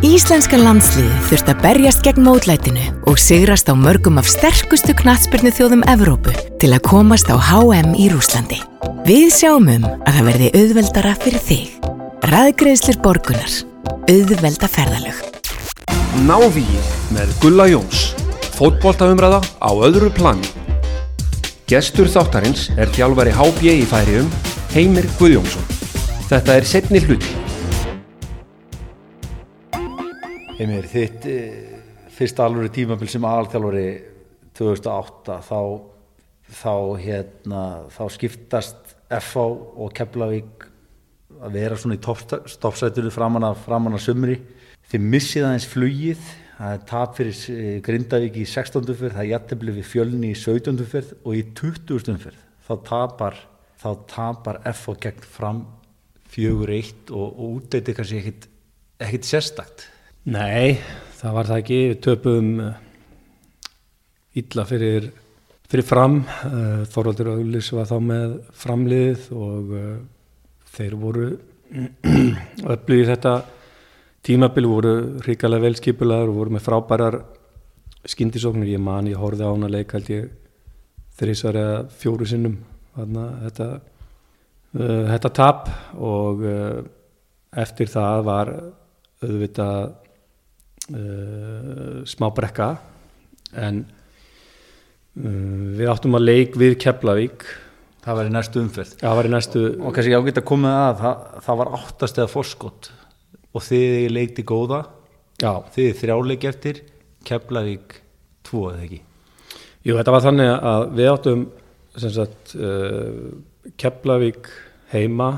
Íslenska 0.00 0.56
landsliði 0.56 1.12
þurft 1.28 1.48
að 1.52 1.58
berjast 1.60 1.98
gegn 2.00 2.22
mótlætinu 2.24 2.84
og 3.10 3.18
sigrast 3.20 3.68
á 3.68 3.76
mörgum 3.76 4.16
af 4.16 4.30
sterkustu 4.32 4.94
knatsbyrnu 4.96 5.50
þjóðum 5.52 5.82
Evrópu 5.92 6.32
til 6.56 6.70
að 6.72 6.86
komast 6.86 7.28
á 7.28 7.36
HM 7.36 7.92
í 8.00 8.06
Rúslandi. 8.08 8.56
Við 9.04 9.26
sjáum 9.36 9.68
um 9.68 9.84
að 9.84 10.14
það 10.16 10.30
verði 10.30 10.48
auðveldara 10.56 11.12
fyrir 11.20 11.44
þig. 11.44 11.90
Ræðgreðslir 12.32 13.00
borgunar. 13.04 13.58
Auðvelda 14.08 14.70
ferðalög. 14.72 15.20
Návíð 16.24 16.88
með 17.12 17.36
Gulla 17.44 17.68
Jóns. 17.68 18.06
Fótboltaumræða 18.56 19.42
á 19.60 19.70
öðru 19.84 20.08
plani. 20.16 20.48
Gestur 21.68 22.08
þáttarins 22.08 22.70
er 22.80 22.88
þjálfari 22.96 23.36
HB 23.36 23.68
í 23.76 23.84
færium 23.92 24.32
Heimir 24.72 25.12
Guðjónsson. 25.20 25.68
Þetta 26.32 26.56
er 26.56 26.72
setni 26.72 27.04
hluti. 27.04 27.49
Heimir, 30.60 30.84
þitt 30.84 31.24
uh, 31.24 31.68
fyrsta 32.12 32.44
alvöru 32.44 32.68
tímabil 32.68 33.08
sem 33.08 33.24
aðalþjálfari 33.24 33.84
2008 34.58 35.36
þá, 35.46 35.60
þá, 36.52 36.74
hérna, 37.00 37.60
þá 37.88 38.02
skiptast 38.12 38.90
FH 39.08 39.44
og 39.80 39.94
Keflavík 39.96 40.66
að 41.40 41.54
vera 41.54 41.78
svona 41.80 41.96
í 41.96 42.02
toppsætunni 42.04 43.12
framann 43.14 43.46
að, 43.48 43.62
framan 43.62 43.96
að 43.96 44.04
sumri 44.04 44.34
þið 44.90 45.06
missið 45.14 45.46
aðeins 45.46 45.68
flugið 45.70 46.26
það 46.58 46.74
er 46.74 46.82
tap 46.90 47.14
fyrir 47.16 47.38
uh, 47.54 47.70
Grindavík 47.86 48.36
í 48.42 48.44
16. 48.50 48.84
fyrr, 48.90 49.14
það 49.14 49.22
er 49.22 49.30
jættibli 49.30 49.76
við 49.78 49.88
fjölni 49.94 50.34
í 50.34 50.36
17. 50.42 50.82
fyrr 50.90 51.14
og 51.22 51.38
í 51.38 51.40
20. 51.62 52.18
fyrr 52.26 52.36
þá 52.66 52.74
tapar, 52.90 53.38
þá 53.80 53.88
tapar 54.12 54.60
FH 54.74 54.98
gegn 55.06 55.24
fram 55.38 55.64
fjögur 56.28 56.74
eitt 56.76 57.08
og, 57.14 57.32
og 57.32 57.56
útdeiti 57.62 57.96
kannski 57.96 58.20
ekkit, 58.20 58.46
ekkit 59.08 59.30
sérstakt 59.30 59.86
Nei, 60.30 60.76
það 61.18 61.32
var 61.34 61.48
það 61.48 61.60
ekki, 61.60 61.76
við 61.90 61.96
töpum 62.06 62.50
illa 64.38 64.64
fyrir, 64.68 65.06
fyrir 65.66 65.82
fram, 65.82 66.20
uh, 66.46 66.84
Þorvaldur 66.86 67.32
Auðlis 67.32 67.70
var 67.74 67.88
þá 67.90 67.96
með 68.06 68.36
framlið 68.60 69.24
og 69.34 69.72
uh, 69.74 69.88
þeir 70.76 70.92
voru 71.00 71.24
öflugir 72.76 73.08
þetta 73.08 73.32
tímabil, 74.28 74.68
voru 74.70 74.92
hrikalega 75.24 75.64
velskipulaður 75.64 76.30
og 76.30 76.38
voru 76.38 76.54
með 76.54 76.62
frábærar 76.68 77.16
skindisóknir, 78.12 78.70
ég 78.76 78.84
man, 78.84 79.08
ég 79.10 79.18
horfið 79.18 79.50
á 79.50 79.54
hana 79.56 79.70
leik 79.72 79.96
held 79.96 80.12
ég 80.14 80.28
þrísar 81.18 81.58
eða 81.58 81.80
fjóru 82.04 82.28
sinnum 82.30 82.54
þarna, 82.94 83.26
þetta, 83.48 83.68
uh, 84.78 85.02
þetta 85.10 85.32
tap. 85.40 85.74
Og 85.98 86.46
eftir 87.66 87.90
það 87.90 88.22
var 88.30 88.54
auðvitað 89.26 89.98
uh, 90.94 92.00
smá 92.08 92.28
brekka 92.36 92.70
en 93.58 93.82
uh, 93.84 95.66
við 95.78 95.90
áttum 95.90 96.16
að 96.18 96.26
leik 96.28 96.56
við 96.60 96.78
Keflavík. 96.82 97.44
Það 98.00 98.16
var 98.16 98.30
í 98.30 98.32
næstu 98.32 98.62
umferð. 98.62 98.94
Það 99.02 99.18
var 99.18 99.28
í 99.28 99.34
næstu 99.34 99.66
og 99.76 99.94
kannski 99.96 100.16
ágætt 100.16 100.40
að 100.40 100.48
koma 100.48 100.72
að 100.86 101.02
það, 101.02 101.26
það 101.46 101.60
var 101.60 101.74
áttast 101.80 102.20
eða 102.20 102.32
forskott 102.32 102.90
og 103.50 103.66
þið 103.66 104.08
leikti 104.14 104.46
góða. 104.46 104.84
Já. 105.40 105.64
þið 105.72 105.94
þrjáleik 105.96 106.42
eftir 106.44 106.82
Keflavík 107.24 107.94
tvo 108.44 108.66
eða 108.70 108.84
ekki? 108.84 108.98
Jú, 109.86 109.94
þetta 109.96 110.12
var 110.12 110.24
þannig 110.26 110.50
að 110.70 110.82
við 110.98 111.08
áttum 111.08 111.44
sagt, 111.96 112.54
uh, 112.60 113.72
Keflavík 113.80 114.50
heima 114.92 115.30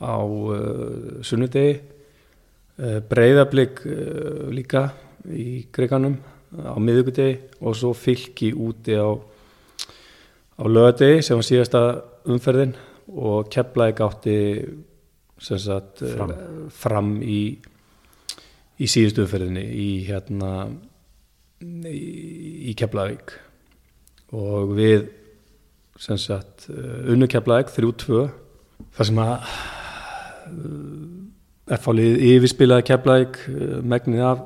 á 0.00 0.16
uh, 0.16 1.20
sunnudegi 1.26 1.76
breyðablík 2.78 3.84
uh, 3.86 4.48
líka 4.54 4.88
í 5.28 5.66
Greikanum 5.74 6.18
á 6.56 6.76
miðugudegi 6.80 7.38
og 7.60 7.76
svo 7.76 7.92
fylki 7.96 8.52
úti 8.56 8.96
á, 8.96 9.12
á 9.12 10.64
lögadegi 10.64 11.24
sem 11.26 11.36
var 11.36 11.48
síðasta 11.48 11.82
umferðin 12.28 12.76
og 13.08 13.50
Keflavík 13.52 14.00
átti 14.04 14.38
sagt, 15.38 16.00
fram. 16.02 16.32
fram 16.72 17.10
í 17.22 17.58
í 18.78 18.86
síðustu 18.86 19.24
umferðinni 19.24 19.64
í 19.64 19.88
hérna 20.06 20.52
í, 21.60 22.00
í 22.70 22.74
Keflavík 22.78 23.34
og 24.38 24.74
við 24.78 25.08
sem 25.98 26.18
sagt 26.20 26.68
unnu 26.70 27.28
Keflavík 27.30 27.72
3-2 27.74 28.28
þar 28.94 29.10
sem 29.10 29.22
að 29.24 29.48
F-fálið 31.76 32.22
yfirspilaði 32.30 32.86
Keflavík 32.88 33.38
megnið 33.84 34.24
af, 34.24 34.44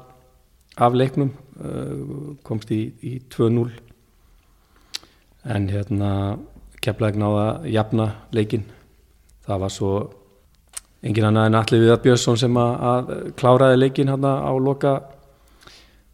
af 0.82 0.96
leiknum 0.96 1.30
komst 2.46 2.72
í, 2.74 2.80
í 3.02 3.18
2-0 3.30 3.68
en 5.54 5.68
hérna 5.70 6.10
Keflavík 6.82 7.20
náða 7.22 7.46
jafna 7.70 8.08
leikin 8.34 8.64
það 9.46 9.62
var 9.64 9.74
svo 9.74 9.92
engin 11.02 11.28
annað 11.28 11.48
en 11.50 11.58
allir 11.60 11.84
Viðar 11.84 12.02
Björnsson 12.02 12.40
sem 12.42 12.58
að, 12.58 12.72
að 12.92 13.12
kláraði 13.38 13.80
leikin 13.80 14.10
hérna 14.10 14.36
á 14.42 14.52
loka 14.58 14.96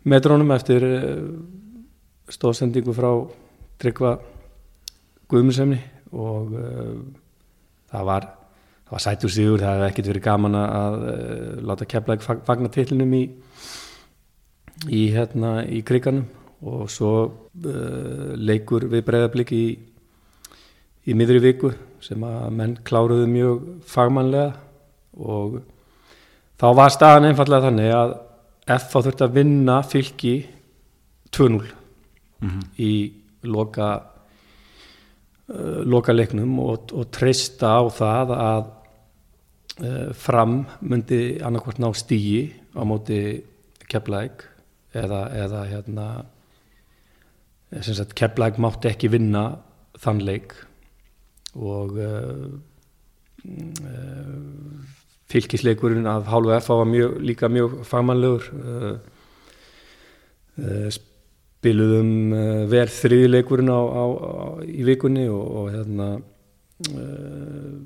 metrónum 0.08 0.52
eftir 0.56 0.84
stóðsendingu 2.32 2.92
frá 2.96 3.12
Tryggva 3.80 4.16
Guðmundsefni 5.28 5.78
og 6.16 6.52
uh, 6.56 6.98
það 7.92 8.08
var 8.08 8.28
það 8.88 8.94
var 8.96 9.04
sætur 9.04 9.32
sigur, 9.32 9.60
það 9.60 9.74
hefði 9.74 9.88
ekkert 9.90 10.10
verið 10.12 10.24
gaman 10.24 10.54
að 10.56 10.94
uh, 11.12 11.60
láta 11.68 11.88
Keflæk 11.88 12.24
fagna 12.24 12.72
tillinum 12.72 13.12
í 13.18 13.24
í 14.88 15.02
hérna 15.12 15.58
í 15.66 15.82
kriganum 15.84 16.24
og 16.64 16.88
svo 16.90 17.12
uh, 17.26 18.32
leikur 18.34 18.88
við 18.88 19.04
breyðablík 19.06 19.52
í 19.52 19.64
í 21.08 21.16
miðri 21.16 21.42
viku 21.42 21.72
sem 22.04 22.22
að 22.24 22.48
menn 22.54 22.78
kláruðu 22.86 23.26
mjög 23.30 23.68
fagmannlega 23.88 24.54
og 25.18 25.60
þá 26.60 26.68
var 26.78 26.94
staðan 26.94 27.28
einfallega 27.30 27.68
þannig 27.68 27.94
að 27.96 28.14
F 28.68 28.96
á 28.96 28.98
þurfti 29.00 29.24
að 29.24 29.36
vinna 29.36 29.78
fylki 29.84 30.34
2-0 31.32 31.48
mm 31.48 32.48
-hmm. 32.48 32.64
í 32.78 32.92
loka 33.44 33.88
uh, 35.52 35.80
loka 35.84 36.12
leiknum 36.12 36.58
og, 36.64 36.92
og 36.92 37.10
treysta 37.12 37.78
á 37.80 37.82
það 37.88 38.34
að 38.36 38.66
fram 40.18 40.64
myndi 40.82 41.38
annarkvært 41.44 41.78
ná 41.78 41.92
stígi 41.94 42.40
á 42.74 42.82
móti 42.82 43.44
Keflæk 43.88 44.42
eða, 44.96 45.20
eða 45.32 45.60
hérna 45.70 46.06
Keflæk 48.18 48.58
mátti 48.58 48.90
ekki 48.90 49.10
vinna 49.12 49.44
þann 50.00 50.22
leik 50.24 50.54
og 51.58 51.98
uh, 52.00 52.48
fylkisleikurinn 55.28 56.08
af 56.08 56.28
hálfu 56.32 56.54
F 56.56 56.68
var 56.72 56.88
mjög, 56.88 57.18
líka 57.20 57.48
mjög 57.48 57.84
fagmannlegur. 57.86 58.48
Spiluðum 60.94 62.32
uh, 62.32 62.64
verð 62.70 62.96
þriðileikurinn 63.02 63.70
á, 63.70 63.80
á, 63.80 64.04
á, 64.08 64.46
í 64.64 64.82
vikunni 64.88 65.28
og, 65.28 65.44
og 65.60 65.70
hérna 65.74 66.08
uh, 66.16 67.76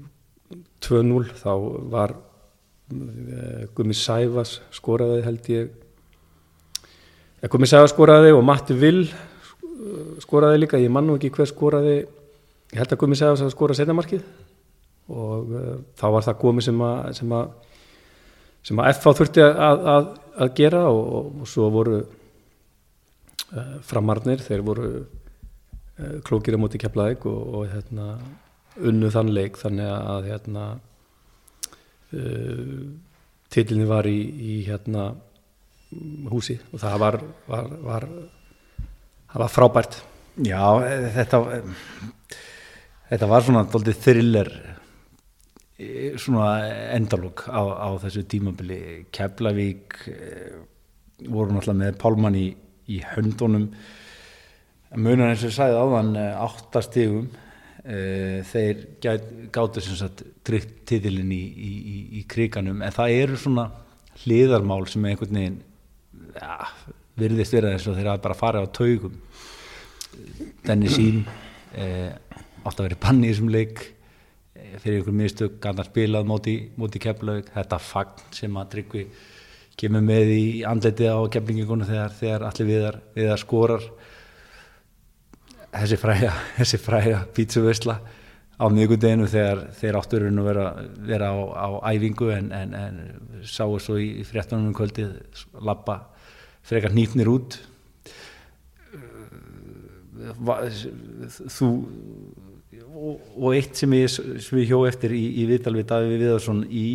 2-0 0.82 1.34
þá 1.38 1.50
var 1.92 2.14
uh, 2.16 3.64
Gumi 3.76 3.96
Sæfas 3.96 4.58
skoraði 4.74 5.22
held 5.26 5.50
ég. 5.52 5.74
Gumi 7.50 7.68
Sæfas 7.70 7.94
skoraði 7.94 8.32
og 8.36 8.44
Matti 8.46 8.76
Vill 8.78 9.06
skoraði 10.22 10.62
líka, 10.62 10.80
ég 10.80 10.92
mann 10.92 11.08
nú 11.10 11.18
ekki 11.18 11.32
hver 11.34 11.50
skoraði. 11.50 11.96
Ég 12.72 12.80
held 12.80 12.94
að 12.94 13.02
Gumi 13.02 13.18
Sæfas 13.18 13.44
að 13.44 13.54
skora 13.54 13.76
setjamarkið 13.76 14.24
og 15.12 15.54
þá 15.98 16.04
var 16.14 16.26
það 16.28 16.40
Gumi 16.44 16.64
sem 16.64 16.84
að 16.86 17.08
sem 17.18 17.32
að, 17.36 17.48
sem 18.62 18.78
að 18.80 18.92
FH 18.94 19.16
þurfti 19.18 19.42
að, 19.44 19.88
að, 19.94 20.12
að 20.44 20.52
gera 20.60 20.84
og, 20.88 21.02
og, 21.02 21.32
og 21.42 21.50
svo 21.50 21.68
voru 21.74 21.98
framarnir, 23.84 24.40
þeir 24.40 24.62
voru 24.64 24.92
klókir 26.24 26.56
á 26.56 26.62
móti 26.62 26.80
keflaðik 26.80 27.26
og, 27.28 27.40
og 27.58 27.66
hérna, 27.70 28.14
unnu 28.80 29.10
þann 29.12 29.32
leik 29.34 29.58
þannig 29.60 29.90
að 29.92 30.28
hérna, 30.30 30.66
uh, 32.16 32.78
tilinni 33.52 33.88
var 33.88 34.08
í, 34.08 34.18
í 34.22 34.54
hérna, 34.68 35.10
húsi 36.32 36.56
og 36.72 36.80
það 36.80 36.96
var, 37.02 37.18
var, 37.50 37.66
var, 37.84 38.08
það 39.32 39.44
var 39.44 39.52
frábært. 39.52 39.98
Já, 40.40 40.64
þetta 41.12 41.42
þetta 43.10 43.28
var 43.28 43.44
svona 43.44 43.66
doldið 43.68 43.98
thriller 44.00 44.52
svona 46.16 46.46
endalúk 46.94 47.44
á, 47.52 47.60
á 47.60 47.88
þessu 48.00 48.22
tímabili. 48.30 48.80
Keflavík 49.12 49.98
voru 51.28 51.52
náttúrulega 51.52 51.80
með 51.82 51.98
Pálmann 52.00 52.38
í 52.38 52.46
í 52.90 53.00
höndunum. 53.12 53.68
Munar 54.98 55.32
eins 55.32 55.44
og 55.44 55.50
ég 55.50 55.56
sagði 55.56 55.78
áðan 55.80 56.16
áttastígum 56.18 57.30
þeir 57.82 58.82
gáttu 59.50 59.82
sem 59.82 59.96
sagt 59.98 60.20
tryggt 60.46 60.84
titilinn 60.86 61.32
í, 61.34 61.40
í, 61.42 61.70
í, 61.72 61.96
í 62.20 62.24
kriganum 62.30 62.78
en 62.84 62.94
það 62.94 63.14
eru 63.24 63.38
svona 63.42 63.64
hliðarmál 64.22 64.84
sem 64.90 65.04
er 65.04 65.14
einhvern 65.14 65.38
veginn 65.40 65.56
ja, 66.36 66.58
virðist 67.18 67.56
vera 67.56 67.72
eins 67.74 67.88
og 67.88 67.96
þeir 67.96 68.12
hafa 68.12 68.24
bara 68.26 68.38
farið 68.38 68.68
á 68.68 68.76
taugum. 68.78 69.18
Dennis 70.66 70.96
Sím 70.98 71.24
eh, 71.74 72.12
átt 72.62 72.78
að 72.78 72.86
vera 72.86 72.98
í 72.98 73.02
banni 73.02 73.28
í 73.28 73.32
þessum 73.32 73.52
leik 73.52 73.82
eh, 73.82 74.76
fyrir 74.78 75.00
einhver 75.00 75.18
mistök 75.18 75.58
gana 75.62 75.86
spilað 75.86 76.28
móti, 76.28 76.56
móti 76.78 77.02
keflaug 77.02 77.48
þetta 77.52 77.80
fagn 77.82 78.26
sem 78.36 78.58
að 78.60 78.74
Tryggvi 78.76 79.06
kemur 79.80 80.04
með 80.04 80.34
í 80.36 80.44
andletið 80.68 81.16
á 81.16 81.20
keflingingunum 81.32 81.88
þegar, 81.88 82.16
þegar 82.18 82.46
allir 82.48 82.68
viðar, 82.68 82.98
viðar 83.16 83.40
skorar 83.40 83.86
þessi 85.72 85.98
fræga 86.00 86.32
þessi 86.58 86.80
fræga 86.82 87.22
pítsuversla 87.36 87.98
á 88.62 88.64
miðgundeginu 88.70 89.26
þegar 89.30 89.64
þeir 89.78 89.98
áttur 89.98 90.28
að 90.28 90.46
vera, 90.46 90.66
vera 91.08 91.32
á, 91.34 91.36
á 91.56 91.68
æfingu 91.94 92.30
en, 92.34 92.52
en, 92.54 92.74
en 92.78 93.00
sáu 93.48 93.78
svo 93.82 93.98
í, 93.98 94.22
fréttunum 94.28 94.70
um 94.70 94.76
kvöldið 94.76 95.16
lappa 95.64 95.98
frekar 96.62 96.94
nýtnir 96.94 97.26
út. 97.32 97.56
Þú 101.50 101.70
og, 102.92 103.18
og 103.34 103.56
eitt 103.56 103.80
sem 103.80 103.92
ég, 103.96 104.14
ég 104.36 104.70
hjó 104.70 104.84
eftir 104.86 105.14
í, 105.16 105.24
í 105.42 105.48
viðtal 105.48 105.74
við 105.78 105.88
Davíð 105.90 106.16
Viðarsson 106.20 106.62
í 106.68 106.86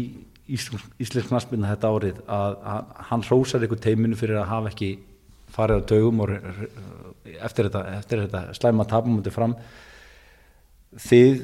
Íslensk 0.47 1.33
Narsbyrna 1.33 1.73
þetta 1.73 1.91
árið 1.91 2.19
að, 2.31 2.53
hann 3.09 3.25
hrósar 3.27 3.65
ykkur 3.67 3.81
teiminu 3.83 4.15
fyrir 4.19 4.39
að 4.39 4.51
hafa 4.53 4.71
ekki 4.71 4.91
farið 5.51 5.83
á 5.83 5.89
taugum 5.89 6.23
og 6.23 6.31
eftir 7.47 7.69
þetta, 7.69 7.83
eftir 7.97 8.23
þetta 8.25 8.41
slæma 8.57 8.87
tapum 8.89 9.17
mútið 9.17 9.35
fram 9.35 9.55
þið 11.07 11.43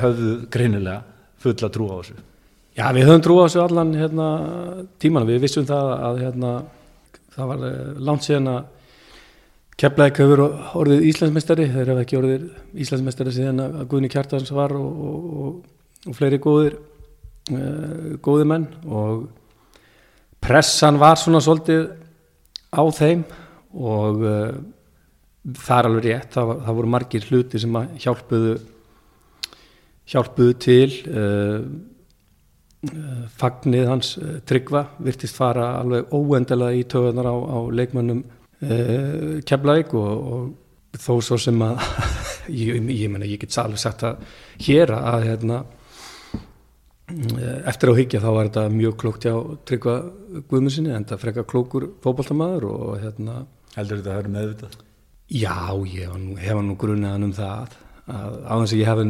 höfðu 0.00 0.36
greinilega 0.52 1.02
fulla 1.42 1.70
trú 1.72 1.88
á 1.90 1.96
þessu. 1.98 2.16
Já, 2.74 2.86
við 2.94 3.08
höfum 3.08 3.24
trú 3.24 3.36
á 3.38 3.44
þessu 3.46 3.62
allan 3.62 3.92
hérna, 3.94 4.28
tíman, 5.02 5.26
við 5.28 5.44
vissum 5.44 5.66
það 5.68 5.90
að 5.94 6.22
hérna, 6.24 6.54
það 7.36 7.50
var 7.52 7.66
eh, 7.68 7.92
langt 8.08 8.26
síðan 8.26 8.50
að 8.54 8.62
Keflæk 9.74 10.20
hefur 10.22 10.40
orðið 10.78 11.04
Íslandsmeistari, 11.08 11.64
þeir 11.66 11.88
hefur 11.90 12.02
ekki 12.04 12.18
orðið 12.20 12.42
Íslandsmeistari 12.84 13.32
síðan 13.34 13.62
að 13.64 13.80
Guðni 13.90 14.10
Kjartans 14.12 14.52
var 14.54 14.70
og, 14.78 15.00
og, 15.08 15.24
og, 15.44 15.56
og 16.06 16.14
fleiri 16.14 16.38
góðir, 16.42 16.76
uh, 17.50 18.12
góðir 18.22 18.46
menn. 18.52 18.68
Og 18.86 19.24
pressan 20.44 21.00
var 21.02 21.18
svona 21.18 21.42
svolítið 21.42 21.88
á 22.70 22.82
þeim 22.94 23.24
og 23.74 24.22
uh, 24.22 24.54
það 25.44 25.78
er 25.78 25.88
alveg 25.88 26.06
rétt, 26.06 26.30
það, 26.32 26.52
það 26.66 26.78
voru 26.78 26.92
margir 26.94 27.26
hluti 27.28 27.60
sem 27.60 27.80
hjálpuðu, 28.04 28.54
hjálpuðu 30.14 30.56
til, 30.64 30.94
uh, 31.12 31.58
fagnið 33.40 33.86
hans 33.88 34.14
tryggva, 34.48 34.86
virtist 35.04 35.38
fara 35.40 35.70
alveg 35.80 36.12
óendalega 36.12 36.76
í 36.76 36.84
töðunar 36.88 37.28
á, 37.28 37.36
á 37.36 37.58
leikmannum 37.72 38.20
uh, 38.24 39.40
Keflavík 39.46 39.94
og, 39.96 40.12
og 40.34 41.00
þó 41.00 41.14
svo 41.24 41.38
sem 41.40 41.64
að 41.64 41.80
ég, 42.62 42.76
ég, 42.76 43.08
meni, 43.12 43.32
ég 43.32 43.40
get 43.44 43.56
alveg 43.60 43.80
sagt 43.80 44.04
að 44.06 44.24
hér 44.64 44.92
að 44.96 45.28
hérna, 45.30 45.64
eftir 47.68 47.92
á 47.92 47.98
higgja 47.98 48.22
þá 48.22 48.30
var 48.32 48.48
þetta 48.48 48.64
mjög 48.72 48.96
klókt 49.00 49.26
hjá 49.28 49.34
Tryggva 49.68 49.98
Guðmusinni 50.48 50.92
en 50.94 51.04
þetta 51.04 51.20
frekka 51.20 51.44
klókur 51.48 51.90
fókbaltamaður 52.04 52.68
og 52.70 52.96
hérna 53.02 53.42
Heldur 53.74 54.00
þetta 54.00 54.08
að 54.08 54.14
það 54.14 54.22
eru 54.22 54.34
meðvitað? 54.38 54.82
Já, 55.34 55.74
ég 55.90 56.12
nú, 56.14 56.36
hef 56.38 56.60
nú 56.62 56.76
grunnaðan 56.78 57.26
um 57.26 57.34
það 57.34 57.72
að 58.06 58.34
á 58.46 58.54
þess 58.60 58.74
að 58.74 58.78
ég 58.78 58.90
hef 58.90 59.00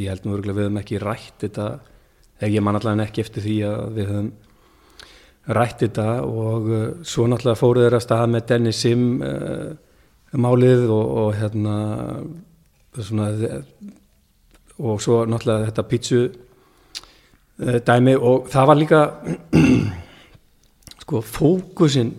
ég 0.00 0.10
held 0.10 0.26
nú 0.26 0.34
örgulega 0.36 0.58
við 0.58 0.66
hefum 0.66 0.80
ekki 0.80 1.00
rætt 1.00 1.44
þetta, 1.44 1.66
þegar 2.40 2.54
ég 2.54 2.64
man 2.66 2.78
allavega 2.78 3.06
ekki 3.06 3.24
eftir 3.24 3.46
því 3.46 3.56
að 3.70 3.80
við 3.96 4.10
hefum 4.10 4.30
rætt 5.56 5.84
þetta 5.84 6.06
og 6.26 6.68
uh, 6.68 6.84
svo 7.06 7.26
náttúrulega 7.30 7.58
fóruð 7.58 7.86
þeirra 7.86 8.02
stað 8.04 8.26
með 8.34 8.46
Dennis 8.50 8.82
Sim 8.84 9.06
uh, 9.24 9.72
málið 10.36 10.84
og, 10.92 11.16
og 11.24 11.32
hérna 11.40 11.76
svona, 13.00 13.30
og 14.78 15.00
svo 15.02 15.22
náttúrulega 15.24 15.70
þetta 15.70 15.88
pítsu 15.90 16.22
uh, 16.28 17.78
dæmi 17.86 18.18
og 18.18 18.50
það 18.52 18.70
var 18.70 18.82
líka 18.84 19.04
sko 21.06 21.24
fókusin 21.24 22.12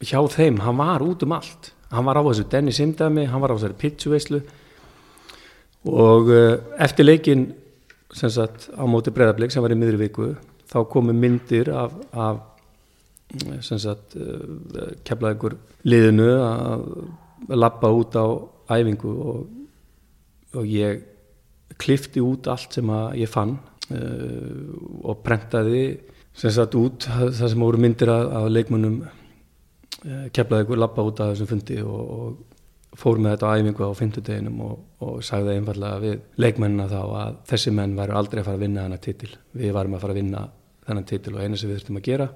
hjá 0.00 0.20
þeim, 0.32 0.60
hann 0.64 0.78
var 0.80 1.04
út 1.04 1.22
um 1.26 1.36
allt. 1.36 1.72
Hann 1.90 2.06
var 2.06 2.20
á 2.20 2.22
þessu 2.22 2.46
Dennis 2.50 2.78
Sim 2.78 2.92
dæmi 2.94 3.26
hann 3.26 3.42
var 3.42 3.50
á 3.50 3.58
þessari 3.58 3.78
pítsu 3.78 4.12
veislu 4.12 4.40
og 5.90 6.28
uh, 6.30 6.60
eftir 6.78 7.06
leikin 7.08 7.48
sem 8.14 8.30
sagt 8.30 8.68
á 8.70 8.84
móti 8.86 9.12
breðarbleik 9.14 9.50
sem 9.50 9.62
var 9.64 9.74
í 9.74 9.78
miðri 9.78 10.04
viku 10.04 10.28
þá 10.70 10.84
komu 10.92 11.14
myndir 11.16 11.70
af, 11.74 11.94
af 12.12 12.40
sagt, 13.64 14.16
uh, 14.18 14.92
keflaðingur 15.06 15.56
liðinu 15.88 16.28
að 16.44 16.84
lappa 17.56 17.90
út 17.90 18.14
á 18.14 18.26
æfingu 18.70 19.10
og, 19.10 19.46
og 20.54 20.66
ég 20.70 21.02
klifti 21.80 22.22
út 22.22 22.50
allt 22.52 22.76
sem 22.76 22.92
ég 23.18 23.30
fann 23.30 23.56
uh, 23.56 24.66
og 25.02 25.24
prentaði 25.26 25.84
sem 26.36 26.54
sagt 26.54 26.76
út 26.78 27.08
það 27.08 27.48
sem 27.48 27.66
voru 27.66 27.80
myndir 27.82 28.12
af, 28.12 28.28
af 28.44 28.52
leikmunum 28.52 29.00
uh, 30.06 30.28
keflaðingur 30.34 30.80
lappa 30.80 31.04
út 31.06 31.22
af 31.22 31.34
þessum 31.34 31.50
fundi 31.50 31.80
og, 31.82 32.00
og 32.16 32.98
fór 33.00 33.20
með 33.22 33.36
þetta 33.36 33.50
á 33.50 33.54
æfingu 33.60 33.86
á 33.86 33.92
fymtudeginum 33.98 34.62
og, 34.66 34.78
og 35.06 35.20
sagði 35.24 35.56
einfallega 35.56 36.00
við 36.02 36.16
leikmennina 36.42 36.88
þá 36.90 37.00
að 37.02 37.36
þessi 37.52 37.74
menn 37.76 37.94
væri 37.98 38.16
aldrei 38.18 38.40
að 38.40 38.48
fara 38.48 38.58
að 38.58 38.64
vinna 38.64 38.86
hana 38.88 38.98
titil. 39.02 39.30
Við 39.54 39.76
varum 39.76 39.94
að 39.94 40.02
fara 40.04 40.16
að 40.16 40.20
vinna 40.22 40.42
þennan 40.88 41.06
titil 41.06 41.36
og 41.36 41.44
eina 41.44 41.60
sem 41.60 41.70
við 41.70 41.78
þurftum 41.78 42.00
að 42.00 42.08
gera 42.08 42.28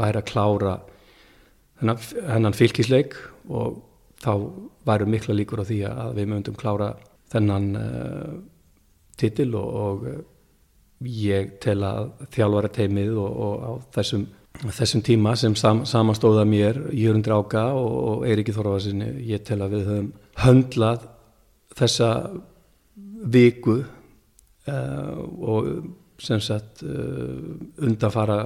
væri 0.00 0.20
að 0.20 0.28
klára 0.30 0.74
þennan, 1.80 2.02
þennan 2.16 2.56
fylgisleik 2.56 3.16
og 3.50 3.80
þá 4.20 4.32
væru 4.88 5.08
mikla 5.10 5.36
líkur 5.36 5.62
á 5.62 5.68
því 5.68 5.80
að 5.90 6.12
við 6.18 6.28
mögundum 6.30 6.58
klára 6.60 6.90
þennan 7.32 7.70
uh, 7.78 8.34
titil 9.20 9.50
og, 9.58 9.78
og 9.84 10.06
uh, 10.10 10.20
ég 11.00 11.56
tel 11.62 11.80
að 11.86 12.10
þjálfara 12.34 12.72
teimið 12.76 13.16
og, 13.20 13.40
og 13.46 13.54
á 13.64 13.70
þessum, 13.96 14.26
þessum 14.68 15.02
tíma 15.04 15.34
sem 15.38 15.54
sam, 15.56 15.84
samanstóða 15.88 16.44
mér 16.48 16.82
Jörgur 16.92 17.24
Dráka 17.24 17.64
og, 17.76 18.26
Eiríki 18.28 18.52
Þorvarsinni 18.52 19.12
ég 19.30 19.44
tel 19.46 19.60
að 19.64 19.76
við 19.76 19.86
höfum 19.88 20.10
höndlað 20.44 21.06
þessa 21.78 22.10
viku 23.32 23.80
uh, 23.80 25.14
og 25.40 25.70
sem 26.20 26.42
sagt 26.44 26.84
uh, 26.84 27.56
undanfara 27.80 28.42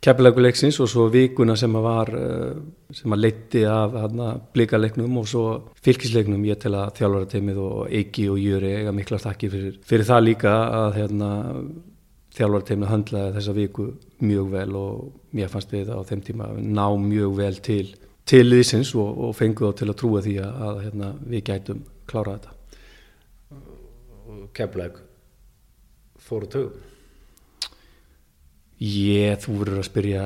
keflaguleiksins 0.00 0.78
og 0.80 0.88
svo 0.88 1.08
vikuna 1.12 1.56
sem 1.60 1.74
að 1.76 1.84
var 1.84 2.12
uh, 2.16 2.60
sem 2.96 3.12
að 3.12 3.24
leitti 3.26 3.66
af 3.68 3.96
blíkaleiknum 4.54 5.18
og 5.20 5.28
svo 5.28 5.46
fylgisleiknum. 5.84 6.46
Ég 6.48 6.60
til 6.62 6.72
að 6.72 6.94
þjálfara 6.96 7.28
teimið 7.34 7.60
og 7.66 7.80
Eiki 7.92 8.30
og 8.32 8.40
Júri 8.40 8.72
eiga 8.78 8.94
mikla 8.96 9.20
takki 9.20 9.52
fyrir, 9.52 9.76
fyrir 9.84 10.08
það 10.08 10.28
líka 10.30 10.54
að 10.80 10.96
hérna, 11.02 11.32
þjálfara 12.38 12.70
teimið 12.70 12.94
handlaði 12.94 13.36
þessa 13.36 13.58
viku 13.60 13.90
mjög 14.24 14.52
vel 14.52 14.70
og 14.78 15.34
mér 15.36 15.50
fannst 15.52 15.72
við 15.74 15.90
á 15.92 15.98
þeim 16.06 16.22
tíma 16.26 16.52
ná 16.58 16.86
mjög 17.00 17.36
vel 17.38 17.60
til 17.64 17.86
til 18.30 18.46
þessins 18.52 18.92
og, 18.98 19.08
og 19.26 19.32
fenguð 19.34 19.72
á 19.72 19.78
til 19.80 19.88
að 19.90 19.98
trúa 19.98 20.22
því 20.24 20.36
að, 20.44 20.60
að 20.66 20.82
hérna, 20.84 21.08
við 21.32 21.44
gætum 21.48 21.80
klára 22.10 22.36
þetta. 22.36 22.56
Keflag 24.56 25.00
fóru 26.20 26.50
tögum? 26.50 26.86
Ég, 28.80 29.36
þú 29.42 29.56
verður 29.60 29.82
að 29.82 29.88
spyrja 29.90 30.24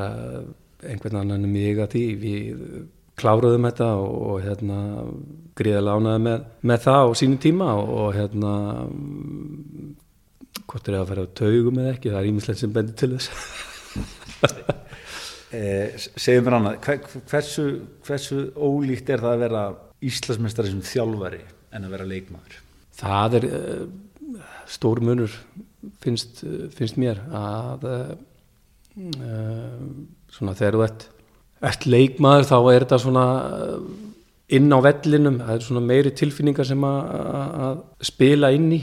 einhvern 0.84 1.22
annan 1.22 1.46
um 1.48 1.54
mig 1.54 1.80
að 1.80 1.96
því. 1.96 2.04
Við 2.20 2.62
kláruðum 3.18 3.68
þetta 3.70 3.90
og, 4.02 4.14
og 4.28 4.40
hérna 4.44 4.78
gríðarlega 5.58 6.00
ánaði 6.00 6.24
með, 6.28 6.48
með 6.70 6.82
það 6.86 7.02
á 7.02 7.10
sínum 7.18 7.42
tíma 7.42 7.68
og, 7.80 7.92
og 8.04 8.08
hérna 8.18 8.54
hvort 10.64 10.88
er 10.88 10.96
það 10.96 11.00
að 11.00 11.12
fara 11.12 11.24
á 11.24 11.36
taugum 11.40 11.80
eða 11.80 11.94
ekki, 11.94 12.12
það 12.12 12.20
er 12.20 12.30
ímislegt 12.32 12.60
sem 12.60 12.74
bendir 12.74 12.98
til 12.98 13.14
þess 13.14 13.30
eh, 15.56 15.94
Segðu 15.96 16.44
mér 16.46 16.58
annað 16.58 16.88
hversu, 17.30 17.66
hversu 18.06 18.40
ólíkt 18.56 19.12
er 19.14 19.24
það 19.24 19.36
að 19.36 19.44
vera 19.46 19.64
Íslasmestari 20.04 20.72
sem 20.72 20.84
þjálfari 20.84 21.42
en 21.74 21.86
að 21.86 21.96
vera 21.96 22.08
leikmaður? 22.08 22.58
Það 22.94 23.38
er 23.40 23.48
uh, 23.48 23.84
stór 24.70 25.00
munur 25.04 25.32
finnst, 26.04 26.44
finnst 26.76 26.98
mér 27.00 27.22
að 27.34 27.86
uh, 27.90 28.16
svona 30.30 30.54
þegar 30.54 30.76
þú 30.76 30.84
ert, 30.86 31.06
ert 31.70 31.86
leikmaður 31.88 32.50
þá 32.50 32.58
er 32.60 32.84
þetta 32.84 33.00
svona 33.02 33.24
inn 34.54 34.68
á 34.70 34.78
vellinum, 34.84 35.40
það 35.40 35.56
er 35.56 35.64
svona 35.64 35.82
meiri 35.88 36.12
tilfinningar 36.14 36.68
sem 36.68 36.84
að 36.86 37.80
spila 38.04 38.52
inn 38.54 38.68
í 38.76 38.80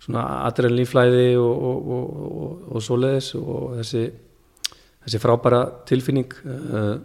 svona 0.00 0.24
adrenalinflæði 0.48 1.28
og, 1.40 1.64
og, 1.70 1.90
og, 1.96 2.52
og 2.70 2.84
svoleiðis 2.84 3.32
og 3.36 3.74
þessi, 3.80 4.04
þessi 5.04 5.22
frábæra 5.22 5.62
tilfinning 5.88 6.34
uh, 6.44 6.98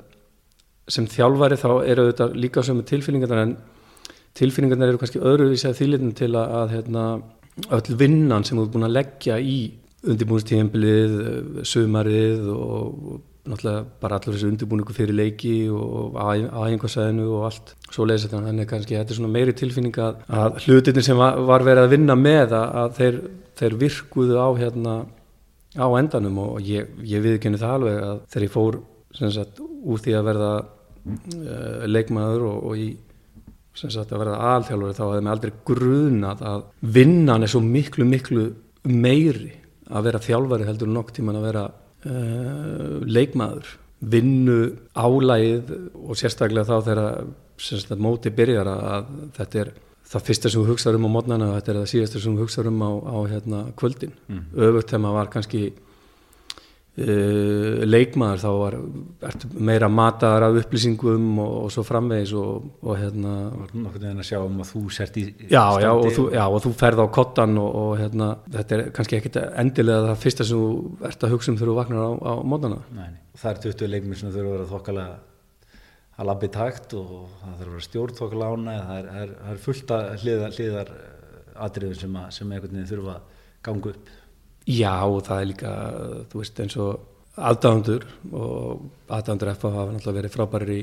sem 0.92 1.08
þjálfari 1.10 1.58
þá 1.58 1.70
eru 1.86 2.10
þetta 2.10 2.28
líka 2.38 2.64
sem 2.66 2.82
tilfinningar 2.86 3.42
en 3.42 3.56
tilfinningarna 4.36 4.90
eru 4.90 5.00
kannski 5.02 5.24
öðruvísi 5.24 5.70
að 5.70 5.80
þýlitin 5.80 6.16
til 6.18 6.34
að, 6.38 6.74
hérna, 6.76 7.06
öll 7.72 7.98
vinnan 7.98 8.46
sem 8.46 8.60
þú 8.60 8.66
er 8.66 8.74
búin 8.74 8.88
að 8.90 8.98
leggja 8.98 9.40
í 9.40 9.60
undirbúinistíðanbilið, 10.06 11.16
sumarið 11.66 12.52
og, 12.54 13.00
og 13.16 13.24
náttúrulega 13.46 13.86
bara 14.02 14.18
allur 14.20 14.36
þessi 14.36 14.50
undirbúningu 14.50 14.94
fyrir 14.96 15.18
leiki 15.18 15.56
og 15.70 16.18
aðeinkarsæðinu 16.18 17.26
og 17.38 17.48
allt 17.50 17.74
svo 17.94 18.08
leiðis 18.08 18.28
þetta, 18.28 18.44
þannig 18.50 18.70
kannski 18.70 18.98
þetta 18.98 19.14
er 19.14 19.20
svona 19.20 19.34
meiri 19.34 19.56
tilfinning 19.58 20.00
að 20.02 20.62
hlutinni 20.66 21.04
sem 21.06 21.20
var, 21.20 21.38
var 21.46 21.66
verið 21.66 21.86
að 21.86 21.94
vinna 21.94 22.18
með 22.20 22.56
að, 22.58 22.68
að 22.82 22.96
þeir, 23.00 23.20
þeir 23.62 23.78
virkuðu 23.86 24.40
á 24.42 24.50
hérna 24.62 24.96
á 25.76 25.88
endanum 26.00 26.40
og 26.44 26.62
ég, 26.64 26.92
ég 27.04 27.24
viðkenni 27.24 27.60
það 27.62 27.76
alveg 27.78 28.02
að 28.04 28.22
þegar 28.32 28.48
ég 28.48 28.54
fór 28.54 28.80
sagt, 29.16 29.62
úr 29.62 30.02
því 30.04 30.16
að 30.18 30.28
verða 30.30 30.52
uh, 30.62 31.86
leikmaður 31.90 32.48
og, 32.50 32.58
og 32.70 32.82
í 32.82 32.90
sagt, 33.76 34.12
að 34.12 34.22
verða 34.24 34.42
alþjálfur 34.54 34.98
þá 34.98 35.04
hefði 35.06 35.24
mig 35.26 35.36
aldrei 35.36 35.54
grunað 35.72 36.44
að 36.52 36.66
vinnan 36.98 37.46
er 37.46 37.52
svo 37.52 37.64
miklu 37.64 38.08
miklu 38.08 38.50
meiri 38.86 39.54
að 39.92 40.08
vera 40.10 40.22
þjálfari 40.24 40.68
heldur 40.68 40.92
nokk 40.92 41.14
tíman 41.16 41.40
að 41.40 41.48
vera 41.50 41.66
uh, 41.70 43.02
leikmaður. 43.06 43.74
Vinnu 44.06 44.60
álægið 44.98 45.72
og 46.04 46.18
sérstaklega 46.20 46.68
þá 46.68 46.90
þegar 46.90 48.00
móti 48.04 48.32
byrjar 48.36 48.70
að 48.70 49.12
þetta 49.38 49.62
er 49.64 49.72
það 50.06 50.28
fyrsta 50.30 50.52
sem 50.52 50.62
þú 50.62 50.74
hugsaður 50.74 51.00
um 51.00 51.10
á 51.10 51.16
mótnana 51.16 51.54
þetta 51.56 51.74
er 51.74 51.80
það 51.82 51.90
síðasta 51.94 52.22
sem 52.22 52.36
þú 52.36 52.46
hugsaður 52.46 52.72
um 52.72 52.86
á, 52.86 52.92
á 52.94 53.18
hérna, 53.32 53.64
kvöldin. 53.80 54.14
Mm. 54.30 54.46
öfugt 54.68 54.92
þegar 54.92 55.04
maður 55.06 55.20
var 55.20 55.32
kannski 55.34 55.62
uh, 57.02 57.84
leikmaður 57.86 58.44
þá 58.44 58.50
var 58.60 58.78
meira 59.70 59.90
mataðar 59.92 60.48
af 60.48 60.60
upplýsingum 60.62 61.28
og, 61.44 61.54
og 61.66 61.74
svo 61.74 61.86
framvegis 61.88 62.34
og, 62.40 62.70
og 62.86 63.00
hérna 63.02 63.36
Nákvæmlega 63.74 64.16
að 64.16 64.30
sjá 64.30 64.40
um 64.44 64.62
að 64.64 64.72
þú 64.72 64.84
sért 64.96 65.20
í 65.22 65.26
já, 65.50 65.64
já, 65.84 65.92
og 65.92 66.10
þú, 66.16 66.28
já 66.36 66.44
og 66.46 66.60
þú 66.66 66.74
ferð 66.80 67.04
á 67.04 67.08
kottan 67.20 67.60
og, 67.62 67.70
og 67.84 67.94
hérna 68.02 68.32
þetta 68.58 68.78
er 68.78 68.90
kannski 68.96 69.20
ekkit 69.20 69.40
endilega 69.44 70.10
það 70.12 70.26
fyrsta 70.26 70.48
sem 70.48 70.66
þú 70.66 71.08
ert 71.12 71.28
að 71.28 71.36
hugsa 71.36 71.52
um 71.54 71.62
þegar 71.62 71.74
þú 71.74 71.80
vaknar 71.82 72.06
á, 72.06 72.12
á 72.16 72.34
mótnana 72.54 72.84
það 73.36 73.50
er 73.52 73.64
20 73.70 73.96
leikmið 73.96 74.22
sem 74.22 74.32
þú 74.32 74.44
eru 74.44 74.52
að 74.52 74.58
vera 74.60 74.74
þokkalega 74.76 75.16
að 76.16 76.30
labbi 76.30 76.50
takt 76.54 76.94
og 76.96 77.10
það 77.42 77.56
þarf 77.56 77.66
að 77.66 77.72
vera 77.72 77.88
stjórnþokla 77.88 78.52
ána 78.52 78.76
það 78.90 79.00
er, 79.00 79.34
er, 79.52 79.58
fullt 79.66 79.96
að 79.96 80.06
hliðar, 80.24 80.94
atriðum 81.66 82.00
sem, 82.00 82.20
að, 82.20 82.30
sem 82.38 82.52
einhvern 82.52 82.78
veginn 82.78 82.92
þurfa 82.92 83.16
að 83.16 83.42
ganga 83.66 83.92
upp. 83.92 84.14
Já 84.66 84.94
og 85.06 85.20
það 85.28 85.42
er 85.42 85.50
líka 85.52 85.74
þú 86.32 86.42
veist 86.42 86.62
eins 86.64 86.78
og 86.82 86.94
aðdándur 87.36 88.06
og 88.32 88.86
aðdándur 89.12 89.52
FA 89.60 89.74
hafa 89.74 89.92
náttúrulega 89.92 90.20
verið 90.22 90.36
frábærir 90.36 90.72
í 90.76 90.80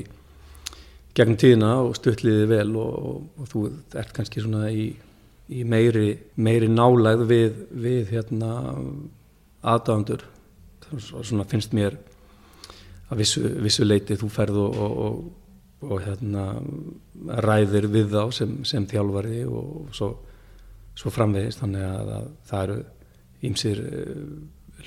gegnum 1.16 1.40
tíðina 1.40 1.72
og 1.80 1.96
stuttliði 1.96 2.44
vel 2.50 2.76
og, 2.80 2.92
og, 2.92 3.24
og 3.40 3.50
þú 3.50 3.64
ert 4.00 4.12
kannski 4.16 4.44
svona 4.44 4.68
í, 4.72 4.90
í 5.48 5.64
meiri, 5.68 6.14
meiri 6.36 6.68
nálægð 6.72 7.26
við, 7.28 7.58
við 7.72 8.14
hérna 8.16 8.52
aðdándur 9.62 10.24
svona 11.00 11.48
finnst 11.48 11.72
mér 11.76 11.96
að 13.12 13.22
vissu, 13.22 13.42
vissu 13.62 13.86
leiti 13.86 14.16
þú 14.18 14.28
ferð 14.32 14.58
og, 14.62 14.80
og, 15.06 15.20
og 15.88 16.02
hérna, 16.06 16.46
ræðir 17.44 17.88
við 17.92 18.14
þá 18.14 18.34
sem, 18.38 18.56
sem 18.68 18.86
þjálfari 18.88 19.42
og 19.46 19.92
svo, 19.94 20.12
svo 20.98 21.12
framvegist 21.12 21.62
þannig 21.62 21.86
að, 21.88 22.12
að 22.16 22.28
það 22.50 22.66
eru 22.66 22.78
ímsir 23.48 23.82
eh, 23.82 24.24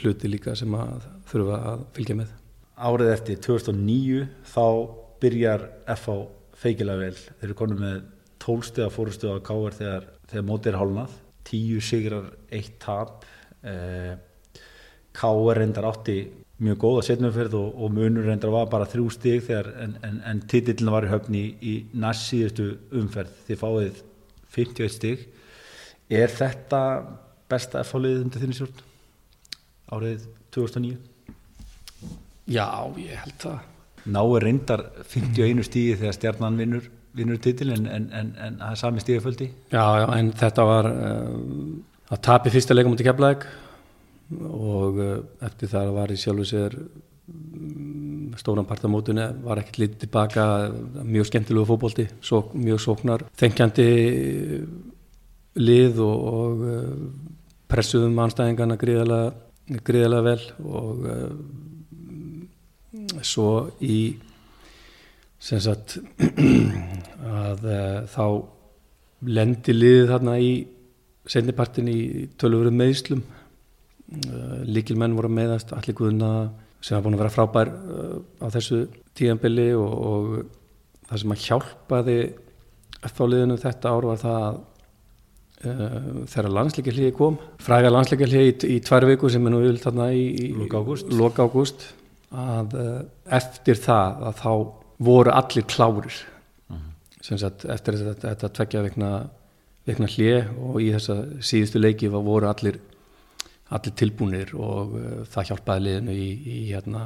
hluti 0.01 0.31
líka 0.31 0.55
sem 0.57 0.73
að 0.77 1.07
þurfa 1.29 1.61
að 1.71 1.85
fylgja 1.95 2.19
með. 2.21 2.33
Árið 2.75 3.11
eftir 3.13 3.41
2009 3.43 4.25
þá 4.51 4.65
byrjar 5.23 5.67
FH 5.95 6.17
feikilega 6.59 7.03
vel. 7.05 7.15
Þeir 7.15 7.49
eru 7.49 7.57
konið 7.59 7.83
með 7.83 7.99
tólstuða 8.43 8.91
fórustuða 8.93 9.39
á 9.39 9.47
káar 9.47 9.77
þegar, 9.77 10.07
þegar 10.31 10.47
mótið 10.49 10.71
er 10.71 10.79
hálnað. 10.81 11.19
Tíu 11.45 11.81
sigrar, 11.83 12.31
eitt 12.53 12.75
tap. 12.83 13.25
Eh, 13.65 14.15
káar 15.15 15.61
reyndar 15.61 15.87
átti 15.89 16.17
mjög 16.63 16.79
góða 16.79 17.03
setnumferð 17.09 17.57
og, 17.59 17.73
og 17.83 17.93
munur 17.95 18.27
reyndar 18.29 18.53
var 18.53 18.69
bara 18.71 18.87
þrjú 18.87 19.09
stig 19.11 19.43
þegar, 19.47 19.71
en, 19.83 19.95
en, 20.07 20.19
en 20.31 20.41
titillin 20.49 20.93
var 20.93 21.07
í 21.07 21.11
höfni 21.11 21.41
í, 21.41 21.53
í 21.59 21.73
næst 21.99 22.29
síðustu 22.29 22.69
umferð. 22.95 23.33
Þið 23.47 23.61
fáið 23.61 24.01
51 24.55 24.93
stig. 24.95 25.25
Er 26.11 26.31
þetta 26.31 26.81
besta 27.51 27.81
F-fálið 27.83 28.21
undir 28.23 28.43
þinni 28.43 28.57
stjórn? 28.57 28.83
Árið 29.95 30.27
2009? 30.55 30.95
Já, 32.45 32.67
ég 33.01 33.17
held 33.25 33.39
það. 33.41 33.59
Náður 34.05 34.45
reyndar 34.45 34.85
51 35.09 35.65
stigi 35.65 35.97
þegar 35.97 36.15
stjarnan 36.15 36.59
vinnur, 36.61 36.87
vinnur 37.17 37.39
titil 37.41 37.71
en, 37.73 37.87
en, 37.89 38.07
en 38.13 38.59
það 38.61 38.67
er 38.69 38.77
sami 38.77 39.01
stigaföldi 39.01 39.47
Já, 39.73 39.85
já, 40.03 40.05
en 40.13 40.29
þetta 40.37 40.65
var 40.69 40.89
um, 40.91 41.71
að 42.13 42.21
tapi 42.27 42.53
fyrsta 42.53 42.77
leikum 42.77 42.93
út 42.93 43.01
í 43.01 43.07
keflæk 43.07 43.47
og 44.33 45.01
eh, 45.03 45.19
eftir 45.45 45.69
það 45.71 45.91
var 45.95 46.13
í 46.13 46.17
sjálfu 46.19 46.47
sér 46.49 46.75
mm, 46.79 48.33
stóran 48.41 48.67
part 48.67 48.85
af 48.85 48.91
mótunni 48.91 49.27
var 49.45 49.61
ekkert 49.61 49.81
litið 49.83 50.01
tilbaka 50.05 50.47
mjög 51.03 51.29
skemmtilegu 51.29 51.69
fókbólti 51.69 52.07
sók, 52.25 52.53
mjög 52.57 52.81
sóknar 52.81 53.25
þengjandi 53.37 53.89
lið 55.61 56.01
og, 56.03 56.25
og 56.33 56.65
eh, 56.71 56.89
pressuðum 57.71 58.19
anstæðingarna 58.25 58.77
gríðalega, 58.81 59.31
gríðalega 59.85 60.25
vel 60.25 60.43
og 60.69 61.05
uh, 61.09 61.31
svo 63.25 63.49
í 63.81 64.17
sem 65.41 65.61
sagt 65.63 65.97
að 67.45 67.65
uh, 67.65 68.05
þá 68.11 68.25
lendi 69.25 69.73
liðið 69.73 70.11
þarna 70.13 70.37
í 70.41 70.51
sendipartin 71.25 71.89
í 71.89 71.99
tölvurum 72.37 72.77
meðslum 72.77 73.23
líkilmenn 74.65 75.15
voru 75.17 75.29
meðast 75.29 75.73
allir 75.75 75.97
guðuna 75.97 76.31
sem 76.85 76.95
hafa 76.95 77.07
búin 77.07 77.17
að 77.17 77.23
vera 77.23 77.33
frábær 77.33 77.71
eh, 77.73 78.15
á 78.45 78.47
þessu 78.53 78.85
tíanbili 79.17 79.71
og, 79.77 79.91
og 80.09 80.31
það 81.09 81.21
sem 81.21 81.35
að 81.35 81.43
hjálpaði 81.47 82.17
eftirfáliðinu 83.05 83.59
þetta 83.61 83.91
ár 83.93 84.07
var 84.09 84.21
það 84.21 84.37
að 84.45 84.55
uh, 85.69 86.07
þegar 86.31 86.47
landsleika 86.57 86.93
hliði 86.95 87.11
kom 87.17 87.35
fræga 87.61 87.91
landsleika 87.93 88.25
hliði 88.25 88.47
í, 88.49 88.55
í 88.73 88.77
tvær 88.85 89.05
viku 89.11 89.29
sem 89.29 89.45
er 89.45 89.53
nú 89.53 89.59
vilt 89.61 89.85
þarna 89.85 90.07
í, 90.17 90.47
loka 91.13 91.45
ágúst 91.45 91.85
að 92.33 92.73
eftir 93.37 93.77
það 93.83 94.25
að 94.31 94.41
þá 94.41 94.49
voru 95.05 95.35
allir 95.35 95.67
klárir 95.69 96.17
uh 96.17 96.73
-huh. 96.73 96.89
sem 97.21 97.37
sagt 97.37 97.67
eftir 97.69 97.99
þetta, 98.01 98.33
þetta 98.33 98.49
tveggja 98.57 98.81
vekna, 98.87 99.11
vekna 99.85 100.09
hlið 100.15 100.49
og 100.57 100.81
í 100.81 100.89
þessa 100.97 101.17
síðustu 101.45 101.79
leiki 101.79 102.09
voru 102.09 102.49
allir 102.49 102.81
allir 103.73 103.95
tilbúinir 103.97 104.51
og 104.57 104.97
uh, 104.99 105.21
það 105.29 105.51
hjálpaði 105.51 105.85
liðinu 105.85 106.15
í, 106.15 106.27
í, 106.45 106.57
hérna, 106.69 107.05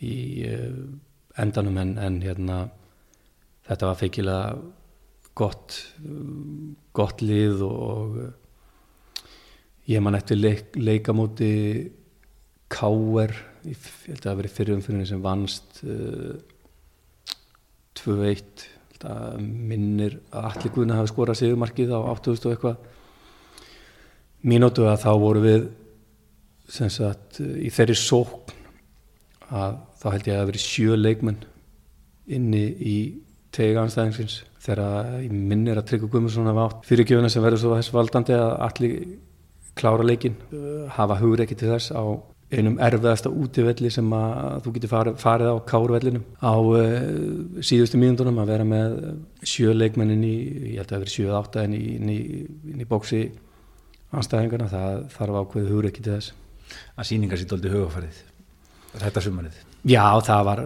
í 0.00 0.14
uh, 0.48 0.84
endanum 1.42 1.80
en, 1.82 1.96
en 2.00 2.20
hérna, 2.24 2.58
þetta 3.68 3.90
var 3.90 4.00
feikilega 4.00 4.54
gott, 5.36 5.78
gott 6.96 7.24
lið 7.24 7.64
og, 7.66 8.16
uh, 8.22 9.26
ég 9.90 10.04
man 10.04 10.16
eftir 10.16 10.40
leik, 10.40 10.76
leikamóti 10.76 11.52
Káer, 12.72 13.34
ég 13.68 13.88
held 14.06 14.22
að 14.22 14.24
það 14.24 14.38
verið 14.38 14.54
fyrirumfyrirni 14.56 15.04
sem 15.10 15.20
vannst 15.20 15.82
2-1 18.00 18.62
minnir 19.42 20.16
að 20.30 20.46
allir 20.48 20.72
guðna 20.72 20.96
hafi 20.96 21.10
skorað 21.10 21.40
sigumarkið 21.42 21.92
á 21.92 22.00
8000 22.00 22.46
og 22.48 22.54
eitthvað 22.54 22.91
mínútu 24.42 24.86
að 24.90 25.02
þá 25.04 25.10
voru 25.22 25.44
við 25.44 25.68
sagt, 26.72 27.40
í 27.40 27.70
þeirri 27.72 27.96
sókn 27.98 28.54
að 29.52 29.76
þá 30.00 30.06
held 30.14 30.28
ég 30.28 30.34
að 30.34 30.40
það 30.40 30.48
verið 30.50 30.64
sjö 30.64 30.96
leikmenn 30.98 31.42
inni 32.32 32.62
í 32.72 32.96
tega 33.52 33.82
anstæðingsins 33.84 34.40
þegar 34.62 35.20
ég 35.20 35.32
minnir 35.34 35.78
að 35.78 35.88
Tryggur 35.90 36.10
Guðmundsson 36.12 36.48
hafa 36.48 36.68
átt 36.68 36.86
fyrirgjöfuna 36.88 37.30
sem 37.32 37.44
verður 37.44 37.62
svo 37.64 37.76
þess 37.76 37.94
valdandi 37.94 38.36
að 38.38 38.52
allir 38.68 38.94
klára 39.78 40.06
leikin 40.06 40.38
hafa 40.96 41.18
hugur 41.20 41.42
ekki 41.44 41.58
til 41.58 41.72
þess 41.74 41.92
á 41.92 42.02
einum 42.52 42.76
erfiðasta 42.82 43.30
útivelli 43.32 43.90
sem 43.92 44.08
að 44.12 44.58
þú 44.64 44.72
getur 44.74 44.90
farið, 44.92 45.14
farið 45.22 45.48
á 45.48 45.56
kárvellinum. 45.70 46.24
Á 46.44 46.52
uh, 46.52 47.62
síðustu 47.64 48.00
mínundunum 48.00 48.42
að 48.42 48.52
vera 48.52 48.66
með 48.68 48.98
sjö 49.48 49.72
leikmenn 49.76 50.12
inn 50.12 50.26
í, 50.28 50.34
ég 50.74 50.82
held 50.82 50.90
að 50.90 50.92
það 50.92 51.04
verið 51.04 51.14
sjö 51.16 51.38
átta 51.38 51.64
inn 51.68 51.78
í, 51.78 52.18
í, 52.18 52.18
í 52.76 52.88
bóksi 52.88 53.22
anstæðingarna, 54.12 54.68
það 54.70 55.04
þarf 55.14 55.38
ákveðið 55.40 55.72
hugur 55.72 55.88
ekki 55.88 56.04
til 56.04 56.16
þess. 56.16 56.34
Að 56.96 57.08
síningar 57.08 57.40
sér 57.40 57.50
doldi 57.50 57.72
hugafærið, 57.72 58.18
þetta 58.94 59.22
sumarið? 59.24 59.60
Já, 59.88 60.04
það 60.24 60.44
var, 60.48 60.62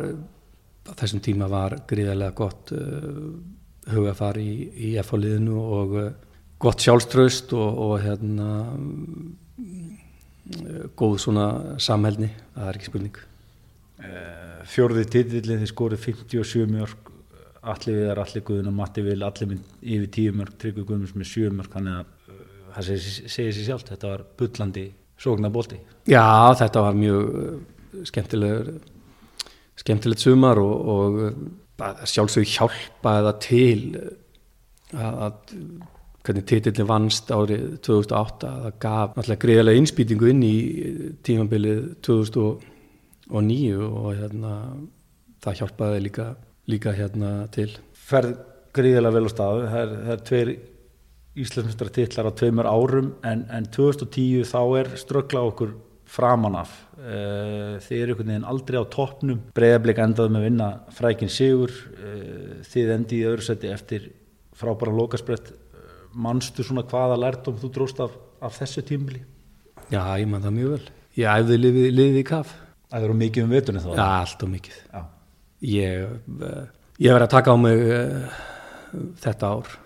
á 0.86 0.92
þessum 1.00 1.22
tíma 1.24 1.48
var 1.50 1.78
gríðarlega 1.88 2.36
gott 2.36 2.72
uh, 2.74 3.30
hugafar 3.92 4.38
í, 4.42 4.50
í 4.88 4.92
F-liðinu 5.02 5.62
og 5.62 5.96
uh, 5.96 6.10
gott 6.62 6.84
sjálfströst 6.84 7.54
og, 7.56 7.80
og 7.86 7.96
hérna 8.04 8.50
uh, 8.74 10.86
góð 10.98 11.18
svona 11.26 11.48
samhælni, 11.82 12.30
það 12.54 12.70
er 12.70 12.80
ekki 12.80 12.90
spurning. 12.90 13.20
Uh, 13.96 14.62
fjórðið 14.70 15.12
titillin 15.14 15.62
þið 15.62 15.72
skórið 15.72 16.04
57 16.10 16.74
mjörg, 16.74 17.12
allir 17.66 18.02
við 18.02 18.12
er 18.12 18.22
allir 18.22 18.46
guðun 18.46 18.70
og 18.70 18.78
Matti 18.78 19.06
vil 19.06 19.22
allir 19.26 19.50
minn 19.50 19.64
yfir 19.80 20.12
10 20.20 20.38
mjörg, 20.38 20.58
Tryggvi 20.60 20.86
Guðmunds 20.86 21.16
með 21.16 21.32
7 21.32 21.56
mörg, 21.56 21.72
þannig 21.72 22.02
að 22.02 22.14
það 22.76 22.90
segir 23.32 23.54
sér 23.54 23.64
sjálf 23.70 23.86
þetta 23.88 24.12
var 24.12 24.26
bullandi 24.38 24.86
sóknar 25.20 25.54
bólti 25.54 25.80
Já, 26.08 26.54
þetta 26.60 26.84
var 26.84 26.98
mjög 26.98 27.40
uh, 27.40 27.56
skemmtilegur 28.06 28.72
skemmtilegt 29.76 30.24
sumar 30.24 30.60
og, 30.60 30.92
og 30.96 31.20
uh, 31.26 32.06
sjálfsög 32.08 32.48
hjálpaði 32.48 33.26
það 33.28 33.38
til 33.46 33.80
uh, 34.00 34.10
að, 34.96 35.20
að 35.26 35.36
hvernig 36.26 36.46
titillin 36.48 36.88
vannst 36.88 37.30
árið 37.30 37.66
2008 37.86 38.52
það 38.64 38.78
gaf 38.82 39.14
náttúrulega 39.14 39.42
greiðlega 39.44 39.82
innspýtingu 39.82 40.30
inn 40.32 40.42
í 40.42 40.56
tímabilið 41.26 41.82
2009 42.06 43.76
og 43.86 44.08
hérna 44.16 44.54
það 45.44 45.60
hjálpaði 45.60 46.02
líka, 46.02 46.26
líka 46.66 46.94
hérna 46.96 47.32
til. 47.54 47.68
Ferð 47.94 48.34
gríðilega 48.76 49.14
vel 49.14 49.30
á 49.30 49.32
staðu 49.32 49.68
það 49.70 49.82
er, 49.82 49.92
það 50.06 50.14
er 50.16 50.24
tveir 50.30 50.52
Íslandsmjöstra 51.36 51.92
titlar 51.92 52.30
á 52.30 52.32
tveimur 52.32 52.68
árum 52.68 53.10
en, 53.26 53.44
en 53.52 53.66
2010 53.68 54.46
þá 54.48 54.60
er 54.80 54.88
ströggla 54.96 55.42
okkur 55.50 55.74
framan 56.08 56.56
af. 56.62 56.72
Uh, 56.96 57.76
þið 57.84 57.98
eru 57.98 58.14
einhvern 58.14 58.30
veginn 58.30 58.48
aldrei 58.48 58.78
á 58.80 58.84
toppnum. 58.88 59.42
Breyðarbleik 59.56 60.00
endaði 60.00 60.32
með 60.32 60.46
vinna 60.46 60.70
frækin 60.96 61.32
sigur. 61.32 61.74
Uh, 61.98 62.62
þið 62.64 62.92
endi 62.96 63.20
í 63.20 63.28
öðru 63.28 63.44
seti 63.44 63.72
eftir 63.72 64.08
frábæra 64.56 64.94
lokasbrett 64.96 65.52
manstu 66.16 66.64
svona 66.64 66.86
hvaða 66.88 67.18
lærtum 67.20 67.58
þú 67.60 67.72
dróst 67.74 68.00
af, 68.00 68.14
af 68.40 68.56
þessu 68.56 68.84
tímbili? 68.86 69.20
Já, 69.90 70.00
ég 70.16 70.28
man 70.30 70.44
það 70.44 70.56
mjög 70.56 70.76
vel. 70.76 70.92
Ég 71.20 71.42
æfði 71.42 71.58
liðið, 71.60 71.88
liðið 71.98 72.20
í 72.22 72.26
kaf. 72.32 72.54
Það 72.86 73.08
eru 73.08 73.16
mikið 73.20 73.44
um 73.44 73.52
vetunni 73.52 73.82
þá? 73.84 73.90
Já, 73.92 74.06
allt 74.06 74.46
og 74.46 74.54
mikið. 74.54 74.78
Já. 74.88 75.02
Ég, 75.66 76.14
ég 77.02 77.12
verið 77.12 77.26
að 77.26 77.34
taka 77.34 77.52
á 77.52 77.56
mig 77.60 77.84
uh, 77.84 78.38
þetta 79.20 79.52
ár 79.52 79.76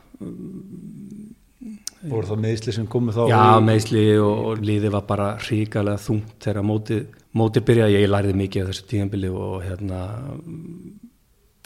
voru 2.09 2.31
það 2.31 2.43
meðsli 2.45 2.75
sem 2.75 2.89
komu 2.91 3.13
þá 3.15 3.23
Já, 3.29 3.45
meðsli 3.65 4.05
og, 4.23 4.43
og 4.51 4.65
liðið 4.65 4.95
var 4.95 5.07
bara 5.09 5.29
ríkalega 5.45 6.01
þungt 6.01 6.37
þegar 6.41 6.67
mótið, 6.67 7.03
mótið 7.37 7.67
byrjaði, 7.69 7.97
ég 7.99 8.11
læriði 8.11 8.37
mikið 8.41 8.63
af 8.63 8.71
þessu 8.71 8.87
tíðanbili 8.91 9.33
og 9.37 9.57
hérna 9.67 10.03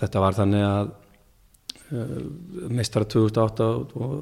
þetta 0.02 0.22
var 0.24 0.38
þannig 0.38 0.64
að 0.68 0.94
uh, 1.94 2.16
meistara 2.74 3.10
2008 3.14 3.68
og, 3.68 4.16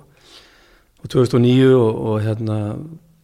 og 1.03 1.15
2009 1.15 1.71
og, 1.79 2.03
og 2.11 2.19
hérna 2.27 2.59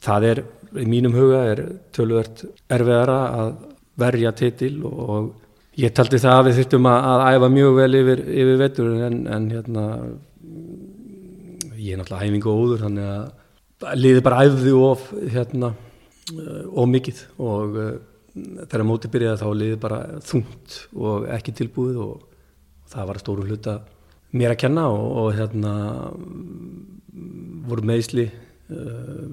það 0.05 0.31
er, 0.31 0.45
í 0.79 0.87
mínum 0.89 1.17
huga 1.17 1.43
er 1.53 1.65
tölvert 1.97 2.47
erfiðara 2.73 3.21
að 3.43 3.53
verja 3.99 4.33
titil 4.39 4.79
og 4.87 5.35
ég 5.79 5.93
taldi 5.95 6.21
það 6.23 6.39
að 6.39 6.49
við 6.49 6.59
þurftum 6.61 6.89
að, 6.91 7.11
að 7.13 7.27
æfa 7.35 7.51
mjög 7.53 7.77
vel 7.83 7.93
yfir, 8.01 8.25
yfir 8.43 8.61
vetur 8.63 8.97
en, 9.09 9.21
en 9.35 9.53
hérna 9.53 9.85
ég 11.79 11.95
er 11.95 12.01
náttúrulega 12.01 12.25
hæfingu 12.25 12.53
og 12.53 12.63
óður 12.63 12.85
þannig 12.87 13.11
að 13.13 14.01
liði 14.03 14.25
bara 14.27 14.41
æfði 14.47 14.73
of 14.83 15.05
hérna 15.35 15.73
of 16.29 16.89
mikið. 16.91 17.23
Og 17.41 17.79
uh, 17.79 17.93
þegar 18.65 18.87
móti 18.87 19.11
byrjaði 19.13 19.43
þá 19.43 19.49
liði 19.63 19.79
bara 19.83 20.01
þungt 20.25 20.81
og 20.99 21.29
ekki 21.39 21.55
tilbúið 21.63 22.03
og, 22.05 22.27
og 22.85 22.93
það 22.93 23.09
var 23.11 23.23
stóru 23.23 23.47
hluta 23.49 23.79
mér 24.37 24.53
að 24.53 24.61
kenna 24.65 24.85
og, 24.93 25.07
og 25.23 25.31
hérna 25.39 25.73
voru 27.69 27.87
meðsli 27.89 28.27
uh, 28.29 29.29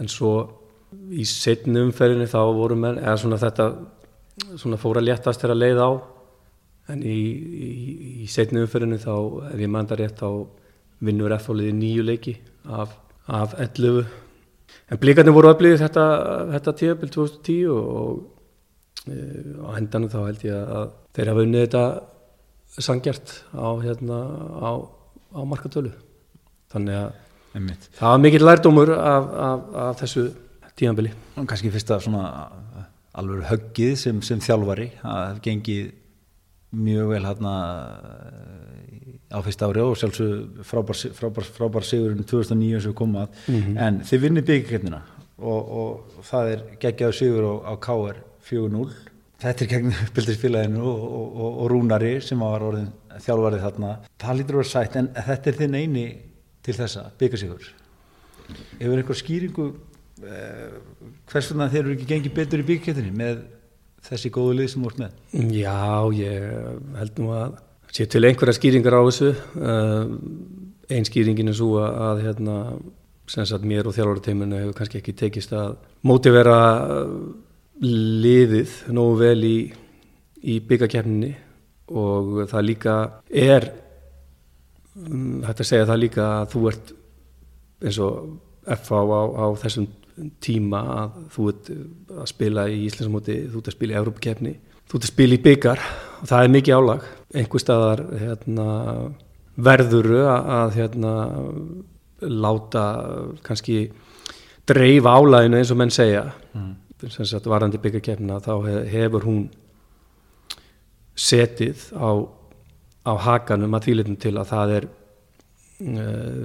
en 0.00 0.10
svo 0.10 0.34
í 1.14 1.24
setni 1.26 1.82
umferðinu 1.82 2.26
þá 2.30 2.40
voru 2.54 2.76
menn 2.78 3.00
eða 3.02 3.16
svona 3.20 3.38
þetta 3.42 3.68
svona 4.58 4.78
fóra 4.80 5.02
léttast 5.02 5.42
þegar 5.42 5.60
leið 5.60 5.80
á. 5.82 5.90
En 6.92 7.00
í, 7.06 7.16
í, 7.64 7.68
í 8.24 8.26
setni 8.28 8.60
umferðinu 8.60 8.98
þá 9.00 9.14
ef 9.52 9.62
ég 9.62 9.70
manda 9.72 9.96
rétt 9.98 10.18
þá 10.20 10.28
vinnur 11.04 11.34
F-fáliði 11.38 11.74
nýju 11.78 12.04
leiki 12.06 12.36
af, 12.64 12.94
af 13.26 13.56
11 13.58 14.04
en 14.92 15.00
blíkarnir 15.00 15.34
voru 15.34 15.50
öflýðið 15.52 15.82
þetta, 15.84 16.06
þetta 16.54 16.74
tíabil 16.80 17.12
2010 17.14 17.70
og, 17.72 17.92
og 18.00 19.10
e, 19.10 19.18
á 19.64 19.68
hendanum 19.78 20.12
þá 20.12 20.18
held 20.22 20.44
ég 20.46 20.74
að 20.78 20.92
þeir 21.16 21.30
hafa 21.32 21.46
unnið 21.46 21.64
þetta 21.66 21.84
sangjart 22.84 23.34
á, 23.54 23.68
hérna, 23.84 24.20
á, 24.58 24.70
á 25.34 25.40
markatölu. 25.46 25.92
Þannig 26.74 26.98
að 26.98 27.12
Einmitt. 27.54 27.88
það 27.94 28.10
var 28.10 28.22
mikill 28.24 28.46
lærdómur 28.48 28.90
af, 28.98 29.28
af, 29.48 29.66
af 29.86 30.00
þessu 30.02 30.24
tíanbili 30.74 31.12
og 31.38 31.46
kannski 31.46 31.70
fyrsta 31.70 32.00
svona 32.02 32.24
alveg 33.14 33.44
höggið 33.46 33.92
sem, 33.98 34.22
sem 34.26 34.40
þjálfari 34.42 34.88
að 35.06 35.20
hef 35.28 35.42
gengið 35.44 35.92
mjög 36.74 37.12
vel 37.12 37.22
hérna 37.28 37.52
á 39.34 39.38
fyrsta 39.44 39.68
ári 39.68 39.82
og 39.82 39.96
sjálfsög 39.98 40.62
frábær, 40.70 41.00
frábær, 41.18 41.48
frábær 41.56 41.86
sigurinn 41.86 42.24
2009 42.24 42.80
sem 42.80 42.92
við 42.92 42.98
komum 43.00 43.22
að. 43.22 43.28
Mm 43.48 43.60
-hmm. 43.60 43.80
en 43.86 44.00
þið 44.00 44.24
vinnir 44.24 44.46
byggjarkefnina 44.48 45.02
og, 45.38 45.62
og 45.80 46.24
það 46.30 46.52
er 46.52 46.64
geggjaðu 46.80 47.18
sigur 47.18 47.44
á, 47.50 47.54
á 47.70 47.72
KR 47.86 48.16
4-0 48.48 48.90
þetta 49.44 49.64
er 49.64 49.70
gegn 49.70 49.94
uppbyldisfélaginu 50.06 50.80
og, 50.80 51.00
og, 51.04 51.58
og 51.62 51.70
Rúnari 51.70 52.20
sem 52.20 52.38
var 52.40 52.62
orðin 52.62 52.92
þjálfarið 53.20 53.64
þarna. 53.66 53.96
Það 54.18 54.36
lítur 54.38 54.54
að 54.54 54.62
vera 54.62 54.74
sætt 54.74 54.96
en 54.96 55.08
þetta 55.14 55.50
er 55.50 55.58
þinn 55.58 55.74
eini 55.74 56.06
til 56.64 56.74
þessa 56.74 57.10
byggjarsigur 57.18 57.72
hefur 58.78 59.00
einhver 59.00 59.18
skýringu 59.18 59.66
eh, 60.24 60.78
hvers 61.30 61.50
vegna 61.50 61.68
þeir 61.72 61.84
eru 61.84 61.94
ekki 61.96 62.08
gengið 62.10 62.36
betur 62.38 62.62
í 62.62 62.66
byggjarkefninu 62.70 63.18
með 63.18 63.44
þessi 64.04 64.32
góðu 64.34 64.58
lið 64.58 64.72
sem 64.72 64.84
voru 64.84 65.04
með? 65.04 65.20
Já, 65.56 65.78
ég 66.18 66.48
held 66.98 67.22
nú 67.22 67.30
að 67.36 67.56
sé 67.94 68.06
til 68.10 68.24
einhverja 68.26 68.56
skýringar 68.56 68.96
á 68.98 69.02
þessu. 69.06 69.30
Einn 70.90 71.06
skýringin 71.06 71.50
er 71.50 71.56
svo 71.56 71.78
að 71.84 72.24
hérna, 72.26 72.56
sagt 73.30 73.64
mér 73.64 73.88
og 73.88 73.94
þjálfarateiminu 73.96 74.58
hefur 74.60 74.78
kannski 74.80 75.00
ekki 75.00 75.14
tekist 75.16 75.54
að 75.56 75.78
mótivera 76.04 76.58
liðið 77.84 78.74
nógu 78.94 79.16
vel 79.22 79.46
í, 79.46 79.56
í 80.42 80.58
byggakefninni 80.66 81.32
og 81.94 82.44
það 82.50 82.68
líka 82.68 82.98
er 83.30 83.70
hægt 84.94 85.60
að 85.60 85.68
segja 85.68 85.88
það 85.88 86.02
líka 86.04 86.26
að 86.28 86.52
þú 86.52 86.62
ert 86.70 86.92
eins 87.84 87.98
og 88.00 88.36
FH 88.76 89.00
á, 89.10 89.22
á 89.42 89.46
þessum 89.64 89.88
tíma 90.44 90.84
að 90.94 91.18
þú 91.34 91.48
ert 91.50 91.70
að 92.14 92.28
spila 92.30 92.68
í 92.70 92.84
Íslandsmóti, 92.86 93.40
þú 93.50 93.60
ert 93.60 93.70
að 93.72 93.76
spila 93.76 93.96
í 93.96 93.98
Európa-kefni 93.98 94.54
þú 94.84 94.98
ert 94.98 95.08
að 95.08 95.10
spila 95.10 95.34
í 95.36 95.42
byggar 95.48 95.82
og 96.20 96.30
það 96.30 96.44
er 96.44 96.54
mikið 96.54 96.78
álag 96.78 97.08
einhver 97.34 97.62
staðar 97.62 98.04
hérna, 98.20 98.66
verðuru 99.54 100.22
að 100.30 100.78
hérna, 100.78 101.12
láta 102.24 102.84
kannski 103.44 103.88
dreifa 104.66 105.16
álæginu 105.18 105.58
eins 105.58 105.72
og 105.74 105.80
menn 105.80 105.92
segja 105.92 106.24
mm. 106.54 106.72
sem 107.12 107.28
sagt 107.28 107.48
varandi 107.50 107.80
byggarkefna 107.82 108.40
þá 108.44 108.52
hefur 108.88 109.26
hún 109.28 109.42
setið 111.14 111.90
á, 111.94 112.10
á 113.04 113.12
hakanum 113.26 113.76
að 113.76 113.90
þýlitum 113.90 114.20
til 114.22 114.34
að 114.38 114.50
það 114.52 114.72
er 114.78 114.86
uh, 114.88 116.38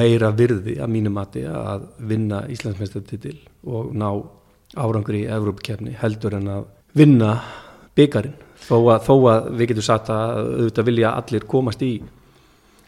meira 0.00 0.32
virði 0.36 0.78
að 0.82 0.92
mínum 0.96 1.16
mati 1.16 1.44
að 1.48 1.86
vinna 2.10 2.42
Íslandsmeistartitil 2.52 3.38
og 3.64 3.94
ná 3.94 4.10
árangur 4.76 5.20
í 5.20 5.28
Evrópkefni 5.30 5.94
heldur 6.00 6.36
en 6.40 6.50
að 6.56 6.66
vinna 6.96 7.36
byggarinn 7.96 8.45
þó 8.64 8.76
að, 8.94 8.98
þó 9.06 9.14
að 9.32 9.48
við 9.58 9.70
getum 9.72 9.86
satt 9.86 10.10
að 10.12 10.40
auðvitað 10.42 10.88
vilja 10.90 11.14
allir 11.20 11.46
komast 11.50 11.84
í 11.86 11.92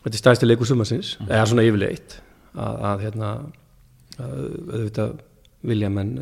þetta 0.04 0.20
stæðstu 0.22 0.48
leikur 0.48 0.70
sumarsins 0.70 1.14
mm. 1.18 1.31
eða 1.31 1.48
svona 1.50 1.66
yfirleitt 1.68 2.18
að, 2.54 2.85
að 2.90 3.07
hérna 3.07 3.33
að 4.18 4.37
auðvitað 4.72 5.16
vilja 5.68 5.90
menn 5.90 6.12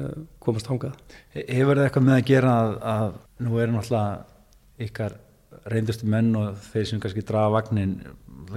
komast 0.42 0.68
hangað 0.70 0.96
Hefur 1.36 1.76
það 1.76 1.86
eitthvað 1.86 2.06
með 2.06 2.18
að 2.18 2.28
gera 2.30 2.52
að, 2.56 2.74
að 2.92 3.16
nú 3.44 3.58
er 3.60 3.72
náttúrulega 3.72 4.86
ykkar 4.86 5.18
reyndustu 5.72 6.08
menn 6.08 6.30
og 6.38 6.56
þeir 6.70 6.88
sem 6.88 7.02
kannski 7.02 7.24
draga 7.26 7.52
vagnin 7.56 7.98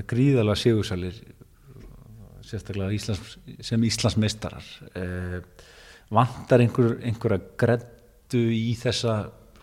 gríðalega 0.07 0.59
sigursælir 0.59 1.19
sérstaklega 2.49 2.95
Íslands, 2.95 3.35
sem 3.65 3.83
Íslandsmeistarar 3.85 4.65
eh, 4.97 5.39
vantar 6.13 6.63
einhver, 6.63 6.97
einhverja 7.05 7.41
greddu 7.59 8.41
í 8.55 8.73
þessa 8.79 9.19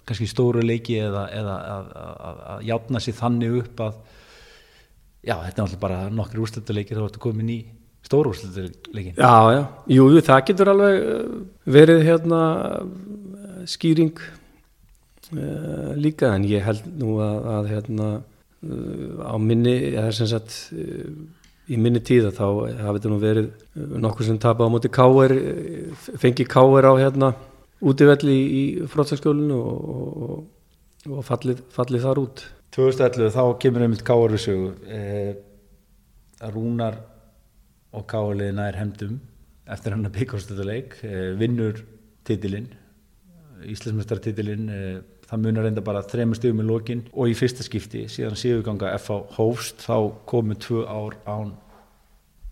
kannski 0.07 0.29
stóru 0.31 0.63
leiki 0.65 1.01
eða, 1.03 1.27
eða 1.35 1.57
að, 1.73 1.89
að, 1.99 2.45
að 2.53 2.63
játna 2.71 3.03
sér 3.03 3.19
þannig 3.19 3.59
upp 3.63 3.83
að 3.87 3.97
já, 5.27 5.35
þetta 5.35 5.57
er 5.57 5.65
alltaf 5.65 5.83
bara 5.83 6.01
nokkri 6.15 6.43
úrstölduleikir 6.45 7.01
þá 7.01 7.07
ertu 7.09 7.23
komin 7.23 7.53
í 7.53 7.59
stóru 8.07 8.33
úrstölduleikin 8.33 9.19
Já, 9.19 9.35
já, 9.57 9.63
jú, 9.97 10.09
það 10.29 10.45
getur 10.51 10.73
alveg 10.73 11.09
verið 11.77 12.05
hérna 12.07 12.43
skýring 13.67 14.15
uh, 15.35 15.93
líka 15.99 16.31
en 16.37 16.47
ég 16.47 16.63
held 16.67 16.87
nú 17.01 17.19
að, 17.25 17.51
að 17.57 17.73
hérna 17.75 18.13
uh, 18.21 19.27
á 19.27 19.35
minni, 19.43 19.75
það 19.97 20.13
er 20.13 20.19
sem 20.21 20.31
sagt 20.31 20.61
uh, 20.77 21.11
í 21.67 21.81
minni 21.83 21.99
tíða 21.99 22.31
þá 22.31 22.47
hafi 22.47 23.01
þetta 23.01 23.11
nú 23.11 23.19
verið 23.19 23.51
nokkur 24.07 24.29
sem 24.29 24.39
tapa 24.39 24.67
á 24.67 24.71
móti 24.71 24.91
káer 24.93 25.35
fengi 26.23 26.47
káer 26.47 26.87
á 26.87 26.95
hérna 26.95 27.33
útivelli 27.85 28.37
í, 28.37 28.63
frótsaskjólinu 28.91 29.57
og, 29.57 29.91
og, 30.27 31.11
og 31.13 31.27
fallið, 31.27 31.65
fallið 31.75 32.07
þar 32.07 32.23
út. 32.23 32.47
2011 32.77 33.35
þá 33.37 33.43
kemur 33.63 33.87
einmitt 33.87 34.05
Káur 34.07 34.35
í 34.37 34.41
sögu. 34.41 34.73
Eh, 34.89 35.35
Rúnar 36.53 36.99
og 37.97 38.05
Káurliðina 38.11 38.69
er 38.69 38.81
hemdum 38.81 39.21
eftir 39.73 39.95
hann 39.95 40.07
að 40.07 40.19
byggjastölduleik 40.21 40.99
vinnur 41.41 41.81
titilinn 42.27 42.69
Íslandsmestartitilinn 43.67 44.69
það 45.27 45.43
munar 45.43 45.67
reynda 45.67 45.85
bara 45.85 46.05
þrema 46.07 46.37
stöðum 46.39 46.63
í 46.63 46.67
lokin 46.69 47.05
og 47.13 47.33
í 47.33 47.37
fyrsta 47.39 47.65
skipti 47.67 48.05
síðan 48.13 48.39
síðuganga 48.39 48.93
FH 48.99 49.39
hófst 49.39 49.87
þá 49.87 49.97
komu 50.29 50.59
tvö 50.61 50.85
ár 50.87 51.17
án 51.27 51.55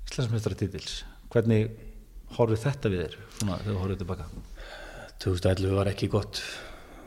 Íslandsmestartitils 0.08 1.02
hvernig 1.32 1.70
horfið 2.34 2.64
þetta 2.64 2.92
við 2.92 3.04
þér 3.04 3.16
þegar 3.44 3.64
þú 3.68 3.78
horfið 3.82 4.02
tilbaka 4.02 4.28
2011 5.24 5.76
var 5.80 5.90
ekki 5.90 6.12
gott 6.12 6.42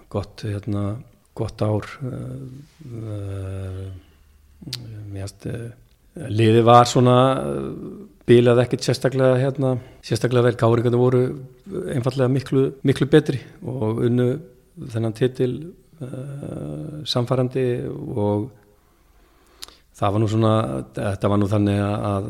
gott, 0.09 0.41
hérna, 0.41 0.97
gott 1.33 1.61
ár. 1.61 1.85
Uh, 2.03 2.11
uh, 2.93 3.87
mérst 5.11 5.45
uh, 5.45 5.69
liði 6.31 6.63
var 6.65 6.87
svona 6.89 7.17
bílað 8.27 8.63
ekkert 8.63 8.87
sérstaklega 8.87 9.37
hérna, 9.39 9.75
sérstaklega 10.05 10.47
vel. 10.47 10.59
Káringarnir 10.59 11.01
voru 11.01 11.23
einfallega 11.93 12.31
miklu, 12.31 12.69
miklu 12.87 13.09
betri 13.11 13.41
og 13.63 14.01
unnu 14.07 14.29
þennan 14.93 15.15
titil 15.17 15.53
uh, 16.01 17.03
samfærandi 17.07 17.67
og 17.87 18.49
það 19.97 20.13
var 20.13 20.21
nú 20.21 20.31
svona 20.31 20.55
þetta 20.95 21.31
var 21.31 21.41
nú 21.41 21.47
þannig 21.49 21.79
að 21.81 22.27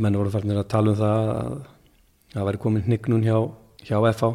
menn 0.00 0.16
voru 0.16 0.32
færðinir 0.32 0.60
að 0.60 0.72
tala 0.72 0.92
um 0.92 0.98
það 0.98 1.30
að 1.34 1.54
það 2.30 2.46
væri 2.46 2.60
komin 2.62 2.84
hnignun 2.84 3.24
hjá, 3.26 3.38
hjá 3.86 3.98
FH 3.98 4.30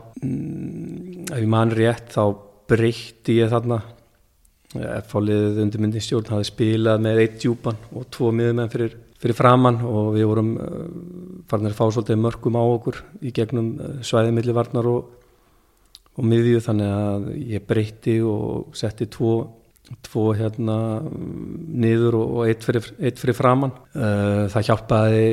ef 1.31 1.39
ég 1.41 1.49
man 1.49 1.73
rétt 1.73 2.13
þá 2.15 2.23
breytti 2.69 3.39
ég 3.39 3.51
þarna. 3.51 3.81
FH-liðið 4.75 5.59
undir 5.63 5.81
myndinstjórn 5.83 6.33
hafi 6.33 6.47
spilað 6.49 7.03
með 7.05 7.19
eitt 7.21 7.35
djúpan 7.39 7.77
og 7.95 8.09
tvo 8.11 8.31
miðumenn 8.35 8.71
fyrir, 8.73 8.95
fyrir 9.21 9.37
framann 9.37 9.77
og 9.87 10.09
við 10.17 10.25
vorum 10.27 10.49
uh, 10.59 10.81
farinir 11.47 11.71
að 11.71 11.77
fá 11.77 11.85
svolítið 11.85 12.19
mörgum 12.19 12.57
á 12.59 12.63
okkur 12.65 12.99
í 13.23 13.31
gegnum 13.37 13.69
uh, 13.77 13.93
svæðið 14.03 14.35
millivarnar 14.35 14.89
og 14.91 15.13
og 16.15 16.27
miðju. 16.27 16.61
Þannig 16.63 16.95
að 16.95 17.29
ég 17.51 17.67
breytti 17.67 18.17
og 18.25 18.75
setti 18.77 19.07
tvo, 19.11 19.35
tvo 20.05 20.29
hérna 20.37 20.77
niður 21.05 22.17
og, 22.19 22.33
og 22.39 22.49
eitt, 22.49 22.65
fyrir, 22.65 22.87
eitt 22.99 23.21
fyrir 23.21 23.37
framann. 23.37 23.73
Uh, 23.93 24.45
það 24.53 24.69
hjálpaði 24.69 25.25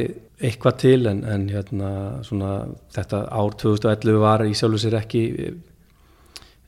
eitthvað 0.42 0.78
til 0.82 1.10
en, 1.10 1.22
en 1.28 1.46
hérna 1.52 1.90
svona 2.26 2.54
þetta 2.94 3.24
ár 3.30 3.54
2011 3.62 4.22
var 4.22 4.44
í 4.46 4.56
sjálfu 4.58 4.80
sér 4.82 4.98
ekki, 4.98 5.22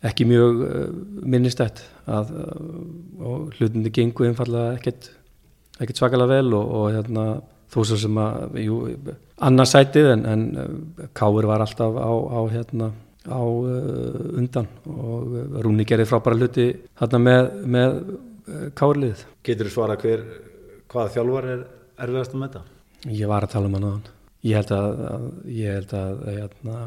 ekki 0.06 0.28
mjög 0.30 0.62
uh, 0.68 0.86
minnistætt 1.24 1.84
að 2.04 2.34
og 3.24 3.54
hlutindi 3.56 3.92
gengu 3.94 4.26
einfallega 4.28 4.76
ekkert, 4.76 5.08
ekkert 5.80 6.00
svakalega 6.00 6.36
vel 6.36 6.56
og, 6.58 6.72
og 6.78 6.88
hérna 6.92 7.26
þó 7.74 7.80
sem 7.88 8.18
að, 8.20 8.58
jú, 8.60 8.76
annarsætið 9.42 10.10
en, 10.12 10.26
en 10.30 10.42
Káur 11.16 11.48
var 11.48 11.64
alltaf 11.64 11.96
á, 11.98 12.12
á 12.12 12.40
hérna 12.52 12.92
á 13.24 13.40
uh, 13.40 14.36
undan 14.36 14.68
og 14.84 15.30
uh, 15.32 15.60
Rúni 15.64 15.86
gerði 15.88 16.06
frábæra 16.08 16.36
hluti 16.38 16.66
hérna 17.00 17.20
með, 17.22 17.46
með 17.76 17.94
uh, 17.94 18.66
kárlið. 18.76 19.24
Getur 19.46 19.70
þú 19.70 19.74
svara 19.74 19.96
hver, 20.00 20.24
hvaða 20.92 21.14
þjálfar 21.16 21.48
er 21.52 21.62
erfiðast 22.04 22.36
um 22.36 22.44
þetta? 22.44 22.64
Ég 23.08 23.30
var 23.30 23.46
að 23.46 23.54
tala 23.54 23.70
um 23.70 23.78
hann 23.78 23.88
á 23.88 23.92
hann. 23.92 24.10
Ég 24.44 24.60
held 24.60 24.74
að, 24.76 25.04
að, 25.08 25.28
ég 25.56 25.78
held 25.78 25.94
að 25.96 26.26
hérna, 26.28 26.82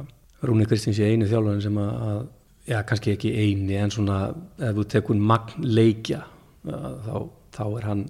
Rúni 0.45 0.67
Kristins 0.69 0.99
er 1.01 1.15
einu 1.15 1.29
þjálfar 1.29 1.63
sem 1.65 1.81
að, 1.81 2.03
að, 2.09 2.21
já 2.67 2.77
kannski 2.85 3.15
ekki 3.15 3.33
eini 3.33 3.79
en 3.79 3.95
svona 3.95 4.19
ef 4.59 4.77
þú 4.77 4.85
tekur 4.91 5.17
magn 5.17 5.65
leikja 5.65 6.21
þá, 6.67 7.15
þá 7.55 7.63
er 7.65 7.85
hann 7.87 8.05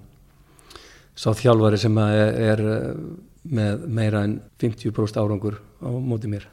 sá 1.18 1.30
þjálfari 1.30 1.78
sem 1.80 2.00
er, 2.02 2.40
er 2.52 2.62
með 3.48 3.88
meira 3.88 4.24
en 4.26 4.38
50% 4.60 5.22
árangur 5.22 5.60
á 5.80 5.88
móti 5.88 6.28
mér. 6.30 6.44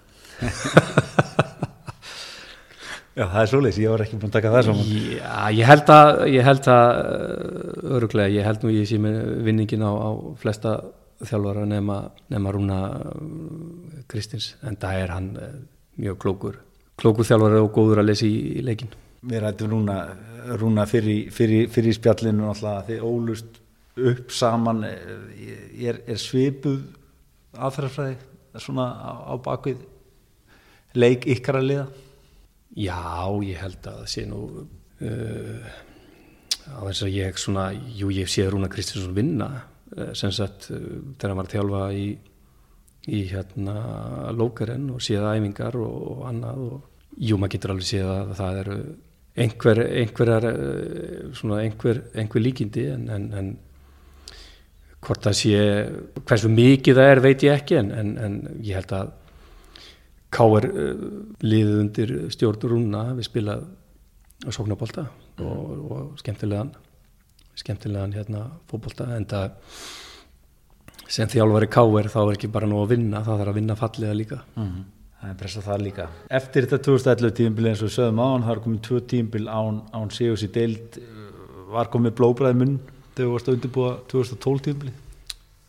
Já, 3.16 3.24
það 3.32 3.38
er 3.40 3.48
svolítið, 3.48 3.78
ég 3.80 3.94
var 3.94 4.02
ekki 4.04 4.18
búin 4.20 4.28
að 4.28 4.36
taka 4.36 4.50
það 4.52 4.66
saman. 4.68 4.88
Já, 5.16 5.36
ég 5.56 5.70
held 5.70 5.92
að, 5.94 6.10
ég 6.34 6.44
held 6.44 6.66
að 6.74 6.90
öruglega, 7.96 8.34
ég 8.34 8.44
held 8.50 8.66
nú 8.66 8.72
ég 8.76 8.90
sé 8.90 8.98
með 9.00 9.16
vinningin 9.46 9.86
á, 9.88 9.92
á 9.96 10.10
flesta 10.42 10.74
þjálfara 11.24 11.64
nema, 11.70 12.02
nema 12.34 12.52
Rúna 12.52 12.80
Kristins, 14.12 14.50
en 14.68 14.76
það 14.82 15.00
er 15.06 15.16
hann 15.16 15.30
mjög 15.96 16.20
klókur, 16.26 16.60
klókur 17.00 17.30
þjálfara 17.30 17.64
og 17.64 17.72
góður 17.78 18.04
að 18.04 18.10
lesa 18.12 18.28
í, 18.28 18.36
í 18.60 18.66
leikin. 18.68 18.92
Við 19.26 19.44
rættum 19.46 19.72
Rúna, 19.72 19.98
Rúna 20.60 20.84
fyrir, 20.90 21.32
fyrir, 21.32 21.72
fyrir 21.72 21.96
spjallinu 21.96 22.52
alltaf, 22.52 22.84
þið 22.92 23.08
ólust 23.08 23.62
upp 23.96 24.36
saman, 24.36 24.84
er, 24.92 26.04
er 26.04 26.20
svipuð 26.20 26.84
aðferðarfræði 27.56 28.60
svona 28.60 28.92
á, 28.92 29.12
á 29.32 29.34
bakvið 29.40 29.80
leik 31.00 31.28
ykkar 31.36 31.60
að 31.60 31.68
liða? 31.70 31.86
Já, 32.76 33.00
ég 33.48 33.60
held 33.62 33.88
að 33.88 34.00
það 34.02 34.10
sé 34.12 34.26
nú 34.28 34.42
uh, 34.60 35.76
á 36.76 36.80
þess 36.90 37.06
að 37.06 37.16
ég 37.16 37.40
svona, 37.40 37.70
jú 37.72 38.12
ég 38.12 38.32
sé 38.32 38.48
Rúna 38.50 38.70
Kristinsson 38.72 39.16
vinna 39.16 39.50
uh, 39.96 40.12
sem 40.18 40.34
sagt 40.36 40.70
uh, 40.74 40.80
þegar 41.16 41.32
hann 41.32 41.40
var 41.40 41.50
að 41.50 41.56
þjálfa 41.56 41.84
í, 41.96 42.08
í 43.16 43.22
hérna 43.32 43.78
lókaren 44.36 44.90
og 44.92 45.04
séða 45.06 45.38
æfingar 45.40 45.80
og, 45.80 45.96
og 46.16 46.26
annað 46.32 46.64
og 46.68 46.78
jú 47.16 47.40
maður 47.40 47.56
getur 47.56 47.76
alveg 47.76 47.90
séð 47.94 48.12
að 48.12 48.34
það 48.42 48.62
eru 48.64 48.80
einhver, 49.46 49.82
einhver, 50.02 50.46
svona 51.36 51.62
einhver, 51.64 52.02
einhver 52.16 52.44
líkindi 52.44 52.86
en, 52.92 53.08
en, 53.12 53.26
en 53.36 53.50
hvort 55.06 55.28
það 55.28 55.38
sé 55.40 55.60
hversu 56.26 56.52
mikið 56.52 57.00
það 57.00 57.12
er 57.12 57.22
veit 57.24 57.46
ég 57.46 57.62
ekki 57.62 57.80
en, 57.80 57.92
en 57.96 58.38
ég 58.64 58.80
held 58.80 58.94
að 58.96 59.14
Káer 60.36 60.70
uh, 60.70 60.96
liðið 61.46 61.78
undir 61.82 62.16
stjórn 62.36 62.70
Rúna 62.72 63.06
við 63.18 63.30
spilað 63.30 63.68
sóknabólta 64.46 65.08
og, 65.42 65.70
og 65.92 66.20
skemmtilegan 66.20 66.74
skemmtilegan 67.56 68.14
hérna 68.16 68.50
fókbólta 68.70 69.08
en 69.16 69.28
það 69.32 69.56
sem 71.08 71.30
þjálfari 71.32 71.70
Káer 71.72 72.10
þá 72.12 72.20
er 72.26 72.36
ekki 72.36 72.52
bara 72.52 72.68
nú 72.70 72.82
að 72.82 72.96
vinna 72.96 73.24
það 73.24 73.42
þarf 73.42 73.52
að 73.52 73.60
vinna 73.60 73.78
fallega 73.80 74.18
líka. 74.18 74.40
Mm 74.56 74.68
-hmm. 74.68 74.84
það 75.22 75.30
er 75.30 75.38
pressað 75.40 75.68
það 75.70 75.84
líka. 75.88 76.08
Eftir 76.30 76.66
þetta 76.66 76.84
2011 76.88 77.36
tímbil 77.40 77.68
eins 77.70 77.84
og 77.86 77.92
sögum 77.94 78.20
án 78.20 78.44
það 78.44 78.56
er 78.56 78.64
komið 78.66 78.82
tvö 78.88 79.00
tímbil 79.14 79.48
án, 79.48 79.82
án 79.94 80.12
Sigurs 80.12 80.44
í 80.44 80.52
deild 80.52 81.00
var 81.72 81.90
komið 81.94 82.16
blóbræði 82.20 82.60
munn 82.60 82.80
þegar 83.16 83.28
þú 83.28 83.32
varst 83.32 83.48
að 83.50 83.56
undirbúa 83.58 83.92
2012 84.12 84.62
tímbili 84.62 84.94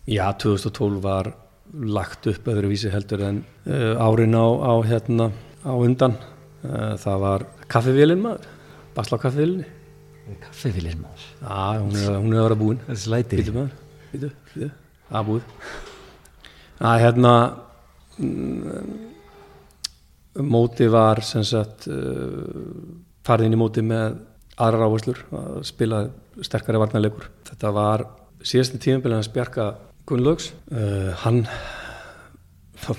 Já, 0.06 0.32
2012 0.38 1.00
var 1.02 1.34
lagt 1.76 2.26
upp 2.30 2.48
öðruvísi 2.48 2.90
heldur 2.92 3.24
en 3.26 3.42
uh, 3.68 3.96
árin 4.00 4.36
á, 4.36 4.46
á, 4.46 4.72
hérna, 4.86 5.30
á 5.66 5.72
undan. 5.74 6.16
Uh, 6.64 6.94
það 7.00 7.24
var 7.24 7.46
kaffevílin 7.72 8.22
maður. 8.22 8.46
Basla 8.96 9.18
á 9.20 9.24
kaffevílinni 9.26 9.66
kaffevílin 10.42 11.02
maður. 11.02 11.26
Já, 11.40 11.58
er, 11.76 12.16
hún 12.16 12.32
er 12.32 12.40
að 12.40 12.46
vera 12.48 12.58
búin. 12.58 12.80
Það 12.86 12.94
er 12.96 13.02
slætið 13.02 13.42
býtu 13.42 13.56
maður, 13.56 13.74
býtu, 14.12 14.30
býtu, 14.52 14.70
að 15.10 15.28
búið. 15.28 15.50
Að 16.86 17.02
hérna 17.04 17.34
mm, 18.18 18.96
móti 20.50 20.88
var 20.92 21.22
sem 21.24 21.44
sagt 21.46 21.86
farið 23.26 23.48
inn 23.48 23.56
í 23.56 23.60
móti 23.60 23.84
með 23.86 24.18
aðra 24.60 24.88
áherslur 24.88 25.22
að 25.36 25.62
spila 25.68 26.02
sterkari 26.44 26.80
varnarleikur. 26.80 27.30
Þetta 27.48 27.72
var 27.76 28.06
síðastu 28.46 28.80
tíumbilin 28.82 29.20
að 29.20 29.28
spjarka 29.28 29.70
Gunnlaugs. 30.06 30.52
Uh, 30.70 31.10
hann 31.24 31.42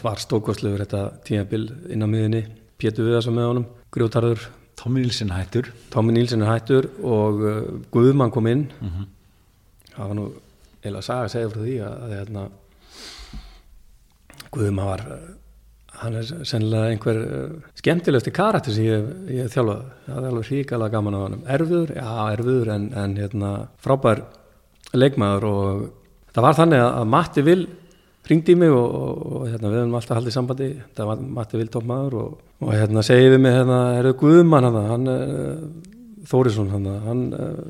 var 0.04 0.20
stókostlegur 0.20 0.84
þetta 0.84 1.04
tímabil 1.28 1.70
inn 1.94 2.04
á 2.04 2.08
miðinni 2.10 2.42
Pétur 2.78 3.08
Viðarsson 3.08 3.38
með 3.38 3.48
honum, 3.52 3.68
grjótarður. 3.96 4.48
Tómi 4.78 5.02
Nílsson 5.02 5.32
hættur. 5.34 5.72
Tómi 5.94 6.14
Nílsson 6.14 6.44
hættur 6.46 6.90
og 7.00 7.40
uh, 7.42 7.62
Guðmann 7.96 8.34
kom 8.36 8.50
inn. 8.52 8.68
Mm 8.82 8.90
-hmm. 8.90 9.08
það 9.96 10.08
var 10.08 10.16
nú 10.20 10.28
eða 10.84 11.02
saga 11.02 11.24
að 11.26 11.32
segja 11.34 11.50
frá 11.50 11.62
því 11.62 11.78
að, 11.88 11.96
að 12.04 12.16
hérna, 12.18 12.48
Guðmann 14.52 14.90
var 14.92 15.06
hann 15.98 16.16
er 16.16 16.26
sennilega 16.46 16.90
einhver 16.92 17.20
skemmtilegsti 17.80 18.32
karakter 18.32 18.74
sem 18.74 18.84
ég, 18.84 19.08
ég 19.34 19.50
þjálfaði. 19.54 19.86
Það 20.06 20.18
er 20.18 20.28
alveg 20.30 20.50
hríkala 20.52 20.90
gaman 20.90 21.18
á 21.18 21.20
hann 21.24 21.40
erfiður, 21.48 21.96
já 21.96 22.10
erfiður 22.34 22.74
en, 22.76 22.94
en 22.94 23.16
hérna, 23.18 23.54
frábær 23.82 24.22
leikmaður 24.94 25.48
og 25.50 25.88
það 26.38 26.46
var 26.46 26.58
þannig 26.62 26.86
að 26.86 27.12
Matti 27.16 27.44
Vil 27.48 27.60
ringdi 28.28 28.54
í 28.54 28.60
mig 28.60 28.74
og, 28.76 28.88
og, 29.00 29.20
og 29.38 29.44
hérna, 29.48 29.72
við 29.72 29.82
höfum 29.82 29.98
alltaf 29.98 30.18
haldið 30.20 30.36
sambandi. 30.36 30.70
Það 30.98 31.10
var 31.10 31.22
Matti 31.38 31.60
Vil 31.62 31.70
toppmaður 31.74 32.18
og, 32.22 32.40
og 32.62 32.74
hérna 32.76 33.04
segið 33.08 33.34
við 33.34 33.44
mig 33.46 33.56
hérna, 33.56 33.82
er 33.98 34.10
það 34.12 34.18
Guðmann 34.22 34.68
hann, 34.68 34.80
hann 34.92 35.12
uh, 35.14 35.62
Þórisson 36.28 36.74
hann, 36.74 36.90
hann 37.08 37.24
uh, 37.34 37.62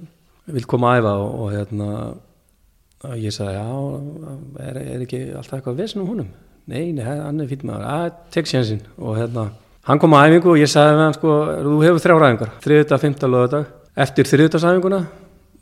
vil 0.58 0.66
koma 0.70 0.96
að 0.96 1.04
æfa 1.04 1.14
og 1.28 1.54
hérna 1.54 1.90
ég 3.22 3.34
sagði 3.36 3.56
já, 3.60 3.66
er, 4.66 4.82
er 4.82 5.06
ekki 5.06 5.22
alltaf 5.38 5.60
eitthvað 5.60 5.82
vesn 5.84 6.02
um 6.02 6.10
húnum? 6.10 6.30
Nei, 6.68 6.92
nei, 6.96 7.04
hann 7.06 7.40
er 7.40 7.50
fyrir 7.50 7.70
maður, 7.70 7.88
að 7.88 8.22
tek 8.34 8.50
sénsinn 8.50 8.82
og 8.98 9.20
hérna, 9.20 9.48
hann 9.88 10.02
kom 10.02 10.16
að 10.18 10.32
æfingu 10.32 10.56
og 10.56 10.62
ég 10.62 10.72
sagði 10.72 10.98
við 10.98 11.04
hann 11.06 11.18
sko, 11.20 11.36
þú 11.68 11.76
hefur 11.86 12.04
þrjá 12.04 12.18
ræðingar 12.24 12.56
þriðuta, 12.66 13.02
fymta, 13.04 13.30
lögadag, 13.32 13.74
eftir 14.08 14.32
þriðutasæfinguna 14.34 15.04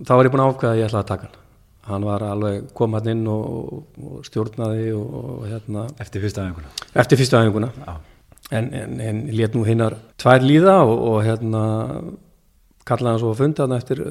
þá 0.02 0.14
var 0.16 0.30
ég 0.30 0.34
búin 0.34 0.46
að 0.46 0.54
ákveða 0.54 0.72
að 0.72 0.80
ég 0.80 0.90
ætlaði 0.90 1.04
að 1.04 1.12
taka 1.12 1.28
hann 1.28 1.45
hann 1.90 2.06
var 2.06 2.26
alveg 2.26 2.70
kom 2.78 2.98
hann 2.98 3.08
inn 3.14 3.24
og, 3.30 3.86
og 4.02 4.26
stjórnaði 4.26 4.92
og, 4.98 5.16
og 5.22 5.48
hérna. 5.50 5.88
Eftir 6.02 6.24
fyrsta 6.24 6.44
aðeinguna 6.44 6.74
eftir 7.04 7.22
fyrstu 7.22 7.40
aðeinguna 7.40 7.72
en, 8.52 8.70
en, 8.74 9.02
en 9.02 9.24
lét 9.34 9.58
nú 9.58 9.66
hinnar 9.68 9.98
tvær 10.22 10.46
líða 10.46 10.80
og, 10.86 10.96
og 11.10 11.20
hérna 11.26 11.66
kallaði 12.86 13.12
hann 13.12 13.22
svo 13.22 13.34
að 13.34 13.42
funda 13.42 13.66
hann 13.66 13.78
eftir 13.80 14.02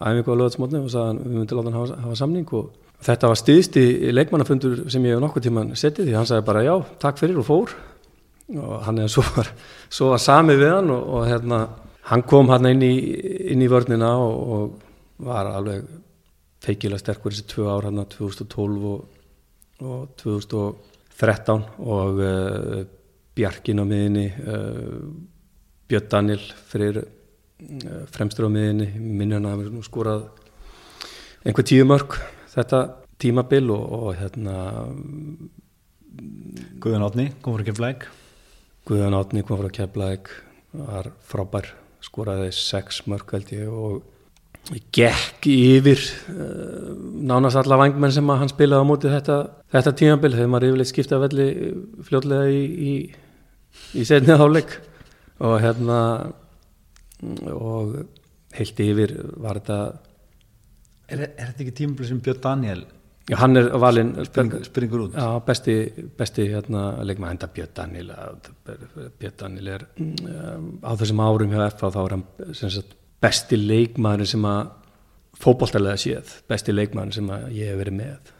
aðeingu 0.00 0.32
á 0.32 0.40
lögatsmótni 0.40 0.80
og 0.80 0.92
sagði 0.92 1.10
hann 1.10 1.22
við 1.24 1.38
myndum 1.40 1.58
láta 1.58 1.70
hann 1.70 1.78
hafa, 1.80 1.98
hafa 2.06 2.18
samning. 2.22 2.46
Og 2.56 3.02
þetta 3.06 3.30
var 3.32 3.40
stiðst 3.40 3.76
í 3.80 3.86
leikmannafundur 4.14 4.86
sem 4.92 5.04
ég 5.04 5.16
hef 5.16 5.24
nokkuð 5.24 5.48
tíman 5.48 5.74
setið 5.76 6.08
því 6.08 6.16
hann 6.16 6.30
sagði 6.30 6.46
bara 6.48 6.64
já, 6.64 6.74
takk 7.02 7.20
fyrir 7.20 7.42
og 7.42 7.48
fór. 7.48 7.74
Og 8.56 8.78
hann 8.86 9.02
er 9.02 9.12
svo 9.12 9.24
var, 9.36 9.50
svo 9.92 10.14
var 10.14 10.22
samið 10.22 10.62
við 10.62 10.74
hann 10.78 10.94
og, 10.94 11.12
og 11.18 11.28
hérna 11.28 11.60
hann 12.12 12.24
kom 12.30 12.48
hann 12.54 12.70
inn 12.70 12.84
í, 12.86 12.94
inn 13.52 13.64
í 13.64 13.70
vörnina 13.70 14.14
og, 14.22 14.56
og 14.56 15.26
var 15.26 15.50
alveg 15.50 15.84
feikilega 16.66 17.02
sterkur 17.02 17.34
þessi 17.34 17.46
tvö 17.52 17.68
ár 17.70 17.88
hann 17.88 18.02
2012 18.02 18.86
og, 18.90 19.04
og 19.86 20.08
2013 20.22 21.66
og 21.86 22.22
uh, 22.22 22.82
Bjarkin 23.36 23.82
á 23.82 23.84
miðinni 23.84 24.26
uh, 24.32 25.06
Björn 25.86 26.10
Daniel 26.10 26.42
fyrir 26.70 27.02
uh, 27.02 28.02
fremstur 28.12 28.48
á 28.48 28.50
miðinni 28.50 28.90
minni 28.98 29.36
hann 29.36 29.48
að 29.48 29.66
hafa 29.66 29.86
skorað 29.86 30.28
einhver 31.46 31.66
tíu 31.68 31.86
mörg 31.86 32.18
þetta 32.56 32.82
tímabil 33.22 33.70
og, 33.74 33.84
og 34.00 34.10
hérna 34.18 34.56
Guðan 36.80 37.04
Átni, 37.04 37.30
kom 37.44 37.56
frá 37.56 37.66
Keflæk 37.68 38.08
Guðan 38.88 39.16
Átni 39.18 39.44
kom 39.46 39.60
frá 39.60 39.70
Keflæk 39.80 40.30
var 40.76 41.10
frábær 41.24 41.70
skoraði 42.04 42.52
sex 42.54 43.04
mörg 43.10 43.32
held 43.36 43.52
ég 43.54 43.72
og 43.72 44.04
gekk 44.94 45.46
yfir 45.50 46.00
uh, 46.32 46.90
nánast 47.26 47.60
alla 47.60 47.78
vangmenn 47.80 48.14
sem 48.14 48.32
hann 48.32 48.50
spilaði 48.50 48.82
á 48.82 48.90
móti 48.90 49.12
þetta, 49.12 49.38
þetta 49.74 49.94
tímabil. 50.00 50.34
Þegar 50.34 50.50
maður 50.52 50.68
yfirleitt 50.72 50.92
skipta 50.92 51.20
velli 51.22 51.46
fljóðlega 52.08 52.50
í, 52.50 52.64
í, 52.90 52.92
í 54.00 54.08
setni 54.08 54.34
áleik 54.34 54.78
og 55.46 55.58
hérna 55.62 56.00
og 57.52 57.96
heilt 58.56 58.84
yfir 58.84 59.16
var 59.40 59.60
þetta 59.60 59.80
Er, 61.06 61.20
er 61.22 61.52
þetta 61.52 61.62
ekki 61.62 61.72
tímabil 61.78 62.06
sem 62.08 62.18
Björn 62.18 62.40
Daniel 62.42 62.80
Já, 63.26 63.36
hann 63.40 63.58
er 63.58 63.68
valinn 63.82 64.12
springur, 64.26 65.00
út? 65.02 65.16
Já, 65.18 65.40
besti, 65.42 65.74
besti 66.18 66.44
hérna, 66.46 66.82
leikma 67.02 67.32
enda 67.34 67.48
Björn 67.50 67.72
Daniel. 67.74 68.12
Björn 69.18 69.34
Daniel 69.40 69.70
er 69.74 69.84
um, 69.98 70.68
á 70.86 70.94
þessum 70.94 71.22
árum 71.24 71.50
hjá 71.50 71.64
FA 71.74 71.90
þá 71.90 71.98
er 72.04 72.14
hann 72.14 72.24
sagt, 72.54 72.94
besti 73.22 73.58
leikmaður 73.60 74.28
sem 74.30 74.44
að 74.48 74.72
fókbóltalega 75.36 76.00
séð, 76.00 76.34
besti 76.48 76.74
leikmaður 76.74 77.16
sem 77.18 77.32
að 77.32 77.48
ég 77.56 77.72
hef 77.72 77.80
verið 77.80 77.98
með. 78.00 78.34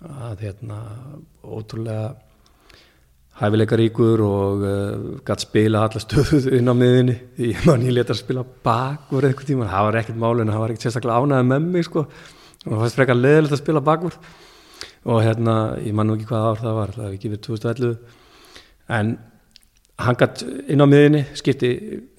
Að 0.00 0.44
hérna 0.46 0.80
ótrúlega 1.44 2.10
hæfileikaríkur 3.40 4.20
og 4.24 4.62
uh, 4.64 5.08
gætt 5.24 5.46
spila 5.46 5.86
alla 5.86 6.02
stöðuð 6.02 6.50
inn 6.58 6.68
á 6.68 6.74
miðinni 6.76 7.16
því 7.38 7.50
mann 7.64 7.86
ég 7.86 7.96
leta 7.96 8.14
að 8.14 8.20
spila 8.20 8.44
bakvörð 8.66 9.30
eitthvað 9.30 9.48
tíma, 9.48 9.68
það 9.70 9.86
var 9.86 9.98
ekkert 10.02 10.20
málun 10.20 10.52
það 10.52 10.62
var 10.62 10.74
ekkert 10.74 10.86
sérstaklega 10.86 11.24
ánæðið 11.24 11.50
með 11.52 11.66
mig 11.74 11.88
sko. 11.88 12.04
Og 12.60 12.70
það 12.70 12.82
fannst 12.82 13.00
frekar 13.00 13.18
leðilegt 13.18 13.56
að 13.56 13.62
spila 13.62 13.84
bakvörð. 13.84 14.30
Og 15.10 15.22
hérna, 15.24 15.54
ég 15.80 15.96
man 15.96 16.10
nú 16.10 16.18
ekki 16.18 16.28
hvað 16.28 16.46
ár 16.50 16.60
það 16.60 16.76
var 16.76 16.94
það 16.96 17.06
hefði 17.06 17.18
ekki 17.18 17.32
verið 17.32 17.44
2011 17.46 18.18
en 19.00 19.12
hann 20.04 20.18
gætt 20.18 20.44
inn 20.70 20.82
á 20.82 20.86
miðinni 20.88 21.24
skipti 21.38 21.70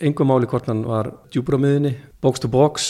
engum 0.04 0.30
máli 0.32 0.50
hvort 0.50 0.70
hann 0.70 0.84
var 0.88 1.12
djúbur 1.34 1.58
á 1.58 1.64
miðinni, 1.64 1.96
box 2.22 2.44
to 2.44 2.50
box 2.52 2.90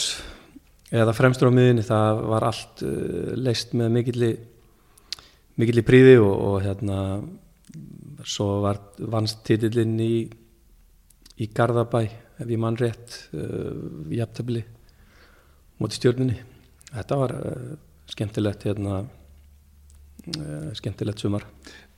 eða 0.91 1.15
fremstur 1.15 1.51
á 1.51 1.55
miðinni 1.55 1.85
það 1.87 2.23
var 2.33 2.47
allt 2.49 2.83
uh, 2.85 3.31
leist 3.39 3.75
með 3.77 3.95
mikilli 5.61 5.85
príði 5.87 6.17
og, 6.19 6.33
og 6.33 6.57
hérna 6.65 6.97
svo 8.27 8.61
var 8.65 8.81
vannst 8.99 9.43
titillinn 9.47 9.97
í 10.03 10.13
í 11.41 11.47
Garðabæ 11.55 12.01
ef 12.41 12.49
ég 12.49 12.59
mann 12.61 12.77
rétt 12.79 13.17
uh, 13.33 14.09
í 14.11 14.19
jafntabili 14.19 14.63
mútið 15.81 15.97
stjórnunni 15.97 16.37
þetta 16.91 17.17
var 17.23 17.33
uh, 17.37 17.71
skemmtilegt 18.11 18.67
hérna 18.67 19.01
uh, 19.01 20.69
skemmtilegt 20.77 21.23
sumar 21.23 21.47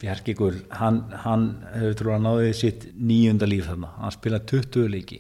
Bjarkigur, 0.04 0.60
hann, 0.76 1.00
hann 1.24 1.48
hefur 1.72 1.98
trúið 2.00 2.18
að 2.18 2.26
náði 2.28 2.54
sitt 2.60 2.86
nýjunda 3.00 3.48
líf 3.48 3.70
þarna. 3.70 3.94
Hann 4.02 4.16
spilaði 4.16 4.50
20 4.52 4.90
leiki. 4.92 5.20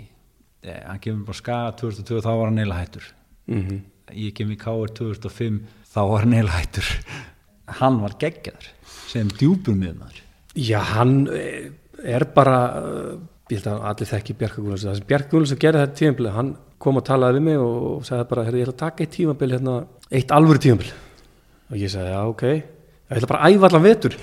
Eh, 0.63 0.81
hann 0.89 0.99
kemur 1.03 1.29
bara 1.29 1.39
skaga 1.39 1.75
2002 1.79 2.19
þá 2.25 2.31
var 2.31 2.49
hann 2.49 2.59
neila 2.59 2.79
hættur. 2.81 3.07
Mm 3.47 3.63
-hmm. 3.63 3.81
ég 4.13 4.33
kem 4.35 4.51
í 4.51 4.59
Káur 4.59 4.91
2005 4.91 5.61
þá 5.93 6.01
var 6.09 6.25
hann 6.25 6.35
neila 6.35 6.51
hættur. 6.51 6.87
Hann 7.79 8.01
var 8.03 8.17
geggjaður 8.19 8.67
sem 9.13 9.29
djúpur 9.39 9.77
miðunar 9.77 10.19
Já, 10.53 10.79
hann 10.93 11.27
er 12.03 12.25
bara 12.35 12.57
ég 13.51 13.59
held 13.59 13.69
að 13.69 13.87
allir 13.89 14.09
þekki 14.09 14.35
Bjarka 14.39 14.61
Guðlunds 14.61 14.85
það 14.87 14.99
sem 14.99 15.09
Bjarka 15.09 15.31
Guðlunds 15.31 15.55
gerði 15.61 15.83
þetta 15.83 15.99
tímabili 15.99 16.33
hann 16.33 16.51
kom 16.83 16.99
og 16.99 17.05
talaði 17.07 17.39
við 17.39 17.45
mig 17.47 17.63
og 17.63 18.05
sagði 18.07 18.27
bara 18.31 18.45
ég 18.47 18.55
ætla 18.65 18.73
að 18.73 18.81
taka 18.83 19.05
eitt 19.05 19.15
tímabili, 19.17 19.57
hérna, 19.57 19.75
eitt 20.11 20.33
alvöru 20.35 20.63
tímabili 20.63 20.93
og 21.69 21.77
ég 21.79 21.93
sagði 21.93 22.13
já, 22.13 22.21
ok 22.29 22.45
ég 23.13 23.21
ætla 23.21 23.31
bara 23.33 23.43
að 23.47 23.57
æfa 23.57 23.69
allan 23.69 23.85
vetur 23.87 24.17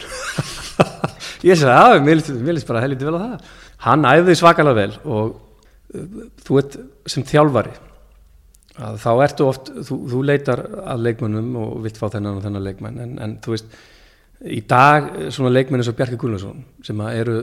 ég 1.50 1.60
sagði 1.60 1.76
já, 1.76 2.02
mér 2.06 2.56
líst 2.56 2.68
bara 2.68 2.82
helviti 2.84 3.06
vel 3.08 3.16
á 3.16 3.22
það. 3.22 3.54
Hann 3.86 4.08
æfði 4.08 4.36
svakalega 4.40 4.80
vel 4.80 4.98
og 5.04 5.38
þú 6.44 6.58
veit 6.58 6.76
sem 7.10 7.24
þjálfari 7.26 7.72
þá 9.00 9.10
ertu 9.24 9.46
oft, 9.48 9.70
þú, 9.86 9.96
þú 10.08 10.20
leitar 10.24 10.62
að 10.88 11.06
leikmönnum 11.08 11.56
og 11.60 11.80
vilt 11.84 11.98
fá 12.00 12.06
þennan 12.12 12.38
og 12.38 12.44
þennan 12.44 12.64
leikmenn 12.64 13.00
en, 13.02 13.16
en 13.20 13.34
þú 13.42 13.56
veist 13.56 13.74
í 14.40 14.60
dag 14.68 15.10
svona 15.34 15.52
leikmenn 15.52 15.82
eins 15.82 15.90
og 15.90 15.98
Bjarki 15.98 16.18
Guðlundsson 16.20 16.62
sem 16.86 17.02
eru 17.10 17.42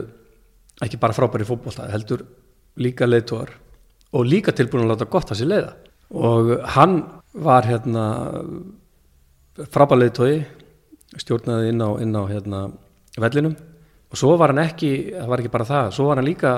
ekki 0.82 0.98
bara 1.00 1.14
frábæri 1.14 1.46
fótbolltað 1.46 1.92
heldur 1.92 2.24
líka 2.78 3.06
leiðtóar 3.06 3.52
og 4.16 4.26
líka 4.26 4.54
tilbúin 4.56 4.86
að 4.86 4.94
láta 4.94 5.10
gott 5.10 5.30
að 5.34 5.42
sér 5.42 5.50
leiða. 5.52 5.72
Og 6.16 6.54
hann 6.74 7.02
var 7.36 7.66
hérna 7.68 8.04
frábæri 9.74 10.06
leiðtói 10.06 10.32
stjórnaði 11.16 11.72
inn 11.72 11.80
á, 11.84 11.90
inn 12.02 12.16
á 12.16 12.22
hérna, 12.28 12.60
vellinum. 13.16 13.56
Og 14.08 14.16
svo 14.20 14.36
var 14.40 14.52
hann 14.52 14.64
ekki 14.64 14.92
það 15.14 15.30
var 15.32 15.42
ekki 15.42 15.54
bara 15.54 15.68
það, 15.68 15.90
svo 15.96 16.08
var 16.08 16.20
hann 16.20 16.28
líka 16.28 16.52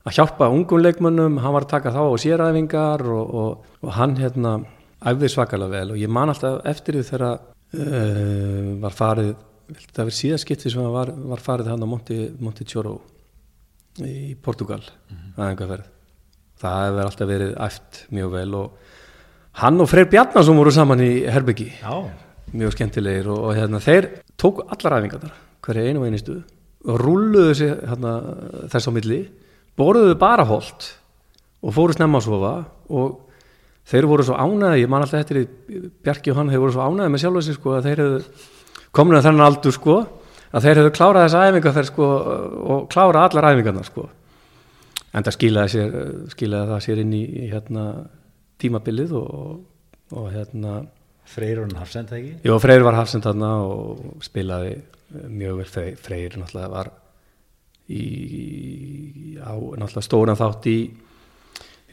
að 0.00 0.16
hjálpa 0.16 0.48
ungum 0.48 0.80
leikmönnum, 0.80 1.38
hann 1.44 1.54
var 1.56 1.66
að 1.66 1.74
taka 1.74 1.92
þá 1.92 2.02
á 2.08 2.14
séræfingar 2.20 3.04
og, 3.04 3.34
og, 3.42 3.70
og 3.84 3.94
hann 3.98 4.16
hérna 4.16 4.58
æfði 5.00 5.28
svakalega 5.32 5.76
vel. 5.76 5.94
Og 5.94 6.00
ég 6.00 6.12
man 6.12 6.32
alltaf 6.32 6.60
eftir 6.68 6.96
því 6.96 7.06
þegar 7.08 7.26
uh, 7.30 8.74
var 8.80 8.96
farið 8.96 9.34
það 9.70 10.02
verið 10.02 10.18
síðaskipti 10.18 10.72
sem 10.72 10.92
var, 10.92 11.12
var 11.32 11.42
farið 11.42 11.72
hann 11.72 11.84
á 11.84 11.88
Monti, 11.88 12.18
Monti 12.42 12.66
Tjóró 12.66 12.96
í 14.06 14.34
Portugal 14.42 14.80
mm 14.80 15.16
-hmm. 15.16 15.32
aðeinkaferð 15.36 15.84
það 16.60 16.86
hefur 16.86 17.04
alltaf 17.04 17.28
verið 17.28 17.54
æft 17.66 18.00
mjög 18.10 18.32
vel 18.32 18.54
og 18.54 18.70
hann 19.62 19.80
og 19.80 19.88
Freyr 19.88 20.08
Bjarnarsson 20.10 20.56
voru 20.56 20.70
saman 20.70 21.00
í 21.00 21.12
Herbyggi 21.26 21.72
mjög 22.52 22.74
skemmtilegir 22.76 23.28
og, 23.30 23.42
og 23.48 23.58
hérna, 23.58 23.80
þeir 23.82 24.08
tók 24.40 24.62
allar 24.66 24.98
æfingarnar 24.98 25.34
hverja 25.64 25.90
einu 25.90 26.02
og 26.02 26.08
einu 26.08 26.20
stuð 26.20 26.40
og 26.88 27.00
rulluðu 27.02 27.56
sig 27.56 27.74
hérna, 27.88 28.14
þess 28.72 28.88
á 28.88 28.92
milli 28.96 29.20
borðuðu 29.78 30.16
bara 30.20 30.46
holt 30.48 30.92
og 31.60 31.74
fóru 31.76 31.96
snemma 31.96 32.20
að 32.20 32.28
sofa 32.28 32.54
og 32.88 33.18
þeir 33.90 34.08
voru 34.08 34.24
svo 34.26 34.38
ánæði, 34.38 34.84
ég 34.84 34.90
man 34.90 35.04
alltaf 35.04 35.24
eftir 35.24 35.44
Bjarki 36.04 36.32
og 36.32 36.40
hann, 36.40 36.52
þeir 36.52 36.62
voru 36.62 36.74
svo 36.76 36.86
ánæði 36.86 37.12
með 37.12 37.22
sjálf 37.24 37.50
sko, 37.56 37.74
að 37.76 37.88
þeir 37.88 38.02
hefðu 38.04 38.22
komin 38.96 39.18
að 39.18 39.28
þennan 39.28 39.46
aldur 39.46 39.76
sko 39.76 39.98
að 40.50 40.64
þeir 40.66 40.80
hefðu 40.80 40.94
klárað 40.96 41.26
þessa 41.26 41.42
æfingarferð 41.48 41.90
sko, 41.90 42.08
og 42.74 42.88
klárað 42.90 43.26
allar 43.28 43.50
æfingarnar 43.52 43.86
sko. 43.86 44.06
en 45.12 45.26
það 45.26 45.36
skilaði, 45.36 45.72
sér, 45.74 45.94
skilaði 46.32 46.72
það 46.72 46.82
sér 46.86 47.02
inn 47.02 47.12
í, 47.14 47.22
í 47.26 47.50
hérna, 47.50 47.84
tímabilið 48.62 49.14
og, 49.18 49.60
og 50.14 50.26
hérna 50.34 50.80
Freyr 51.30 51.60
var 51.62 51.76
hafsend 51.78 52.10
ekki? 52.14 52.32
Jó, 52.46 52.56
Freyr 52.62 52.82
var 52.86 52.96
hafsend 52.98 53.26
þarna 53.26 53.50
og 53.66 54.22
spilaði 54.24 54.74
mjög 55.30 55.60
vel. 55.60 55.68
Freyr, 55.70 56.00
Freyr 56.00 56.38
náttúrulega 56.40 56.72
var 56.72 56.90
í, 57.90 58.02
á 59.38 59.54
náttúrulega 59.54 60.06
stóran 60.06 60.38
þátt 60.38 60.70
í 60.70 60.78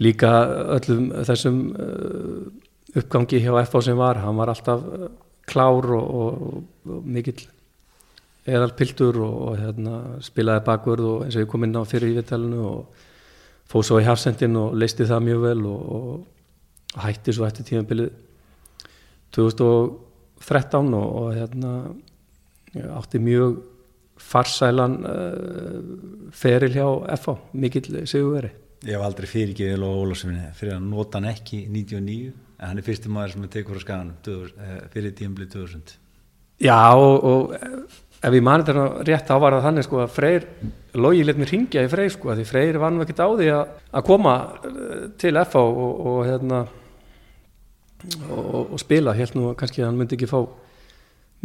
líka 0.02 0.32
öllum 0.78 1.10
þessum 1.26 1.62
uh, 1.74 2.42
uppgangi 2.98 3.42
hjá 3.42 3.52
FH 3.64 3.84
sem 3.90 3.98
var, 3.98 4.22
hann 4.22 4.38
var 4.38 4.54
alltaf 4.54 4.84
klár 5.48 5.90
og, 5.98 6.10
og, 6.22 6.60
og 6.90 7.08
mikill 7.08 7.48
eðal 8.48 8.74
piltur 8.78 9.18
og, 9.26 9.36
og 9.50 9.60
hérna, 9.60 9.98
spilaði 10.24 10.66
bakvörð 10.68 11.10
og 11.12 11.26
eins 11.26 11.36
og 11.36 11.44
ég 11.44 11.52
kom 11.52 11.66
inn 11.68 11.76
á 11.76 11.84
fyrir 11.88 12.14
í 12.14 12.18
vittalinu 12.20 12.64
og 12.68 13.04
fóð 13.68 13.90
svo 13.90 14.00
í 14.00 14.08
hafsendin 14.08 14.56
og 14.60 14.78
leisti 14.80 15.08
það 15.08 15.26
mjög 15.26 15.44
vel 15.44 15.66
og 15.72 17.02
hætti 17.04 17.36
svo 17.36 17.48
eftir 17.48 17.68
tímanbilið 17.68 18.14
2013 19.36 20.94
og, 20.94 21.08
og 21.22 21.34
hérna, 21.36 21.74
átti 22.98 23.20
mjög 23.24 23.58
farsælan 24.18 24.96
uh, 25.06 26.32
feril 26.34 26.74
hjá 26.74 26.88
FH, 27.18 27.38
mikill 27.54 28.02
sigurveri 28.10 28.54
Ég 28.86 28.94
hef 28.94 29.04
aldrei 29.04 29.26
fyrirgeðið 29.30 29.80
Lóa 29.82 30.02
Ólafssoni 30.04 30.50
fyrir 30.58 30.76
að 30.76 30.84
nota 30.86 31.18
hann 31.18 31.32
ekki 31.32 31.64
99 31.74 32.34
en 32.58 32.68
hann 32.70 32.82
er 32.82 32.86
fyrsti 32.86 33.10
maður 33.14 33.34
sem 33.34 33.46
er 33.48 33.54
tekur 33.54 33.80
á 33.80 33.82
skaganum 33.82 34.52
eh, 34.58 34.84
fyrir 34.94 35.16
tíumblið 35.18 35.50
2000 35.56 35.96
Já 36.62 36.78
og, 36.94 37.26
og 37.26 37.56
ef 37.58 38.34
ég 38.34 38.46
mani 38.46 38.66
þetta 38.66 38.86
rétt 39.06 39.32
ávarða 39.34 39.64
þannig 39.66 39.86
sko 39.86 40.02
að 40.04 40.14
Freyr 40.14 40.48
logi 40.98 41.26
let 41.26 41.42
mér 41.42 41.54
ringja 41.54 41.86
í 41.86 41.92
Freyr 41.92 42.14
sko 42.14 42.34
að 42.34 42.42
því 42.42 42.48
Freyr 42.52 42.80
var 42.82 42.94
nú 42.94 43.04
ekkert 43.06 43.22
á 43.26 43.30
því 43.30 43.50
að, 43.54 43.74
að 43.98 44.08
koma 44.12 44.36
eh, 44.70 45.08
til 45.22 45.34
FH 45.42 45.64
og, 45.64 46.06
og 46.14 46.20
hérna 46.30 46.64
og, 48.30 48.74
og 48.74 48.80
spila, 48.82 49.16
helt 49.18 49.36
nú 49.38 49.52
kannski 49.58 49.84
hann 49.86 49.98
myndi 49.98 50.18
ekki 50.18 50.30
fá 50.30 50.40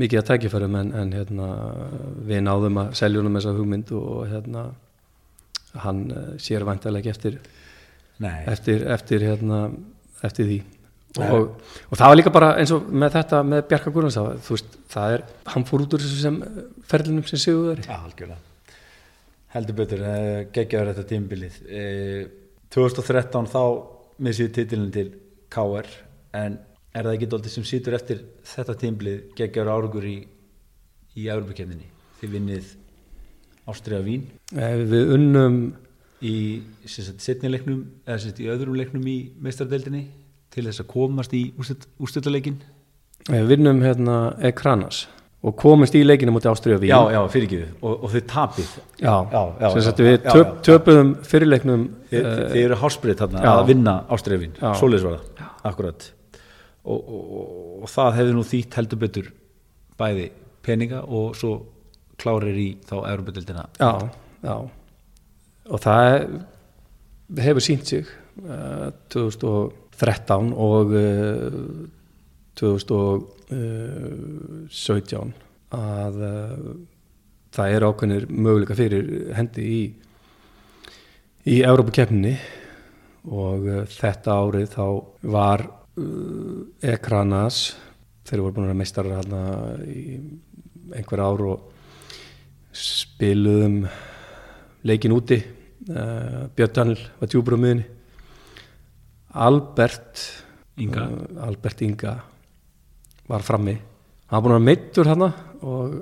mikið 0.00 0.20
að 0.20 0.28
tækifærum 0.30 0.76
en, 0.80 0.92
en 0.96 1.12
hérna 1.12 1.48
við 2.28 2.44
náðum 2.46 2.80
að 2.82 2.94
selja 3.00 3.20
honum 3.20 3.38
þessa 3.38 3.56
hugmynd 3.56 3.92
og 3.96 4.22
hérna 4.30 4.66
hann 5.82 6.04
eh, 6.12 6.30
sér 6.42 6.66
vantarlega 6.68 7.12
eftir 7.12 7.40
Nei, 8.22 8.44
eftir, 8.50 8.84
eftir, 8.92 9.24
hérna, 9.26 9.64
eftir 10.22 10.46
því. 10.46 10.60
Og, 11.22 11.48
og 11.90 11.98
það 11.98 12.08
var 12.08 12.16
líka 12.16 12.32
bara 12.32 12.52
eins 12.60 12.70
og 12.72 12.86
með 12.88 13.16
þetta 13.18 13.40
með 13.44 13.64
Bjarka 13.68 13.90
Guðrunds 13.92 14.16
þú 14.46 14.54
veist, 14.54 14.76
það 14.92 15.16
er, 15.16 15.24
hann 15.52 15.66
fór 15.68 15.84
út 15.84 15.96
úr 15.96 16.04
þessu 16.04 16.20
sem 16.22 16.38
ferlinum 16.88 17.26
sem 17.28 17.40
Já, 17.42 17.96
algjörlega. 17.98 18.38
Heldur 19.52 19.76
betur, 19.76 20.04
uh, 20.08 20.38
geggjaður 20.54 20.92
þetta 20.92 21.08
tímbilið. 21.10 21.58
Uh, 21.66 22.22
2013 22.72 23.50
þá 23.52 23.62
missið 24.24 24.54
titilin 24.56 24.94
til 24.94 25.10
KR, 25.52 25.90
en 26.34 26.58
er 26.94 27.06
það 27.06 27.14
ekki 27.16 27.28
doldið 27.32 27.54
sem 27.56 27.64
sýtur 27.68 27.94
eftir 27.96 28.22
þetta 28.46 28.74
tímbilið 28.82 29.20
geggjaður 29.38 29.72
árugur 29.76 30.04
í, 30.08 30.16
í 31.16 31.28
Európa-kemninni? 31.32 31.88
Þið 32.20 32.34
vinnið 32.36 32.72
Ástriða 33.72 34.02
Vín 34.06 34.26
Eh, 34.52 34.76
við 34.90 35.14
unnum 35.16 35.56
í 36.22 36.34
setnileiknum, 36.86 37.80
eða 38.06 38.18
sagt 38.26 38.40
í 38.42 38.46
öðrum 38.52 38.76
leiknum 38.78 39.06
í 39.10 39.16
meistardeldinni 39.42 40.04
til 40.52 40.66
þess 40.68 40.82
að 40.84 40.90
komast 40.92 41.32
í 41.34 41.46
úrstöldaleikin. 41.58 42.58
eh, 43.30 43.42
við 43.42 43.56
unnum 43.58 43.80
hérna 43.82 44.16
Ekranas 44.44 45.06
og 45.42 45.56
komist 45.58 45.94
í 45.98 46.04
leikinu 46.04 46.30
mútið 46.36 46.52
Ástriða 46.52 46.78
Vín 46.82 46.92
Já, 46.92 47.00
já, 47.16 47.20
fyrir 47.32 47.46
ekki 47.48 47.60
og, 47.82 48.04
og 48.04 48.10
þið 48.12 48.26
tapið. 48.30 48.68
já, 49.00 49.14
Já, 49.32 49.42
já, 49.60 49.68
sem 49.72 49.82
sagt 49.88 50.02
við 50.04 50.16
töp, 50.28 50.52
töpuðum 50.68 51.14
fyrirleiknum 51.26 51.86
Þið, 52.12 52.20
eh, 52.26 52.42
þið 52.52 52.64
eru 52.68 52.78
hásbreyt 52.84 53.22
þarna 53.24 53.42
já. 53.42 53.52
að 53.56 53.66
vinna 53.72 53.94
ástriðvin, 54.14 54.52
Já. 54.60 54.72
svoleiðis 54.78 55.06
var 55.08 55.16
það, 55.18 55.48
akkurat 55.72 56.12
og, 56.82 56.98
og, 56.98 57.22
og, 57.38 57.46
og 57.82 57.88
það 57.90 58.16
hefði 58.18 58.32
nú 58.36 58.42
þýtt 58.46 58.76
heldur 58.78 58.98
betur 59.02 59.26
bæði 60.00 60.26
peninga 60.62 61.00
og 61.06 61.36
svo 61.38 61.52
klárir 62.20 62.56
í 62.58 62.76
þá 62.86 62.96
Európa-dildina 63.10 63.64
já, 63.78 63.92
já. 64.42 64.56
Og 65.72 65.78
það 65.82 66.06
hefur 67.42 67.62
sínt 67.64 67.86
sig 67.88 68.04
uh, 68.42 68.88
2013 69.14 70.52
og 70.52 70.86
uh, 70.98 71.02
2017 72.58 75.32
að 75.72 76.14
uh, 76.28 76.76
það 77.52 77.74
eru 77.76 77.88
ákveðnir 77.92 78.24
möguleika 78.30 78.74
fyrir 78.76 79.32
hendi 79.36 79.62
í 79.62 79.94
í 81.42 81.62
Európa-keppninni 81.66 82.36
og 83.30 83.60
uh, 83.66 83.84
þetta 83.90 84.30
árið 84.42 84.66
þá 84.76 84.86
var 85.34 85.60
Ekranas 86.82 87.64
þeir 88.26 88.42
voru 88.44 88.56
búin 88.56 88.72
að 88.72 88.80
hérna 89.18 89.42
í 89.88 90.18
einhver 90.92 91.22
ár 91.22 91.42
og 91.46 91.70
spiluðum 92.72 93.82
leikin 94.88 95.14
úti. 95.14 95.38
Uh, 95.82 96.46
Björn 96.54 96.74
Daniel 96.76 97.00
var 97.18 97.30
djúbur 97.30 97.56
á 97.58 97.62
miðunni 97.62 97.84
Albert 99.34 100.20
Inga. 100.78 101.08
uh, 101.08 101.46
Albert 101.48 101.82
Inga 101.82 102.12
var 103.26 103.42
frammi. 103.42 103.74
Hann 103.74 104.36
var 104.36 104.44
búin 104.46 104.58
að 104.60 104.68
meittur 104.68 105.10
hann 105.10 105.26
og 105.26 105.96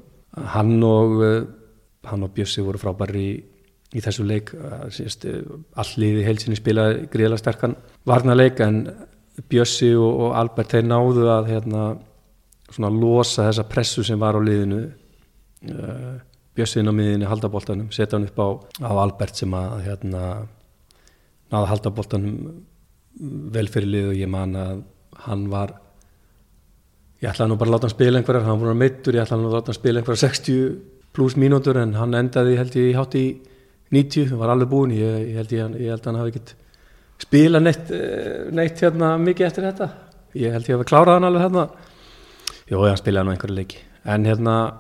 hann 0.55 0.75
og 0.85 1.17
uh, 1.25 1.39
hann 2.11 2.27
og 2.27 2.35
Bjössi 2.37 2.65
voru 2.65 2.81
frábæri 2.81 3.25
í, 3.25 3.33
í 3.97 4.03
þessu 4.05 4.27
leik. 4.29 4.53
Uh, 4.55 4.85
síðast, 4.93 5.25
uh, 5.31 5.57
all 5.81 5.95
liði 6.03 6.27
heilsinni 6.29 6.61
spilaði 6.61 7.07
gríðlega 7.13 7.41
sterkan 7.41 7.79
varnarleik 8.09 8.61
en 8.67 8.85
Bjössi 9.48 9.92
og, 9.96 10.24
og 10.26 10.38
Albert 10.38 10.74
þeir 10.74 10.88
náðu 10.88 11.29
að 11.33 11.50
hérna, 11.55 11.85
svona 12.70 12.90
losa 12.94 13.46
þessa 13.48 13.66
pressu 13.70 14.05
sem 14.07 14.20
var 14.20 14.37
á 14.37 14.40
liðinu 14.42 14.81
uh, 14.85 16.16
Bjössi 16.57 16.81
inn 16.81 16.90
á 16.90 16.94
miðinni 16.94 17.29
haldaboltanum, 17.31 17.92
setja 17.94 18.18
hann 18.18 18.26
upp 18.29 18.40
á, 18.42 18.48
á 18.85 18.92
Albert 19.05 19.38
sem 19.38 19.55
að 19.55 19.76
hérna, 19.87 20.24
náða 21.50 21.70
haldaboltanum 21.72 22.35
vel 23.55 23.68
fyrir 23.70 23.90
lið 23.90 24.11
og 24.12 24.18
ég 24.18 24.31
man 24.31 24.57
að 24.59 24.83
hann 25.26 25.46
var 25.53 25.74
ég 27.20 27.29
ætlaði 27.31 27.53
nú 27.53 27.59
bara 27.61 27.70
að 27.70 27.74
láta 27.74 27.88
hann 27.88 27.94
spila 27.94 28.20
einhverjar 28.20 28.46
hann 28.46 28.61
voru 28.62 28.76
meittur, 28.79 29.16
ég 29.16 29.26
ætlaði 29.26 29.42
nú 29.42 29.50
að 29.50 29.57
láta 29.59 29.72
hann 29.72 29.79
spila 29.81 30.00
einhverjar 30.00 30.22
60 30.22 30.61
pluss 31.16 31.37
mínútur 31.37 31.81
en 31.81 31.96
hann 31.98 32.16
endaði 32.16 32.57
held 32.59 32.76
ég 32.79 32.96
hátt 32.96 33.16
í 33.18 33.26
90 33.92 34.31
hann 34.31 34.40
var 34.40 34.55
alveg 34.55 34.70
búinn, 34.70 34.94
ég, 34.94 35.16
ég, 35.29 35.37
held, 35.40 35.55
ég, 35.55 35.76
ég 35.83 35.92
held 35.92 36.05
að 36.05 36.11
hann 36.11 36.20
hafi 36.22 36.35
ekkert 36.35 36.55
spila 37.21 37.61
neitt, 37.61 37.91
eh, 37.91 38.51
neitt 38.55 38.81
hérna 38.81 39.15
mikið 39.21 39.47
eftir 39.47 39.67
þetta. 39.69 39.89
Ég 40.35 40.53
held 40.55 40.69
ég 40.69 40.77
hafi 40.77 40.89
klárað 40.91 41.19
hann 41.19 41.29
alveg 41.29 41.43
hérna. 41.47 41.65
Jó, 42.71 42.77
hann 42.87 43.01
spilaði 43.01 43.27
nú 43.27 43.33
einhverju 43.35 43.57
leiki. 43.57 43.81
En 44.05 44.25
hérna, 44.25 44.75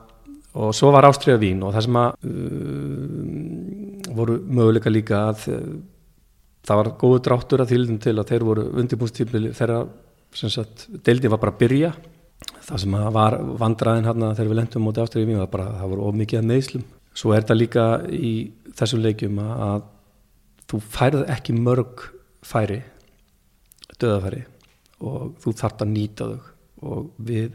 og 0.54 0.74
svo 0.74 0.92
var 0.94 1.04
Ástriða 1.08 1.40
Vín 1.42 1.62
og 1.62 1.74
það 1.74 1.86
sem 1.86 1.98
að 2.00 2.10
uh, 2.30 4.14
voru 4.14 4.38
möguleika 4.46 4.90
líka 4.90 5.16
að 5.30 5.48
uh, 5.52 5.74
það 6.66 6.80
var 6.80 6.92
góðu 7.02 7.18
dráttur 7.26 7.60
að 7.64 7.72
þýldin 7.74 8.00
til 8.00 8.16
að 8.18 8.28
þeir 8.30 8.46
voru 8.46 8.64
undirbúnstífli 8.80 9.52
þeirra 9.58 9.82
sem 10.34 10.50
sagt, 10.50 10.86
deildin 11.04 11.30
var 11.30 11.42
bara 11.42 11.52
að 11.52 11.60
byrja. 11.64 11.92
Það 12.70 12.78
sem 12.84 12.94
að 12.94 13.12
var 13.12 13.36
vandraðin 13.60 14.06
hérna 14.06 14.34
þegar 14.38 14.50
við 14.50 14.58
lendum 14.60 14.86
mútið 14.86 15.04
Ástriða 15.04 15.30
Vín 15.30 15.42
var 15.42 15.52
bara 15.52 15.74
það 15.80 15.92
voru 15.94 16.08
of 16.08 16.18
mikið 16.18 16.40
að 16.40 16.50
meðslum 16.54 16.88
svo 17.16 17.34
er 17.34 17.44
þetta 17.44 17.58
líka 17.58 17.86
í 18.06 18.32
þessum 18.78 19.02
leikjum 19.04 19.40
að, 19.42 19.62
að 19.66 20.70
þú 20.70 20.80
færð 20.94 21.24
ekki 21.34 21.56
mörg 21.56 22.06
færi 22.46 22.80
döðafæri 24.00 24.44
og 25.00 25.34
þú 25.40 25.54
þarft 25.56 25.84
að 25.84 25.92
nýta 25.94 26.30
þau. 26.30 26.48
Og 26.80 27.10
við 27.20 27.52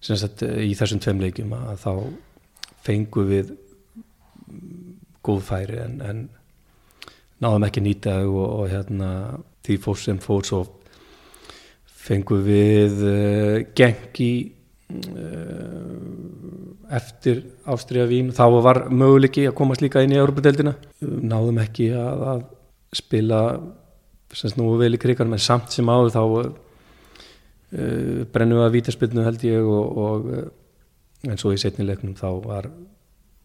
sagt 0.00 0.42
í 0.44 0.72
þessum 0.76 1.00
tveim 1.00 1.22
leikjum 1.24 1.54
að 1.56 1.80
þá 1.84 1.92
fengu 2.84 3.24
við 3.28 3.54
góð 5.24 5.42
færi 5.44 5.80
en, 5.80 5.98
en 6.04 6.22
náðum 7.40 7.66
ekki 7.68 7.84
nýta 7.84 8.20
þau 8.20 8.30
og, 8.30 8.48
og 8.60 8.70
hérna 8.72 9.10
því 9.66 9.76
fór 9.84 10.00
sem 10.00 10.20
fór 10.20 10.46
svo 10.48 10.62
fengu 12.00 12.40
við 12.44 13.02
uh, 13.04 13.56
geng 13.76 14.20
í 14.24 14.32
uh, 15.12 15.90
eftir 16.96 17.44
Ástriða 17.70 18.08
Vín 18.10 18.32
þá 18.34 18.44
var 18.64 18.82
möguleiki 18.88 19.46
að 19.48 19.58
komast 19.60 19.84
líka 19.84 20.02
inn 20.04 20.16
í 20.16 20.20
Európa-deildina 20.20 20.74
náðum 21.00 21.60
ekki 21.62 21.92
að, 21.94 22.24
að 22.32 22.40
spila 22.96 23.40
sem 24.34 24.52
snúi 24.52 24.78
vel 24.80 24.94
í 24.94 25.00
kriganum 25.00 25.34
en 25.36 25.42
samt 25.42 25.74
sem 25.74 25.90
áður 25.90 26.14
þá 26.14 26.22
uh, 26.22 26.48
brennum 28.32 28.60
við 28.60 28.66
að 28.66 28.74
vítaspilnu 28.78 29.26
held 29.26 29.44
ég 29.46 29.66
og, 29.66 30.00
og 30.04 30.30
uh, 30.30 30.48
en 31.30 31.40
svo 31.40 31.52
í 31.54 31.60
setnilegnum 31.60 32.16
þá 32.18 32.28
var 32.46 32.70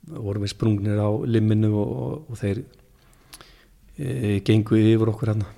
vorum 0.05 0.45
við 0.45 0.53
sprungnir 0.53 1.01
á 1.01 1.09
limminu 1.25 1.71
og, 1.73 1.93
og, 2.05 2.17
og 2.29 2.41
þeir 2.41 2.63
uh, 2.63 4.35
gengu 4.45 4.81
yfir 4.81 5.13
okkur 5.13 5.33
hérna 5.33 5.53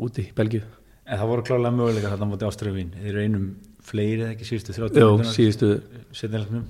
úti 0.00 0.28
í 0.30 0.32
Belgíu 0.36 0.62
En 1.02 1.18
það 1.18 1.28
voru 1.28 1.42
klálega 1.44 1.76
möguleika 1.76 2.10
þarna 2.12 2.28
mútið 2.30 2.48
Ástriða 2.48 2.76
Vín 2.78 2.92
þeir 2.94 3.08
eru 3.10 3.22
einum 3.26 3.46
fleiri 3.84 4.22
eða 4.22 4.34
ekki 4.36 4.46
síðustu 4.48 4.74
30 4.76 5.02
Jó, 5.02 5.08
mínúturnar? 5.10 5.34
síðustu 5.34 5.70
setnilegnum 6.14 6.66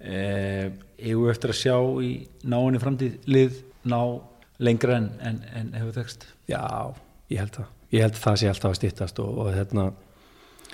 eh, 0.00 0.72
við 0.98 1.30
eftir 1.30 1.52
að 1.52 1.58
sjá 1.60 1.76
í 2.02 2.12
náinni 2.48 2.80
framtíð 2.82 3.28
lið 3.28 3.60
ná 3.92 4.00
lengra 4.62 4.96
en, 5.00 5.08
en, 5.20 5.36
en 5.58 5.72
hefur 5.80 5.94
þekst 6.00 6.26
Já, 6.50 6.62
ég 7.32 7.38
held 7.42 7.54
það. 7.56 7.68
Ég 7.92 8.00
held 8.06 8.16
það 8.18 8.36
sé 8.40 8.46
alltaf 8.50 8.70
að 8.72 8.78
stýttast 8.78 9.20
og, 9.22 9.30
og 9.42 9.46
hérna, 9.52 9.84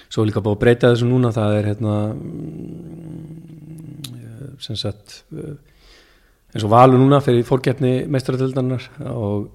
svo 0.06 0.22
er 0.22 0.28
líka 0.30 0.44
búið 0.44 0.56
að 0.56 0.62
breyta 0.62 0.92
þessu 0.92 1.06
núna, 1.08 1.34
það 1.34 1.50
er 1.56 1.64
hérna, 1.72 1.94
mm, 2.14 3.48
sem 4.64 4.76
sagt, 4.78 5.08
eh, 5.34 5.56
eins 6.54 6.64
og 6.64 6.72
valur 6.72 6.98
núna 7.00 7.18
fyrir 7.24 7.44
fórgefni 7.46 7.92
meistaradöldanar 8.10 8.82
og 9.12 9.50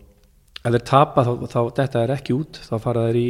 ef 0.63 0.69
þeir 0.69 0.85
tapa 0.87 1.25
þá, 1.25 1.33
þá 1.49 1.61
þetta 1.79 2.03
er 2.03 2.11
ekki 2.17 2.37
út, 2.37 2.53
þá 2.67 2.75
fara 2.83 3.07
þeir 3.07 3.19
í 3.19 3.29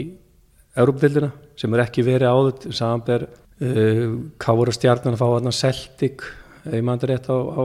Európdildina 0.83 1.29
sem 1.57 1.73
er 1.73 1.83
ekki 1.85 2.01
verið 2.05 2.33
áður, 2.33 2.73
samanber 2.73 3.27
uh, 3.29 4.05
hvað 4.41 4.59
voru 4.59 4.73
stjarnan 4.73 5.15
að 5.15 5.21
fá 5.21 5.27
hérna 5.29 5.53
Celtic, 5.53 6.25
ef 6.65 6.73
ég 6.73 6.85
mann 6.85 7.01
rétt 7.01 7.29
á, 7.29 7.37
á 7.37 7.63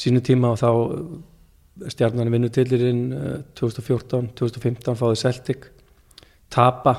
sínu 0.00 0.20
tíma 0.24 0.52
og 0.54 0.60
þá 0.60 0.70
stjarnan 1.92 2.30
vinnu 2.32 2.48
tilirinn 2.52 3.02
2014, 3.58 4.32
2015 4.38 4.98
fáið 4.98 5.20
Celtic 5.20 5.68
tapa 6.52 6.94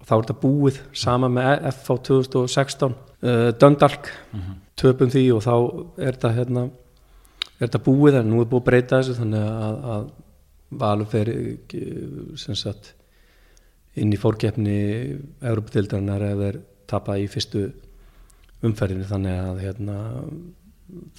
og 0.00 0.06
þá 0.06 0.14
er 0.14 0.22
þetta 0.22 0.40
búið 0.42 0.80
sama 0.96 1.30
með 1.32 1.66
FH 1.72 1.98
2016 2.08 2.94
uh, 2.94 3.50
Dundalk 3.60 4.10
töpum 4.80 5.12
því 5.12 5.24
og 5.36 5.44
þá 5.44 5.54
er 6.02 6.16
þetta 6.16 6.32
hérna, 6.38 6.66
er 7.56 7.66
þetta 7.66 7.84
búið 7.86 8.20
en 8.20 8.30
nú 8.32 8.42
er 8.42 8.50
búið 8.50 8.62
að 8.62 8.68
breyta 8.68 9.00
þessu 9.00 9.18
þannig 9.20 9.48
að, 9.48 9.80
að 9.94 10.12
Valur 10.74 11.06
fer 11.06 11.28
eh, 11.30 12.78
inn 14.02 14.10
í 14.10 14.18
fórkeppni 14.18 14.78
Európa-dildarinnar 15.44 16.24
ef 16.32 16.40
þeir 16.40 16.60
tapa 16.90 17.14
í 17.20 17.28
fyrstu 17.30 17.68
umferðinu 18.64 19.06
þannig 19.06 19.42
að 19.44 19.60
hérna, 19.62 19.98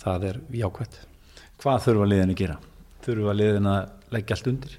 það 0.01 0.25
er 0.31 0.41
jákvæmt 0.59 0.97
Hvað 1.61 1.85
þurfa 1.85 2.09
liðin 2.11 2.33
að 2.33 2.41
gera? 2.41 2.57
Þurfa 3.05 3.37
liðin 3.37 3.69
að 3.71 4.11
leggja 4.15 4.35
allt 4.35 4.49
undir? 4.51 4.75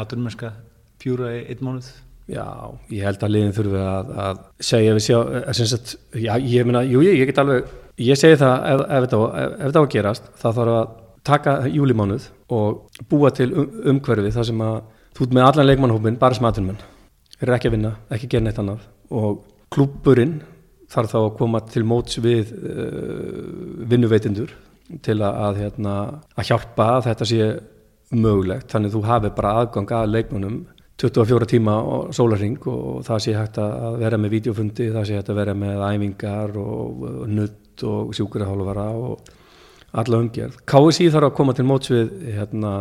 Aturmennska 0.00 0.52
pjúra 1.00 1.32
í 1.34 1.42
einn 1.50 1.66
mánuð? 1.66 1.90
Já, 2.30 2.46
ég 2.94 3.06
held 3.08 3.24
að 3.26 3.32
liðin 3.34 3.54
þurfi 3.56 3.80
að, 3.82 4.10
að 4.22 4.42
segja 4.62 4.94
við 4.94 5.04
sjá, 5.08 5.16
að 5.40 5.62
sagt, 5.72 5.94
já, 6.14 6.30
ég 6.38 6.68
meina, 6.68 6.84
jú, 6.86 7.02
ég, 7.02 7.16
ég 7.18 7.30
get 7.30 7.40
alveg, 7.42 7.72
ég 7.98 8.20
segi 8.20 8.38
það 8.38 8.66
ef, 8.70 8.82
ef 8.84 9.06
þetta 9.06 9.18
á 9.18 9.22
á 9.66 9.80
að 9.80 9.88
gerast, 9.96 10.30
það 10.38 10.60
þarf 10.60 10.76
að 10.76 10.92
taka 11.26 11.56
júlimánuð 11.68 12.28
og 12.54 13.02
búa 13.10 13.32
til 13.34 13.50
um, 13.50 13.66
umhverfi 13.94 14.30
þar 14.36 14.46
sem 14.46 14.62
að 14.62 14.78
þú 15.16 15.26
ert 15.26 15.36
með 15.36 15.48
allan 15.48 15.68
leikmannhópin, 15.68 16.20
bara 16.22 16.38
sem 16.38 16.46
aðtunmenn, 16.46 16.86
er 17.40 17.54
ekki 17.56 17.70
að 17.72 17.76
vinna, 17.76 17.92
ekki 18.14 18.28
að 18.28 18.36
gera 18.36 18.46
neitt 18.46 18.62
annað 18.62 18.86
og 19.10 19.42
klúburinn 19.74 20.38
þarf 20.90 21.10
þá 21.10 21.18
að 21.24 21.30
koma 21.40 21.64
til 21.66 21.82
móts 21.88 22.22
við 22.22 22.54
uh, 22.54 23.42
vinnuveitindur 23.90 24.54
til 25.04 25.18
að, 25.20 25.40
að, 25.46 25.62
hérna, 25.64 25.94
að 26.36 26.50
hjálpa 26.50 26.88
að 26.96 27.06
þetta 27.08 27.30
sé 27.30 27.48
mögulegt, 28.10 28.70
þannig 28.72 28.94
þú 28.94 29.02
hafi 29.06 29.32
bara 29.36 29.56
aðgang 29.60 29.92
að 29.94 30.12
leikmannum 30.16 30.60
24 31.00 31.46
tíma 31.48 31.76
og 31.80 32.14
sólarring 32.14 32.58
og 32.68 33.04
það 33.06 33.22
sé 33.24 33.34
hægt 33.36 33.58
að 33.62 34.00
vera 34.02 34.18
með 34.20 34.34
videofundi, 34.36 34.90
það 34.92 35.06
sé 35.08 35.18
hægt 35.18 35.30
að 35.32 35.38
vera 35.40 35.54
með 35.56 35.84
æfingar 35.86 36.56
og, 36.60 37.04
nutt 37.30 37.84
og 37.88 38.10
sjúkurahálfara 38.16 38.88
og 39.00 39.30
alla 40.00 40.20
umgerð. 40.20 40.58
KSI 40.68 41.08
þarf 41.10 41.30
að 41.30 41.36
koma 41.38 41.54
til 41.56 41.66
móts 41.70 41.92
við 41.92 42.10
hérna, 42.36 42.74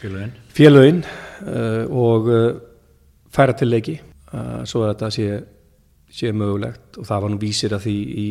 félögin. 0.00 1.04
uh, 1.46 1.84
og 1.88 2.28
uh, 2.32 2.48
færa 3.32 3.54
til 3.56 3.70
leiki 3.70 4.00
uh, 4.00 4.64
svo 4.66 4.82
að 4.82 4.94
þetta 4.94 5.12
sé, 5.14 5.28
sé 6.10 6.32
mögulegt. 6.34 6.98
Og 6.98 7.06
það 7.08 7.24
var 7.24 7.32
nú 7.32 7.40
vísir 7.40 7.76
að 7.76 7.86
því 7.86 7.96
í, 8.24 8.26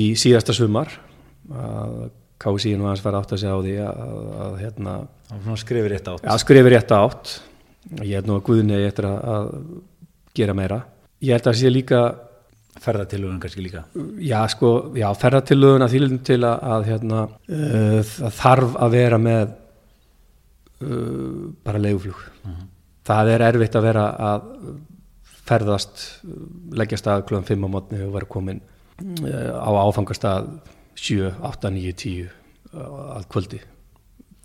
í 0.00 0.02
síðasta 0.18 0.56
sumar 0.56 0.96
að 1.50 2.08
KSI 2.40 2.72
nú 2.78 2.88
aðeins 2.88 3.04
fara 3.04 3.20
átt 3.20 3.34
að 3.34 3.42
segja 3.42 3.52
á 3.52 3.60
því 3.60 3.76
að, 3.84 4.00
að, 4.06 4.32
að 4.46 4.56
hérna, 4.62 4.96
skrifir 5.60 5.92
rétt 5.92 6.08
átt. 6.08 6.24
Já, 6.24 6.32
skrifir 6.40 6.74
rétt 6.74 6.94
átt. 6.96 7.36
Ég 8.00 8.16
held 8.16 8.30
nú 8.30 8.38
að 8.38 8.42
Guðni 8.48 8.80
eftir 8.86 9.08
að, 9.08 9.20
að 9.34 9.52
gera 10.40 10.56
meira. 10.56 10.80
Ég 11.20 11.36
held 11.36 11.44
að 11.44 11.50
það 11.50 11.60
sé 11.60 11.72
líka, 11.72 12.02
Ferðatilögun 12.80 13.40
kannski 13.42 13.64
líka. 13.64 13.82
já 14.22 14.38
sko, 14.48 14.68
já, 14.96 15.08
ferðartillögun 15.20 15.84
að 15.84 15.94
þýlum 15.96 16.20
til 16.24 16.38
að, 16.38 16.62
að 16.72 16.84
hérna, 16.88 17.24
uh, 17.50 18.12
þarf 18.38 18.76
að 18.86 18.94
vera 18.94 19.18
með 19.20 19.42
uh, 20.86 21.50
bara 21.66 21.82
leiguflug. 21.82 22.22
Það 23.10 23.32
er 23.34 23.44
erfitt 23.50 23.76
að 23.76 23.86
vera 23.90 24.06
að 24.30 24.48
ferðast, 25.50 26.04
leggjast 26.78 27.10
að 27.10 27.24
klúðan 27.28 27.48
5 27.50 27.66
á 27.66 27.68
mótni 27.74 28.02
og 28.06 28.14
vera 28.14 28.30
komin 28.30 28.62
uh, 28.62 29.50
á 29.60 29.70
áfangastað 29.82 30.52
7, 31.00 31.30
8, 31.48 31.72
9, 31.72 31.94
10 32.04 32.28
að 33.16 33.24
kvöldi. 33.32 33.60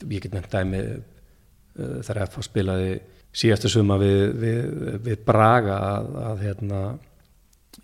Ég 0.05 0.23
get 0.23 0.33
nefnt 0.35 0.53
dæmi 0.53 0.81
uh, 0.85 1.99
þegar 2.05 2.25
FH 2.27 2.47
spilaði 2.47 2.95
síðastu 3.35 3.71
suma 3.71 3.97
við, 3.99 4.21
við, 4.39 4.59
við 5.05 5.23
Braga 5.27 5.77
að, 5.91 6.09
að 6.29 6.43
hérna 6.45 6.81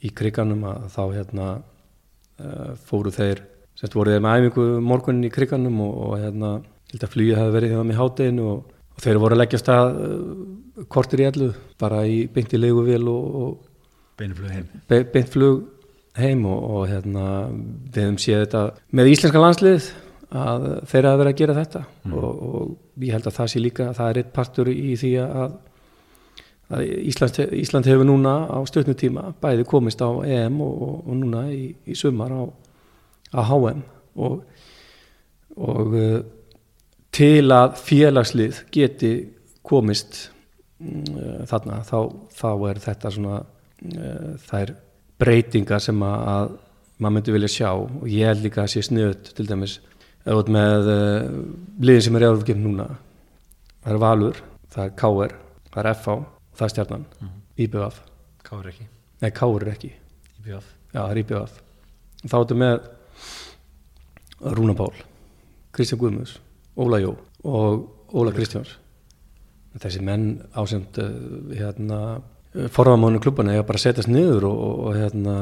í 0.02 0.12
kriganum 0.16 0.64
að 0.70 0.86
þá 0.94 1.02
hérna 1.18 1.48
uh, 1.60 2.72
fóru 2.88 3.12
þeir 3.14 3.44
semst 3.78 3.96
voru 3.98 4.14
þeir 4.14 4.24
með 4.24 4.46
æfingu 4.46 4.68
morgunin 4.86 5.28
í 5.28 5.34
kriganum 5.34 5.82
og, 5.84 5.98
og 6.06 6.14
hérna 6.22 6.54
held 6.92 7.06
að 7.06 7.14
flugið 7.16 7.40
hafi 7.40 7.56
verið 7.56 7.74
hjá 7.74 7.82
þeim 7.82 7.92
í 7.92 8.00
hátteginu 8.00 8.48
og, 8.52 8.72
og 8.96 9.04
þeir 9.04 9.22
voru 9.24 9.38
að 9.38 9.44
leggja 9.44 9.62
stað 9.62 10.00
uh, 10.06 10.88
kortir 10.92 11.24
í 11.24 11.28
ellu 11.28 11.52
bara 11.82 12.06
í 12.08 12.24
beint 12.32 12.56
í 12.56 12.62
leiguvél 12.62 13.04
og, 13.12 13.38
og 13.44 14.18
Beinuflug 14.20 14.52
heim. 14.54 14.68
be, 14.88 15.04
beint 15.12 15.32
flug 15.34 15.64
heim 16.20 16.46
og, 16.50 16.64
og 16.76 16.88
hérna 16.92 17.26
við 17.52 18.02
hefum 18.04 18.18
séð 18.22 18.46
þetta 18.46 18.64
með 18.98 19.12
íslenska 19.14 19.44
landslið 19.44 19.92
að 20.32 20.66
þeir 20.88 21.08
hafa 21.08 21.20
verið 21.20 21.32
að 21.32 21.40
gera 21.42 21.58
þetta. 21.58 21.82
Og, 22.12 22.42
og 22.48 23.04
ég 23.04 23.16
held 23.16 23.28
að 23.28 23.38
það 23.38 23.52
sé 23.52 23.62
líka 23.62 23.92
það 23.98 24.10
er 24.10 24.22
eitt 24.22 24.34
partur 24.36 24.72
í 24.72 24.96
því 25.00 25.12
að, 25.26 25.56
að 26.72 26.92
Ísland, 27.12 27.40
Ísland 27.60 27.90
hefur 27.92 28.08
núna 28.08 28.36
á 28.48 28.60
stöðnum 28.68 29.00
tíma 29.00 29.26
bæði 29.44 29.68
komist 29.68 30.04
á 30.04 30.10
EM 30.24 30.62
og, 30.64 30.84
og, 30.88 31.16
núna 31.20 31.46
í, 31.52 31.72
í 31.84 31.98
sumar 32.00 32.32
á, 32.32 32.44
á 33.36 33.42
HM 33.48 33.82
og, 34.24 34.38
og 35.60 35.98
uh, 36.00 36.22
til 37.12 37.52
að 37.52 37.76
félagslið 37.82 38.64
geti 38.72 39.12
komist 39.68 40.30
uh, 40.80 41.44
þarna 41.48 41.82
þá, 41.88 41.98
þá 42.32 42.50
er 42.72 42.82
þetta 42.88 43.12
svona 43.18 43.42
uh, 43.44 44.32
þær 44.48 44.74
breytingar 45.22 45.84
sem 45.84 46.02
að, 46.06 46.26
að 46.34 46.52
maður 47.02 47.16
myndi 47.18 47.38
vilja 47.38 47.54
sjá. 47.54 47.70
Og 47.78 48.10
ég 48.10 48.30
held 48.32 48.44
líka 48.46 48.66
að 48.66 48.74
sé 48.74 48.84
sniðut 48.86 49.32
til 49.38 49.48
dæmis 49.50 49.78
þú 50.26 50.42
með 50.54 50.92
uh, 50.92 51.30
liðin 51.82 52.08
sem 52.08 52.18
er 52.20 52.26
í 52.26 52.30
Európa 52.30 52.58
núna. 52.58 52.90
Það 53.82 53.96
er 53.96 54.04
Valur, 54.04 54.44
það 54.74 54.84
er 54.86 54.94
KR 55.02 55.40
það 55.72 55.84
er 55.84 55.92
FH, 55.96 56.16
það 56.58 56.66
er 56.68 56.74
Stjarnan. 56.74 57.06
Mm. 57.22 57.36
IBF, 57.66 58.00
Káur 58.48 58.70
ekki. 58.72 58.88
nei 59.22 59.32
KR 59.32 59.66
er 59.66 59.74
ekki. 59.76 59.92
IBF. 60.42 60.68
já 60.92 61.00
það 61.00 61.12
er 61.12 61.22
IBF 61.22 61.58
þá 62.28 62.36
ertu 62.42 62.58
með 62.60 62.90
Rúna 64.58 64.76
Pál 64.78 64.92
Kristján 65.72 66.02
Guðmus, 66.02 66.36
Óla 66.76 67.00
Jó 67.00 67.16
og 67.48 67.88
Óla 68.12 68.34
Kristjáns. 68.36 68.76
Þessi 69.80 70.02
menn 70.04 70.42
ásend 70.52 70.98
uh, 71.00 71.54
hérna, 71.56 72.20
forðamánu 72.52 73.22
klubbana 73.24 73.56
er 73.56 73.66
bara 73.68 73.80
setjast 73.82 74.12
niður 74.12 74.50
og, 74.50 74.60
og, 74.66 74.84
og 74.88 75.00
hérna 75.00 75.36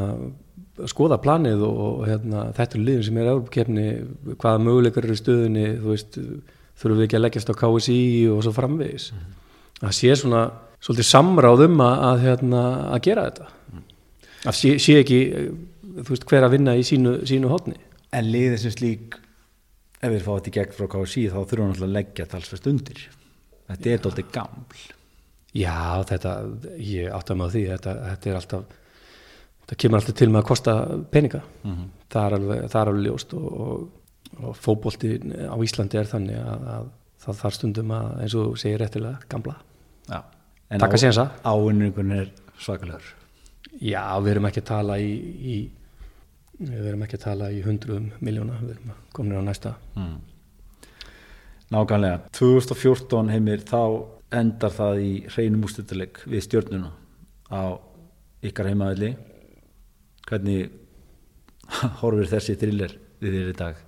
skoða 0.87 1.17
planið 1.19 1.65
og, 1.67 1.79
og 1.83 2.07
hérna, 2.07 2.45
þetta 2.55 2.77
er 2.77 2.85
liðin 2.85 3.05
sem 3.07 3.19
er 3.19 3.31
Európa-kefni, 3.33 3.87
hvaða 4.39 4.63
möguleikar 4.63 5.07
eru 5.07 5.17
í 5.17 5.19
stöðunni, 5.19 5.65
þú 5.81 5.91
veist 5.91 6.19
þurfum 6.79 7.01
við 7.01 7.07
ekki 7.07 7.19
að 7.19 7.23
leggjast 7.25 7.51
á 7.51 7.59
KSI 7.59 7.99
og 8.31 8.43
svo 8.45 8.53
framvegis. 8.55 9.09
Það 9.81 9.95
sé 9.97 10.15
svona 10.21 10.45
svolítið 10.79 11.09
samráð 11.09 11.65
um 11.65 11.83
að, 11.83 12.23
hérna, 12.23 12.63
að 12.93 13.03
gera 13.09 13.25
þetta. 13.27 13.49
Að 14.47 14.55
sé, 14.55 14.77
sé 14.79 15.01
ekki 15.01 15.19
þú 15.99 16.09
veist 16.13 16.29
hver 16.29 16.47
að 16.47 16.55
vinna 16.55 16.77
í 16.79 16.85
sínu, 16.87 17.17
sínu 17.27 17.51
hotni 17.51 17.75
En 18.15 18.25
liðið 18.25 18.61
sem 18.63 18.73
slík, 18.73 19.17
ef 20.01 20.13
við 20.13 20.23
fáum 20.25 20.39
þetta 20.39 20.49
í 20.49 20.53
gegn 20.55 20.71
frá 20.77 20.87
KSI 20.89 21.25
þá 21.29 21.35
þurfum 21.35 21.59
við 21.59 21.67
náttúrulega 21.67 21.89
að 21.89 21.97
leggja 21.97 22.25
talsvert 22.31 22.69
undir. 22.71 23.01
Þetta 23.69 23.91
er 23.91 24.01
dálítið 24.05 24.31
gaml. 24.33 24.79
Já 25.59 25.75
þetta, 26.09 26.33
ég 26.89 27.13
átti 27.15 27.33
að 27.35 27.39
með 27.41 27.55
því 27.55 27.63
þetta, 27.73 27.95
þetta 28.09 28.29
er 28.33 28.39
alltaf 28.39 28.75
það 29.69 29.79
kemur 29.83 29.99
alltaf 29.99 30.17
til 30.19 30.29
með 30.33 30.41
að 30.41 30.47
kosta 30.49 30.75
peninga 31.13 31.41
það, 32.09 32.21
er 32.25 32.35
alveg, 32.39 32.61
það 32.73 32.81
er 32.81 32.91
alveg 32.93 33.05
ljóst 33.07 33.35
og, 33.37 33.47
og, 33.65 33.83
og 34.43 34.55
fótbolti 34.57 35.11
á 35.49 35.55
Íslandi 35.65 35.99
er 36.01 36.09
þannig 36.09 36.39
að, 36.41 36.67
að 36.77 36.87
það 37.25 37.41
þarf 37.43 37.57
stundum 37.59 37.91
að 37.97 38.11
eins 38.23 38.35
og 38.39 38.57
segir 38.61 38.79
réttilega 38.83 39.19
gamla 39.29 39.57
Já. 40.09 40.23
En 40.69 40.79
Taka 40.81 40.97
sénsa. 41.01 41.23
Ávinningun 41.45 42.11
er 42.13 42.27
svakalegur. 42.61 43.05
já 43.81 44.01
við 44.21 44.31
erum 44.35 44.45
ekki 44.49 44.61
að 44.63 44.67
tala 44.69 44.95
í, 45.01 45.11
í 45.53 45.55
við 46.59 46.87
erum 46.89 47.03
ekki 47.05 47.17
að 47.19 47.23
tala 47.23 47.49
í 47.53 47.61
hundruðum 47.65 48.09
miljóna, 48.25 48.57
við 48.63 48.73
erum 48.75 48.91
komin 49.15 49.37
á 49.37 49.43
næsta 49.45 49.75
Nákvæmlega. 51.69 52.19
2014 52.33 53.29
heimir 53.29 53.61
þá 53.69 53.81
endar 54.35 54.73
það 54.75 55.01
í 55.03 55.11
hreinum 55.33 55.65
úrstölduleik 55.65 56.21
við 56.29 56.45
stjórnuna 56.45 56.91
á 57.49 57.79
ykkar 58.45 58.69
heimaðli. 58.69 59.13
Hvernig 60.29 60.69
horfir 62.01 62.29
þessi 62.33 62.57
thriller 62.59 62.95
við 63.19 63.39
þér 63.39 63.53
í 63.53 63.57
dag? 63.63 63.81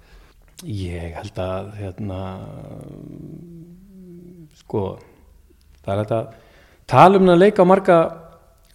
Ég 0.61 1.15
held 1.17 1.37
að 1.41 1.69
hérna 1.79 2.17
sko 4.61 4.83
það 5.81 5.93
er 5.93 6.01
þetta 6.03 6.19
tala 6.91 7.17
um 7.17 7.31
að 7.33 7.39
leika 7.41 7.65
á 7.65 7.71
marga, 7.71 7.97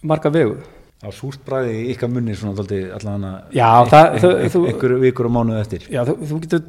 marga 0.03 0.31
vegu 0.33 0.57
Á 0.97 1.13
súrt 1.13 1.43
bræði 1.45 1.91
ykkar 1.93 2.09
munni 2.09 2.33
svona 2.33 2.57
allan 2.97 3.25
að 3.29 3.51
ykkur 4.71 4.95
vikur 5.03 5.27
og 5.29 5.33
mánuð 5.35 5.59
eftir. 5.61 5.83
Já, 5.93 5.99
þú, 6.07 6.15
þú 6.25 6.37
getur, 6.41 6.63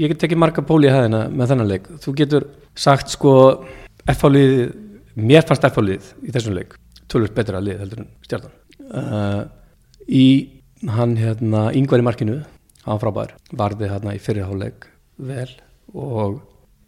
ég 0.00 0.12
get 0.14 0.22
tekið 0.22 0.40
marga 0.40 0.64
póli 0.64 0.88
í 0.88 0.94
hæðina 0.94 1.20
með 1.28 1.50
þennan 1.52 1.68
leik. 1.68 1.90
Þú 2.00 2.14
getur 2.22 2.46
sagt 2.86 3.12
sko 3.12 3.34
F-álið, 4.12 4.74
mér 5.16 5.46
fannst 5.48 5.64
F-álið 5.64 6.10
í 6.26 6.32
þessum 6.34 6.56
leik, 6.58 6.74
tölvöld 7.08 7.32
betra 7.36 7.60
lið 7.64 7.78
heldur 7.80 8.02
en 8.02 8.10
stjartan. 8.26 8.56
Uh, 8.84 9.44
í 10.04 10.26
hann 10.92 11.14
hérna 11.16 11.70
yngvar 11.76 12.02
í 12.02 12.04
markinu, 12.04 12.40
hann 12.84 13.00
frábær, 13.00 13.32
varði 13.56 13.88
hérna 13.88 14.12
í 14.16 14.20
fyrirháleik 14.20 14.90
vel 15.16 15.48
og 15.94 16.42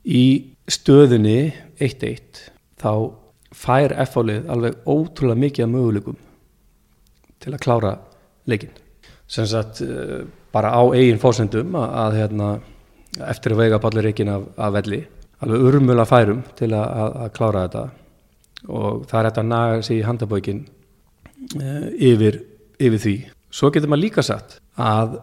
í 0.05 0.53
stöðunni 0.69 1.55
1-1 1.81 2.43
þá 2.83 2.93
fær 3.57 3.97
F-álið 4.05 4.51
alveg 4.53 4.77
ótrúlega 4.85 5.41
mikið 5.47 5.73
möguleikum 5.73 6.21
til 7.41 7.55
að 7.55 7.62
klára 7.64 7.95
leikinn 8.51 8.75
sem 9.31 9.47
sagt 9.49 9.81
uh, 9.87 10.27
bara 10.53 10.75
á 10.77 10.83
eigin 10.93 11.21
fórsendum 11.23 11.75
að, 11.79 11.93
að 12.03 12.17
hérna, 12.21 12.51
eftir 13.33 13.55
að 13.55 13.62
vega 13.64 13.81
pallir 13.83 14.11
reikin 14.11 14.31
af, 14.37 14.51
af 14.61 14.75
velli 14.77 15.07
alveg 15.45 15.68
urmula 15.70 16.07
færum 16.09 16.43
til 16.59 16.70
að, 16.72 16.87
að, 16.87 17.16
að 17.24 17.32
klára 17.37 17.64
þetta. 17.66 17.84
Og 18.66 19.07
það 19.11 19.18
er 19.18 19.28
þetta 19.28 19.43
að 19.43 19.51
naga 19.53 19.80
sig 19.87 19.99
í 19.99 20.07
handabókin 20.07 20.62
uh, 21.61 21.89
yfir, 22.11 22.41
yfir 22.80 23.03
því. 23.05 23.16
Svo 23.53 23.70
getur 23.72 23.93
maður 23.93 24.05
líka 24.07 24.24
sagt 24.26 24.59
að 24.80 25.18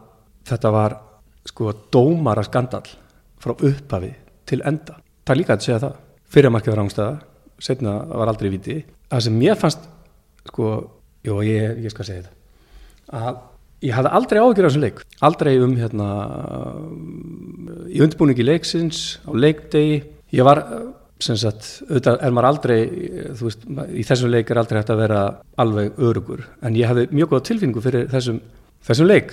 þetta 0.50 0.74
var 0.74 0.98
sko 1.50 1.74
dómara 1.94 2.44
skandal 2.46 2.86
frá 3.44 3.54
upphafi 3.56 4.14
til 4.50 4.62
enda. 4.66 5.00
Það 5.24 5.36
er 5.36 5.42
líka 5.42 5.58
að 5.58 5.66
segja 5.66 5.82
það. 5.84 5.98
Fyrirmarkið 6.34 6.74
var 6.74 6.80
rángstæða, 6.82 7.18
setna 7.62 7.98
var 8.10 8.32
aldrei 8.32 8.50
viti. 8.54 8.78
Það 9.12 9.26
sem 9.28 9.36
mér 9.38 9.60
fannst 9.60 9.84
sko, 10.50 10.70
jú 11.24 11.42
ég, 11.46 11.84
ég 11.84 11.94
skal 11.94 12.08
segja 12.08 12.24
þetta 12.24 12.40
að 13.14 13.42
ég 13.84 13.94
hafði 13.98 14.12
aldrei 14.18 14.40
áhyggjur 14.42 14.66
af 14.66 14.72
þessum 14.72 14.86
leik. 14.86 15.04
Aldrei 15.28 15.54
um 15.64 15.76
hérna 15.78 16.10
í 17.92 18.02
undirbúningi 18.04 18.46
leiksins 18.48 19.04
á 19.28 19.32
leikdegi. 19.36 20.04
Ég 20.34 20.48
var 20.48 20.64
sem 21.24 21.38
sagt, 21.40 21.68
auðvitað 21.88 22.24
er 22.26 22.34
maður 22.36 22.50
aldrei 22.50 22.78
þú 23.38 23.48
veist, 23.48 23.68
í 23.96 24.04
þessum 24.08 24.32
leik 24.34 24.50
er 24.52 24.60
aldrei 24.60 24.80
hægt 24.82 24.92
að 24.92 25.04
vera 25.04 25.20
alveg 25.62 26.00
örugur, 26.04 26.42
en 26.66 26.76
ég 26.76 26.90
hafði 26.90 27.06
mjög 27.14 27.32
góða 27.32 27.46
tilfinningu 27.50 27.84
fyrir 27.84 28.10
þessum, 28.12 28.42
þessum 28.88 29.08
leik. 29.08 29.32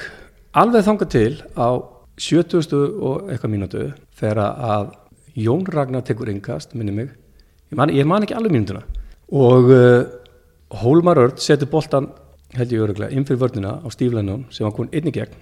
Alveg 0.61 0.87
þangað 0.87 1.13
til 1.15 1.33
á 1.59 1.69
70. 2.21 2.77
og 3.01 3.31
eitthvað 3.33 3.55
mínútu 3.55 3.85
þegar 4.21 4.43
að 4.45 4.91
Jón 5.41 5.65
Ragnar 5.67 6.05
tekur 6.07 6.31
yngast, 6.31 6.75
minni 6.75 6.95
mig. 6.95 7.13
Ég 7.71 7.79
man, 7.79 7.93
ég 7.95 8.07
man 8.07 8.27
ekki 8.27 8.37
alveg 8.37 8.55
mínútuna. 8.55 8.83
Og 9.31 9.71
uh, 9.71 10.03
Hólmar 10.83 11.19
Örd 11.23 11.41
setur 11.43 11.71
boltan 11.71 12.11
held 12.59 12.73
ég 12.75 12.83
öruglega 12.85 13.13
inn 13.15 13.25
fyrir 13.29 13.41
vörnina 13.45 13.77
á 13.83 13.87
Stíflennun 13.93 14.45
sem 14.51 14.65
var 14.67 14.75
komin 14.77 14.91
einni 14.97 15.13
gegn. 15.15 15.35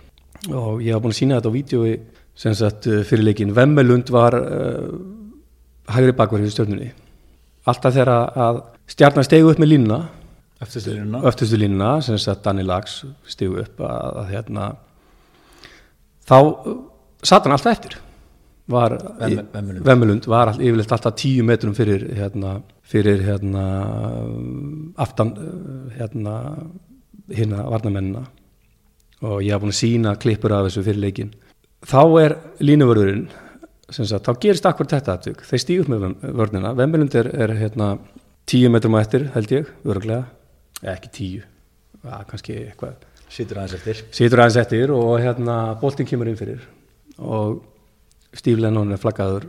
Og 0.53 0.83
ég 0.85 0.93
hafa 0.95 1.03
búin 1.07 1.15
að 1.15 1.19
sína 1.21 1.39
þetta 1.39 1.51
á 1.51 1.57
vídjói 1.57 1.93
sem 2.39 2.55
sagt 2.55 2.87
fyrir 3.09 3.25
leikin 3.27 3.55
Vemmelund 3.57 4.11
var 4.15 4.37
uh, 4.39 4.93
hægri 5.91 6.13
bakverð 6.15 6.47
í 6.47 6.53
stjórnunni 6.55 6.91
alltaf 7.69 7.93
þegar 7.97 8.11
að 8.39 8.61
stjarnar 8.89 9.27
stegu 9.27 9.51
upp 9.51 9.59
með 9.61 9.73
línuna 9.75 9.99
Öftustu 10.63 10.91
línuna. 10.95 11.19
öftustu 11.29 11.59
línuna 11.61 11.91
sem 12.03 12.17
sagt 12.19 12.45
Danni 12.47 12.63
Lags 12.67 13.01
stegu 13.31 13.59
upp 13.63 13.81
að, 13.85 14.07
að 14.23 14.31
hérna 14.33 14.69
þá 16.29 16.39
satt 17.23 17.45
hann 17.47 17.55
alltaf 17.57 17.73
eftir. 17.77 17.97
Var 18.69 18.95
Vemme- 19.21 19.45
Vemmelund. 19.53 19.85
Vemmelund 19.87 20.27
var 20.29 20.51
all, 20.53 20.59
yfirleitt 20.61 20.91
alltaf 20.93 21.15
tíu 21.17 21.45
metrum 21.47 21.75
fyrir 21.75 22.03
hérna, 22.19 22.59
fyrir 22.85 23.23
hérna 23.25 23.63
aftan 25.01 25.31
hérna 25.97 26.35
hérna 27.35 27.64
varnamennina 27.68 28.24
og 29.22 29.43
ég 29.43 29.53
hafa 29.53 29.64
búin 29.64 29.74
að 29.74 29.81
sína 29.81 30.14
klippur 30.20 30.55
af 30.55 30.68
þessu 30.68 30.85
fyrir 30.87 31.03
leikin 31.03 31.33
þá 31.87 32.01
er 32.22 32.37
línuvörðurinn 32.62 33.29
sem 33.91 34.07
sagt, 34.09 34.29
þá 34.29 34.43
gerist 34.43 34.68
akkur 34.68 34.89
þetta 34.91 35.16
aðtök 35.16 35.45
þeir 35.49 35.62
stígu 35.62 35.85
upp 35.85 35.93
með 35.93 36.35
vörnina. 36.37 36.74
Vemmelund 36.76 37.14
er, 37.16 37.31
er 37.33 37.55
hérna 37.57 37.95
tíu 38.49 38.68
metrum 38.72 38.99
á 38.99 39.01
eftir 39.01 39.31
held 39.33 39.55
ég, 39.55 39.70
öruglega 39.89 40.26
ekki 40.93 41.12
tíu, 41.14 41.47
ja, 42.05 42.20
kannski 42.29 42.59
eitthvað. 42.66 43.07
Sýtur 43.33 43.62
aðeins 43.62 43.79
eftir. 43.79 44.05
Situr 44.12 44.45
aðeins 44.45 44.61
eftir 44.61 44.93
og 44.93 45.16
hérna 45.24 45.57
boltinn 45.81 46.09
kemur 46.09 46.29
inn 46.29 46.39
fyrir. 46.39 46.61
Og 47.18 47.62
Steve 48.37 48.61
Lennon 48.61 48.93
er 48.93 49.01
flaggaður 49.01 49.49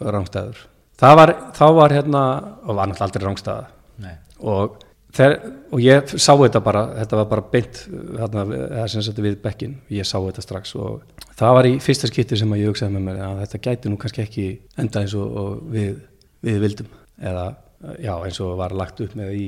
rángstæður 0.00 0.64
það 1.00 1.16
var, 1.20 1.32
þá 1.56 1.66
var 1.76 1.94
hérna 1.94 2.22
og 2.64 2.76
var 2.76 2.90
náttúrulega 2.90 3.08
aldrei 3.08 3.26
rángstæða 3.26 4.14
og, 4.40 4.78
þeir, 5.16 5.36
og 5.72 5.82
ég 5.84 6.12
sá 6.16 6.32
þetta 6.34 6.62
bara 6.64 6.84
þetta 6.98 7.20
var 7.20 7.30
bara 7.30 7.46
beint 7.52 7.82
hérna, 8.18 8.44
við 8.46 9.40
bekkin, 9.42 9.78
ég 9.92 10.08
sá 10.08 10.18
þetta 10.18 10.44
strax 10.44 10.74
og 10.78 11.02
það 11.40 11.56
var 11.56 11.68
í 11.68 11.74
fyrsta 11.82 12.10
skipti 12.10 12.38
sem 12.38 12.54
ég 12.58 12.70
hugsaði 12.70 12.96
með 12.96 13.06
mér 13.08 13.22
að 13.26 13.42
þetta 13.44 13.62
gæti 13.66 13.90
nú 13.90 13.98
kannski 14.00 14.24
ekki 14.24 14.46
enda 14.80 15.04
eins 15.04 15.16
og, 15.18 15.36
og 15.42 15.60
við, 15.72 16.00
við 16.44 16.62
vildum. 16.64 16.90
Eða 17.20 17.46
já 18.00 18.12
eins 18.16 18.40
og 18.44 18.58
var 18.60 18.74
lagt 18.76 19.00
upp 19.04 19.16
með 19.18 19.36
í, 19.36 19.46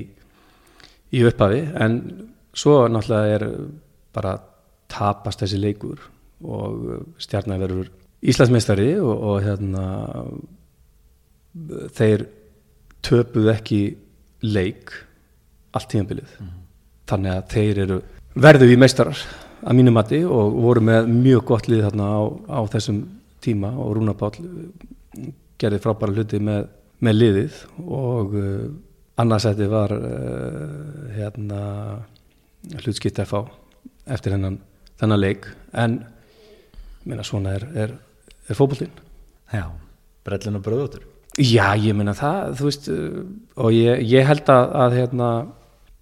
í 1.12 1.24
upphafi. 1.28 1.62
En 1.84 1.98
svo 2.56 2.82
náttúrulega 2.88 3.36
er 3.36 3.46
bara 4.12 4.36
tapast 4.92 5.44
þessi 5.44 5.60
leikur 5.60 6.00
og 6.42 7.12
stjarnar 7.22 7.60
verður 7.62 7.92
Íslandsmeistari 8.22 8.92
og, 9.02 9.12
og 9.12 9.38
hérna 9.42 9.84
þeir 11.96 12.26
töpuð 13.02 13.48
ekki 13.50 13.80
leik 14.46 14.92
allt 15.72 15.88
tíðanbilið 15.92 16.36
þannig 17.10 17.34
að 17.34 17.48
þeir 17.52 17.80
eru 17.86 17.98
verðu 18.42 18.68
í 18.72 18.78
meistarar 18.80 19.18
að 19.62 19.78
mínu 19.78 19.94
mati 19.94 20.22
og 20.24 20.56
voru 20.64 20.82
með 20.84 21.10
mjög 21.12 21.44
gott 21.52 21.68
lið 21.70 21.84
þarna 21.86 22.06
á, 22.08 22.20
á 22.58 22.60
þessum 22.72 23.02
tíma 23.42 23.72
og 23.76 23.96
Rúnar 23.96 24.16
Páll 24.18 24.38
gerði 25.60 25.82
frábæra 25.82 26.16
hluti 26.16 26.40
með, 26.42 26.66
með 27.02 27.18
liðið 27.18 27.60
og 27.84 28.34
uh, 28.38 28.64
annarsætti 29.22 29.68
var 29.70 29.94
uh, 29.94 31.12
hérna 31.14 31.60
hlutskipt 32.82 33.20
FH 33.22 33.44
eftir 34.10 34.34
hennan 34.34 34.58
þennan 34.98 35.20
leik. 35.20 35.46
En 35.74 36.00
minna 37.06 37.24
svona 37.26 37.56
er, 37.58 37.66
er, 37.84 37.94
er 38.48 38.58
fótboltinn. 38.58 38.92
Já, 39.52 39.66
brellin 40.26 40.58
og 40.58 40.64
bröðóttur 40.64 41.08
Já, 41.40 41.72
ég 41.80 41.96
meina 41.96 42.12
það, 42.12 42.54
þú 42.58 42.66
veist 42.68 42.88
og 42.92 43.72
ég, 43.72 44.02
ég 44.04 44.26
held 44.28 44.50
að, 44.52 44.74
að 44.84 44.96
hérna, 44.98 45.28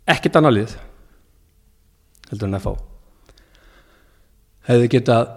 ekkert 0.09 0.39
annað 0.41 0.57
lið 0.59 0.77
heldur 2.31 2.49
en 2.49 2.59
FH 2.61 2.75
hefði 4.71 4.91
getað 4.97 5.31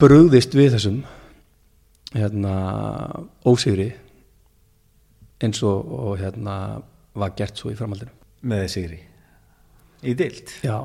brugðist 0.00 0.54
við 0.56 0.74
þessum 0.76 1.00
hérna 2.16 2.54
ósigri 3.46 3.90
eins 5.42 5.62
og, 5.66 5.90
og 5.92 6.20
hérna 6.20 6.56
var 7.16 7.32
gert 7.36 7.58
svo 7.58 7.72
í 7.72 7.76
framhaldinu. 7.76 8.12
Með 8.46 8.66
sigri. 8.72 8.98
Í 10.06 10.14
dild 10.16 10.52
Já, 10.64 10.76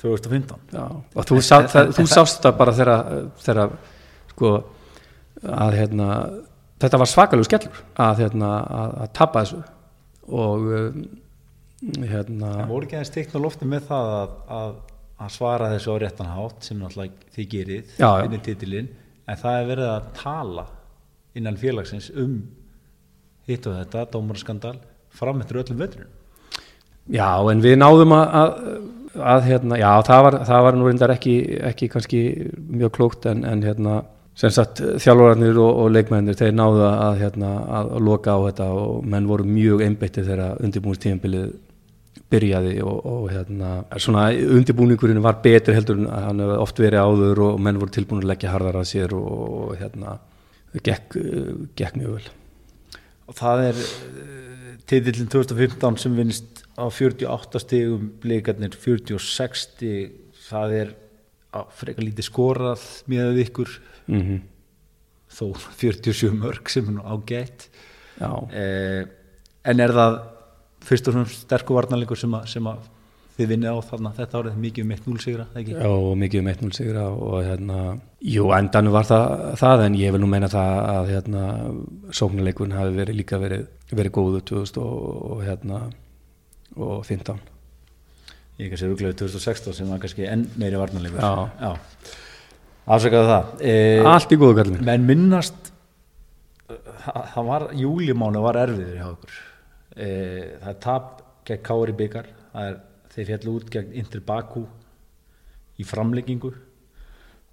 2015 0.00 0.72
já. 0.74 0.84
Og 0.84 1.28
þú, 1.28 1.40
sá, 1.44 1.64
það, 1.70 1.92
þú 1.98 2.06
sást 2.10 2.40
það 2.44 2.56
bara 2.60 2.74
þegar 2.78 3.76
sko 4.32 4.54
að 5.44 5.76
hérna 5.78 6.08
þetta 6.80 7.00
var 7.00 7.10
svakalegu 7.10 7.48
skellur 7.48 7.82
að 8.00 8.24
hérna 8.24 8.50
að, 8.64 8.96
að 9.04 9.12
tapa 9.20 9.44
þessu. 9.44 9.60
Og 10.34 10.68
um, 10.80 11.04
hérna 12.08 12.50
Það 12.58 12.72
voru 12.72 12.88
ekki 12.88 12.98
aðeins 12.98 13.14
teikn 13.14 13.38
á 13.38 13.44
lofti 13.44 13.68
með 13.68 13.86
það 13.90 14.10
að, 14.16 14.34
að, 14.58 14.74
að 15.24 15.32
svara 15.36 15.70
þessu 15.74 15.94
á 15.94 15.96
réttan 16.02 16.32
hátt 16.34 16.68
sem 16.68 16.80
náttúrulega 16.80 17.34
þið 17.36 17.50
gerið 17.54 17.94
Já, 17.98 18.10
já. 18.24 18.40
titilinn 18.48 18.90
en 19.24 19.40
það 19.40 19.60
er 19.60 19.70
verið 19.70 19.90
að 19.92 20.10
tala 20.18 20.66
innan 21.34 21.58
félagsins 21.60 22.10
um 22.14 22.36
hitt 23.48 23.66
og 23.68 23.78
þetta, 23.80 24.06
dómarskandal 24.12 24.76
fram 25.14 25.42
eftir 25.44 25.60
öllum 25.62 25.80
veturinn 25.82 26.12
Já, 27.12 27.36
en 27.52 27.60
við 27.60 27.76
náðum 27.76 28.14
að, 28.16 28.36
að, 28.40 28.52
að 29.34 29.46
hérna, 29.50 29.76
já, 29.76 29.90
það 30.08 30.22
var, 30.26 30.36
það 30.48 30.62
var 30.66 30.78
nú 30.78 30.86
reyndar 30.88 31.12
ekki, 31.12 31.34
ekki 31.70 31.88
kannski 31.92 32.20
mjög 32.56 32.94
klókt 32.96 33.28
en, 33.28 33.42
en 33.44 33.64
hérna, 33.64 33.98
sem 34.40 34.52
sagt 34.54 34.80
þjálfararnir 34.80 35.60
og, 35.60 35.82
og 35.82 35.92
leikmennir, 35.92 36.38
þeir 36.38 36.54
náðu 36.56 36.86
að, 36.88 37.18
hérna, 37.20 37.50
að 37.80 37.92
loka 38.08 38.32
á 38.32 38.40
þetta 38.46 38.70
og 38.80 39.04
menn 39.12 39.28
voru 39.28 39.44
mjög 39.46 39.84
einbeittið 39.84 40.30
þegar 40.32 40.64
undirbúinistíðanbilið 40.64 41.52
byrjaði 42.34 42.74
og, 42.84 43.00
og 43.08 43.26
hérna, 43.32 43.72
svona 44.02 44.28
undirbúningurinn 44.34 45.22
var 45.24 45.40
betur 45.44 45.76
heldur 45.76 46.02
en 46.02 46.08
hann 46.12 46.42
hefði 46.44 46.60
oft 46.66 46.82
verið 46.82 47.08
áður 47.08 47.42
og 47.48 47.60
menn 47.64 47.80
voru 47.80 47.94
tilbúin 47.94 48.24
að 48.24 48.30
leggja 48.32 48.52
harðar 48.52 48.80
að 48.82 48.88
sér 48.90 49.14
og, 49.16 49.28
og 49.58 49.74
hérna, 49.80 50.18
gekk, 50.84 51.18
gekk 51.78 52.00
mjög 52.00 52.18
vel. 52.18 52.32
og 53.30 53.38
það 53.38 53.64
er 53.70 53.82
uh, 53.84 54.72
titillin 54.90 55.30
2015 55.32 56.00
sem 56.02 56.18
vinst 56.18 56.64
á 56.74 56.84
48 56.90 57.62
stigum 57.62 58.10
blikarnir 58.20 58.74
46 58.76 59.62
stig. 59.68 60.20
Það 60.44 60.74
er 60.76 60.90
frekar 61.78 62.04
lítið 62.04 62.26
skorað 62.26 62.82
með 63.08 63.38
ykkur. 63.46 63.78
Mm 64.10 64.42
þó 65.34 65.50
47 65.78 66.32
mörg 66.38 66.70
sem 66.70 66.88
er 66.92 67.02
ágætt. 67.02 67.68
Já, 68.20 68.30
eh, 68.52 69.06
en 69.64 69.80
er 69.80 69.90
það 69.90 70.20
fyrst 70.84 71.08
og 71.10 71.16
fremst 71.16 71.46
sterku 71.46 71.76
varnarleikur 71.76 72.18
sem, 72.18 72.34
sem 72.50 72.68
að 72.68 72.84
þið 73.34 73.50
vinnið 73.50 73.74
á 73.74 73.78
þarna 73.88 74.12
þetta 74.14 74.40
árið 74.40 74.58
mikið 74.62 74.84
um 74.84 74.92
1-0 74.94 75.22
sigra, 75.24 75.46
ekki? 75.58 75.74
Já, 75.74 75.94
mikið 76.22 76.42
um 76.42 76.50
1-0 76.52 76.76
sigra 76.76 77.06
og 77.10 77.38
hérna, 77.42 77.78
jú, 78.34 78.44
endan 78.54 78.90
var 78.94 79.08
það, 79.08 79.32
það 79.58 79.82
en 79.88 79.96
ég 79.98 80.14
vil 80.14 80.22
nú 80.22 80.28
meina 80.30 80.50
það 80.52 80.78
að 80.92 81.10
hérna, 81.10 81.46
sóknarleikun 82.14 82.76
hafi 82.76 82.94
verið 83.00 83.18
líka 83.18 83.40
verið, 83.42 83.66
verið 83.90 84.14
góðu 84.14 84.44
2000 84.52 84.84
og, 84.84 85.18
og 85.34 85.42
hérna 85.48 85.82
og 86.76 87.02
15 87.06 87.42
Ég 88.54 88.70
kannski 88.70 88.86
rúglega 88.86 89.18
2016 89.18 89.80
sem 89.80 89.90
var 89.90 90.02
kannski 90.02 90.28
enn 90.30 90.46
meiri 90.60 90.78
varnarleikur 90.78 91.18
Já. 91.18 91.50
Já. 91.58 92.12
Afsakaðu 92.94 93.30
það 93.32 93.64
eh, 93.66 94.06
Allt 94.06 94.34
í 94.34 94.38
góðu 94.38 94.58
kallin 94.60 94.84
menn 94.86 95.08
minnast 95.08 95.72
það 97.34 97.48
var, 97.48 97.66
júlimánu 97.76 98.42
var 98.44 98.60
erfiður 98.62 98.94
hjá 99.00 99.08
okkur 99.10 99.34
e, 99.34 99.42
það 99.94 100.70
er 100.72 100.78
tap 100.82 101.10
gegn 101.46 101.62
Kári 101.66 101.94
byggar 101.98 102.26
það 102.52 102.68
er, 102.70 102.78
þeir 103.14 103.28
fjallu 103.30 103.54
út 103.60 103.70
gegn 103.70 103.92
Inter 104.00 104.20
Baku 104.26 104.64
í 105.78 105.84
framleggingu 105.86 106.50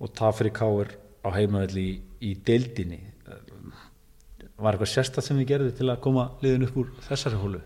og 0.02 0.14
tap 0.18 0.38
fyrir 0.39 0.54
Káir 0.58 0.96
á 1.22 1.30
heimavelli 1.36 1.84
í, 1.86 1.94
í 2.26 2.32
deildinni. 2.46 2.98
Var 4.62 4.74
eitthvað 4.76 4.89
sérstætt 4.92 5.26
sem 5.26 5.38
þið 5.38 5.48
gerðu 5.52 5.72
til 5.78 5.89
að 5.89 6.00
koma 6.02 6.28
liðin 6.42 6.66
upp 6.68 6.76
úr 6.82 6.89
þessari 7.08 7.38
hólu 7.42 7.62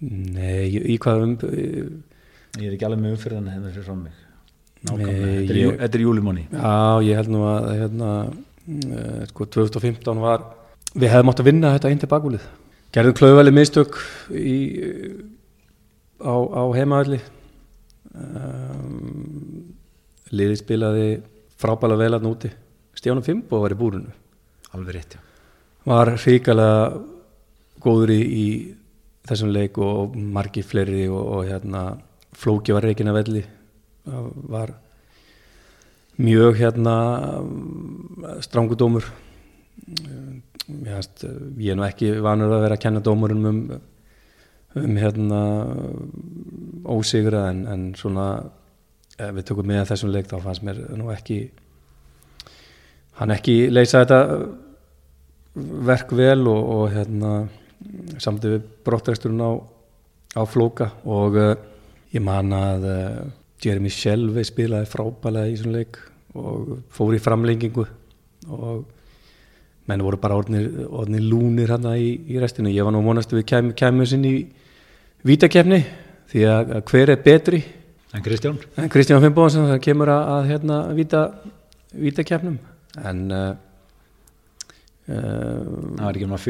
Nei, 0.00 0.68
í 0.70 0.94
hvað 1.02 1.24
um 1.24 1.32
ég 2.58 2.68
er 2.68 2.74
ekki 2.76 2.86
alveg 2.86 3.00
með 3.02 3.14
umfyrðan 3.16 3.48
hennar 3.50 3.72
fyrir 3.74 3.86
frá 3.88 3.96
mig. 3.98 4.20
Nákvæmlega, 4.86 5.16
þetta 5.18 5.52
er, 5.52 5.56
ég- 5.58 5.64
jú- 5.64 5.78
þetta 5.80 6.00
júlimóni 6.04 6.44
Já, 6.52 7.02
ég 7.02 7.16
held 7.18 7.32
nú 7.34 7.40
að 7.50 7.66
hérna, 7.80 8.10
uh, 8.28 9.24
sko, 9.32 9.46
2015 9.58 10.20
var 10.22 10.44
við 10.94 11.10
hefðum 11.12 11.32
átt 11.32 11.42
að 11.42 11.48
vinna 11.50 11.72
þetta 11.74 11.90
einn 11.90 11.98
til 12.04 12.10
bakúlið 12.12 12.44
gerðum 12.94 13.16
klauðvæli 13.18 13.52
mistök 13.54 13.98
í, 14.32 14.58
á, 16.22 16.34
á 16.34 16.62
heimavalli 16.76 17.20
um, 18.14 19.74
liðið 20.32 20.62
spilaði 20.62 21.10
frábæla 21.60 21.98
vel 22.00 22.14
að 22.16 22.26
núti 22.26 22.52
Stjánu 22.98 23.22
Fimbo 23.26 23.60
var 23.62 23.74
í 23.74 23.78
búrunu 23.78 24.12
alveg 24.74 24.96
rétt, 24.96 25.16
já. 25.16 25.20
Var 25.88 26.10
hrikalega 26.18 26.98
góður 27.80 28.12
í, 28.12 28.20
í 28.20 28.46
þessum 29.28 29.52
leik 29.54 29.78
og 29.80 30.16
margi 30.16 30.64
fleiri 30.66 31.06
og, 31.08 31.22
og 31.22 31.48
hérna 31.48 31.84
Flóki 32.38 32.74
var 32.76 32.84
reikin 32.86 33.08
að 33.10 33.16
velli. 33.22 33.40
Var 34.52 34.74
mjög 36.22 36.58
hérna 36.60 36.94
strangudómur 38.44 39.06
ég, 40.68 40.90
hefst, 40.92 41.24
ég 41.58 41.72
er 41.72 41.78
nú 41.78 41.86
ekki 41.86 42.12
vanur 42.24 42.54
að 42.56 42.64
vera 42.66 42.78
að 42.78 42.84
kenna 42.84 43.04
dómurinn 43.04 43.48
um, 43.48 43.60
um 44.78 45.00
hérna 45.00 45.42
ósigra 46.88 47.48
en, 47.52 47.64
en 47.72 47.88
svona 47.98 48.28
við 49.18 49.48
tökum 49.48 49.66
með 49.68 49.88
þessum 49.90 50.12
leik 50.14 50.28
þá 50.30 50.38
fannst 50.44 50.64
mér 50.66 50.82
nú 50.98 51.10
ekki 51.12 51.40
hann 53.18 53.34
ekki 53.34 53.56
leysa 53.72 54.04
þetta 54.04 54.20
verk 55.88 56.12
vel 56.14 56.44
og, 56.46 56.60
og 56.74 56.84
hérna 56.94 57.32
samtið 58.22 58.54
við 58.54 58.68
brottræksturinn 58.86 59.42
á, 59.42 59.52
á 60.38 60.42
flóka 60.46 60.92
og 61.08 61.38
uh, 61.38 61.54
ég 62.14 62.22
man 62.24 62.52
að 62.54 62.86
uh, 62.86 63.24
Jeremy 63.62 63.90
Shelvey 63.90 64.46
spilaði 64.46 64.90
frábælega 64.90 65.50
í 65.50 65.56
þessum 65.56 65.74
leik 65.74 65.98
og 66.38 66.76
fór 66.94 67.16
í 67.16 67.22
framlengingu 67.22 67.86
og 68.54 68.84
menn 69.88 70.04
voru 70.04 70.20
bara 70.20 70.36
orðnir 70.36 71.24
lúnir 71.24 71.72
hérna 71.72 71.94
í, 71.96 72.10
í 72.28 72.40
restinu 72.40 72.72
ég 72.72 72.84
var 72.84 72.92
nú 72.94 73.00
vonast 73.04 73.32
að 73.32 73.40
við 73.40 73.46
kem, 73.52 73.70
kemum 73.76 74.08
sinni 74.08 74.34
í 74.36 74.42
vítakefni 75.26 75.80
því 76.28 76.44
að, 76.52 76.74
hver 76.90 77.14
er 77.14 77.22
betri? 77.24 77.62
En 78.16 78.24
Kristján, 78.24 78.58
en 78.80 78.90
Kristján 78.92 79.22
Finnbóðansson 79.24 79.70
það 79.72 79.80
kemur 79.84 80.12
að, 80.12 80.28
að 80.34 80.50
hérna 80.52 80.76
víta, 80.96 81.22
vítakefnum 81.92 82.58
en 83.08 83.24
uh, 83.32 83.48
uh, 85.08 85.18
það 85.18 86.04
var 86.04 86.20
ekki 86.20 86.28
um 86.28 86.36
að 86.36 86.46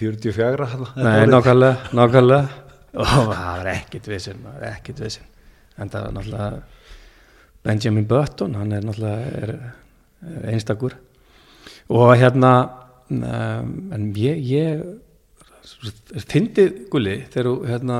44 0.00 0.68
þarna, 0.74 0.92
þetta 0.92 1.08
Nei, 1.08 1.32
nákvæmlega, 1.32 1.96
nákvæmlega. 2.00 2.62
Og 3.02 3.10
það 3.10 3.32
var 3.32 3.72
ekkit 3.74 4.06
vissinn 4.10 4.42
það 4.42 4.58
var 4.58 4.68
ekkit 4.72 5.02
vissinn 5.06 5.32
en 5.76 5.90
það 5.92 6.06
var 6.06 6.14
náttúrulega 6.16 6.62
Benjamin 7.66 8.06
Button 8.08 8.54
hann 8.58 8.74
er 8.74 8.86
náttúrulega 8.86 9.42
er, 9.42 9.56
er 10.26 10.48
einstakur 10.54 10.96
og 11.92 12.12
hérna 12.18 12.52
um, 13.10 13.74
en 13.94 14.06
ég, 14.18 14.40
ég 14.50 16.22
fyndið 16.26 16.86
gulli 16.90 17.18
þegar 17.32 17.50
þú 17.50 17.54
hérna 17.70 17.98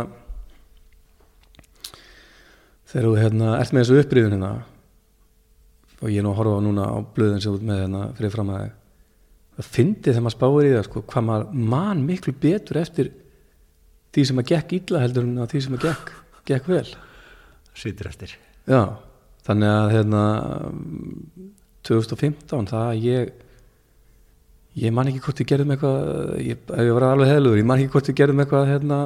þegar 2.90 3.06
þú 3.08 3.12
hérna 3.20 3.52
ert 3.58 3.74
með 3.74 3.84
þessu 3.84 4.00
upprýðun 4.02 4.34
hérna. 4.36 4.50
Og 6.02 6.10
ég 6.12 6.20
er 6.20 6.26
nú 6.26 6.32
að 6.34 6.40
horfa 6.40 6.64
núna 6.64 6.88
á 6.92 6.96
blöðin 7.16 7.42
sem 7.42 7.54
út 7.56 7.64
með 7.64 7.82
hérna 7.84 8.02
fyrir 8.18 8.34
fram 8.34 8.52
að 8.52 8.66
það 9.56 9.70
fyndið 9.72 10.10
þegar 10.10 10.26
maður 10.26 10.36
spáir 10.36 10.66
í 10.66 10.74
það 10.74 10.86
sko, 10.88 11.02
hvað 11.12 11.26
maður 11.30 11.64
man 11.72 12.04
miklu 12.04 12.34
betur 12.40 12.80
eftir 12.82 13.10
því 14.12 14.24
sem 14.28 14.42
að 14.42 14.50
gekk 14.52 14.74
illa 14.76 15.02
heldur 15.02 15.26
en 15.26 15.48
því 15.50 15.62
sem 15.64 15.76
að 15.76 15.86
gekk, 15.86 16.12
gekk 16.48 16.70
vel. 16.72 16.86
Situr 17.76 18.10
eftir. 18.10 18.36
Já, 18.68 18.82
þannig 19.48 19.72
að 19.72 19.94
hérna 19.94 20.22
2015 21.86 22.70
það 22.70 22.86
að 22.90 23.04
ég 23.06 23.34
ég 24.76 24.92
man 24.92 25.08
ekki 25.10 25.22
hvort 25.24 25.40
við 25.40 25.48
gerðum 25.52 25.72
eitthvað 25.74 25.98
ég, 26.44 26.58
ef 26.68 26.82
ég 26.84 26.92
var 26.96 27.06
alveg 27.10 27.30
heðlugur, 27.32 27.60
ég 27.62 27.68
man 27.68 27.80
ekki 27.82 27.92
hvort 27.94 28.10
við 28.10 28.18
gerðum 28.20 28.42
eitthvað 28.44 28.70
hérna, 28.72 28.98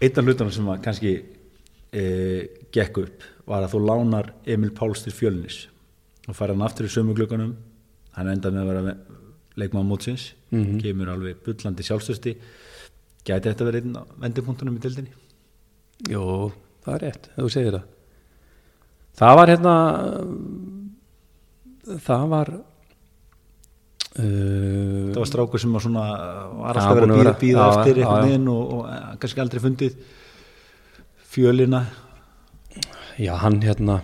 einn 0.00 0.20
af 0.22 0.28
hlutunum 0.28 0.52
sem 0.56 0.70
kannski 0.84 1.12
e, 1.92 2.04
gekk 2.72 3.00
upp 3.04 3.26
var 3.46 3.62
að 3.66 3.74
þú 3.76 3.80
lánar 3.86 4.30
Emil 4.46 4.72
Páls 4.76 5.04
til 5.04 5.12
fjölnis 5.14 5.66
og 6.26 6.34
fær 6.38 6.50
hann 6.54 6.64
aftur 6.66 6.88
í 6.88 6.92
sömu 6.92 7.14
glöggunum 7.16 7.52
hann 8.16 8.30
enda 8.32 8.50
með 8.50 8.62
að 8.64 8.70
vera 8.72 8.96
leikmann 9.56 9.88
mótsins 9.88 10.32
Mhm. 10.52 10.78
kemur 10.80 11.08
alveg 11.10 11.40
bullandi 11.44 11.82
sjálfstösti 11.82 12.32
gæti 13.26 13.48
þetta 13.50 13.64
verið 13.66 13.82
einn 13.88 13.96
á 13.98 14.02
vendipunktunum 14.22 14.76
í 14.78 14.82
dildinni 14.84 15.10
jú, 16.08 16.52
það 16.84 16.94
er 16.94 17.02
rétt 17.02 17.26
þú 17.36 17.48
segir 17.50 17.74
það. 17.74 17.86
Það 19.16 19.36
var 19.40 19.50
hérna 19.50 19.74
það 22.06 22.24
var 22.30 22.50
það 24.16 25.18
var 25.20 25.28
strákur 25.28 25.60
sem 25.60 25.72
var 25.76 25.84
svona 25.84 26.04
var 26.56 26.78
alltaf 26.80 26.96
verið 26.96 27.12
að 27.12 27.18
býða, 27.20 27.34
býða 27.40 27.64
já, 27.64 27.72
eftir 27.72 27.98
einhvern 28.00 28.28
veginn 28.30 28.50
og, 28.52 28.74
og 28.76 28.86
eh, 28.88 29.08
kannski 29.22 29.42
aldrei 29.42 29.62
fundið 29.64 29.96
fjölina. 31.36 31.82
Já, 33.20 33.32
hann 33.42 33.58
hérna 33.64 33.98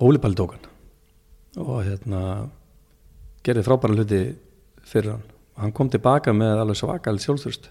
Óli 0.00 0.20
Palli 0.22 0.38
tók 0.38 0.54
hann 0.56 0.64
og 1.58 1.82
hérna 1.84 2.20
gerði 3.44 3.64
frábæra 3.66 3.96
hluti 3.98 4.22
fyrir 4.86 5.16
hann. 5.16 5.26
Og 5.56 5.66
hann 5.66 5.74
kom 5.74 5.90
tilbaka 5.90 6.32
með 6.32 6.62
alveg 6.62 6.80
svakal 6.80 7.18
sjálfsturst 7.20 7.68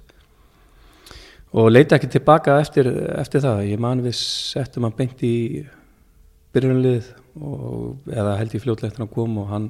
og 1.57 1.71
leita 1.71 1.95
ekki 1.95 2.11
tilbaka 2.17 2.59
eftir, 2.61 2.89
eftir 3.17 3.41
það. 3.41 3.63
Ég 3.71 3.81
man 3.81 4.03
við 4.03 4.17
settum 4.19 4.85
hann 4.85 4.97
beint 4.97 5.21
í 5.25 5.65
byrjunlið 6.53 7.09
og 7.41 8.09
eða 8.11 8.37
held 8.41 8.55
ég 8.57 8.63
fljótlegt 8.65 8.99
hann 8.99 9.09
kom 9.09 9.37
og 9.41 9.49
hann 9.49 9.69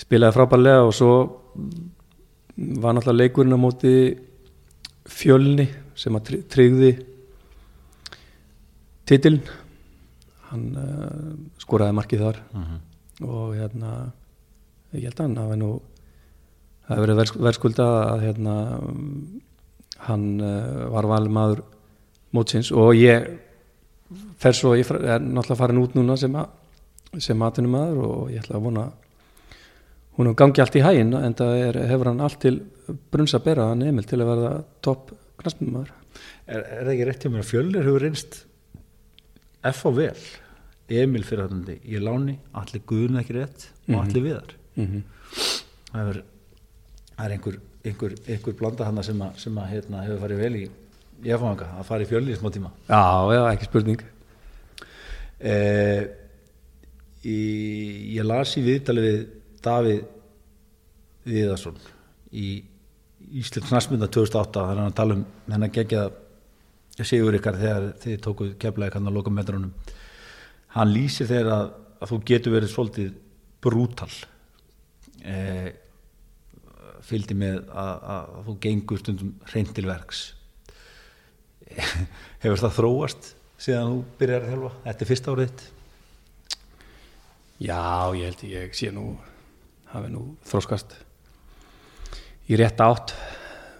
spilaði 0.00 0.36
frábærlega 0.36 0.84
og 0.86 0.92
svo 0.96 1.12
var 2.82 2.96
náttúrulega 2.96 3.20
leikurinn 3.20 3.56
á 3.56 3.60
móti 3.60 3.92
fjölni 5.06 5.66
sem 5.96 6.16
að 6.18 6.24
try- 6.28 6.42
tryggði 6.52 6.90
titilin 9.06 9.42
hann 10.50 10.64
uh, 10.78 11.32
skoraði 11.62 11.96
markið 11.98 12.22
þar. 12.26 12.38
Og 13.26 13.54
hérna 13.56 13.92
ég 14.94 15.06
held 15.08 15.20
að 15.20 15.24
hann 15.26 15.38
hafi 15.40 15.56
nú 15.60 15.70
það 16.86 16.92
hefur 16.92 17.02
verið 17.06 17.18
verðsk- 17.20 17.40
verðskulda 17.46 17.86
að 18.12 18.24
hérna 18.26 18.54
hann 20.06 20.26
uh, 20.40 20.86
var 20.94 21.08
valið 21.10 21.34
maður 21.38 21.62
mótsins. 22.36 22.70
Og 22.72 22.92
ég 22.98 23.26
fer 24.38 24.54
svo, 24.54 24.74
ég 24.78 24.86
er 24.92 25.22
náttúrulega 25.24 25.58
farin 25.62 25.80
út 25.82 25.96
núna 25.98 26.16
sem, 26.20 26.34
að, 26.36 26.52
sem 27.22 27.38
matunum 27.40 27.72
maður 27.74 28.02
og 28.06 28.30
ég 28.34 28.42
ætla 28.44 28.58
að 28.60 28.66
vona 28.68 28.86
hún 30.16 30.34
gangi 30.38 30.60
allt 30.64 30.76
í 30.78 30.82
hæginn 30.84 31.14
en 31.18 31.34
það 31.36 31.54
er, 31.66 31.78
hefur 31.90 32.10
hann 32.10 32.20
allt 32.24 32.40
til 32.40 32.56
brunns 33.12 33.34
að 33.36 33.44
bera 33.50 33.68
hann 33.70 33.82
Emil 33.84 34.04
til 34.08 34.20
að 34.22 34.30
verða 34.32 34.52
topp 34.86 35.12
knaspnum 35.42 35.72
maður 35.74 35.90
er, 36.46 36.60
er 36.62 36.82
það 36.86 36.92
ekki 36.94 37.06
rétt 37.10 37.24
hjá 37.26 37.30
mér 37.34 37.42
að 37.44 37.50
fjölnir 37.50 37.86
hefur 37.88 38.04
reynst 38.06 38.38
F 39.66 39.82
á 39.84 39.90
vel? 39.96 40.16
Emil 40.88 41.24
fyrir 41.26 41.48
hann 41.48 41.64
í 41.66 41.98
láni 41.98 42.36
allir 42.54 42.82
guðun 42.86 43.18
ekki 43.20 43.34
rétt 43.40 43.68
og 43.88 43.94
Mhm. 43.96 44.00
allir 44.04 44.22
viðar. 44.22 44.52
Mm 44.76 44.86
-hmm. 44.86 45.02
það 45.92 46.08
er, 46.10 46.22
er 47.18 47.30
einhver, 47.36 47.56
einhver, 47.84 48.12
einhver 48.28 48.54
blanda 48.58 48.84
hana 48.84 49.02
sem, 49.02 49.18
að, 49.22 49.36
sem 49.38 49.54
að, 49.58 49.68
hérna, 49.70 50.02
hefur 50.04 50.20
farið 50.20 50.38
vel 50.38 50.54
í 50.56 50.68
í 51.24 51.30
F-fanga, 51.32 51.66
að 51.80 51.84
fara 51.84 52.02
í 52.02 52.06
fjölni 52.06 52.32
í 52.32 52.36
smá 52.36 52.50
tíma. 52.52 52.70
Já, 52.88 53.34
já, 53.34 53.52
ekki 53.52 53.64
spurning. 53.64 54.02
Eh, 55.40 56.06
í, 57.24 58.14
ég 58.16 58.24
las 58.24 58.56
í 58.56 58.62
viðtali 58.64 59.00
við 59.04 59.26
Davíð 59.66 60.04
Viðarsson 61.26 61.78
í 62.32 62.48
Ísland 63.40 63.66
knastmynda 63.66 64.08
2008 64.12 64.62
þannig 64.62 64.78
að 64.78 64.84
hann 64.84 64.96
tala 65.00 65.16
um 65.16 65.24
hennar 65.50 65.72
gegja 65.74 66.06
sigur 67.02 67.36
ykkar 67.36 67.58
þegar 67.60 67.88
þið 68.02 68.20
tókuð 68.24 68.52
keflaði 68.62 68.94
kannar 68.94 69.14
loka 69.16 69.32
metrunum 69.34 69.72
hann 70.76 70.92
lýsir 70.92 71.28
þegar 71.28 71.52
að, 71.54 71.72
að 72.00 72.12
þú 72.12 72.20
getur 72.30 72.54
verið 72.54 72.72
svolítið 72.72 73.10
brútal 73.64 74.12
eh, 75.26 75.72
fylgdi 77.06 77.36
með 77.38 77.62
að, 77.70 77.94
að 78.14 78.34
þú 78.48 78.56
gengur 78.66 79.00
stundum 79.00 79.32
hreint 79.50 79.72
til 79.76 79.86
verks. 79.86 80.22
Hefur 82.42 82.62
það 82.62 82.76
þróast 82.80 83.32
síðan 83.62 83.92
þú 83.92 84.02
byrjar 84.20 84.44
að 84.44 84.52
þjálfa? 84.52 84.72
Þetta 84.84 85.04
er 85.04 85.10
fyrsta 85.10 85.34
árið 85.34 85.50
þitt. 85.50 85.64
Já, 87.56 87.80
ég 88.18 88.26
held 88.28 88.44
ég 88.50 88.76
sé 88.76 88.92
nú 88.92 89.06
hafi 89.92 90.10
nú 90.12 90.22
þróskast 90.46 90.96
í 92.50 92.58
rétt 92.58 92.80
átt. 92.82 93.14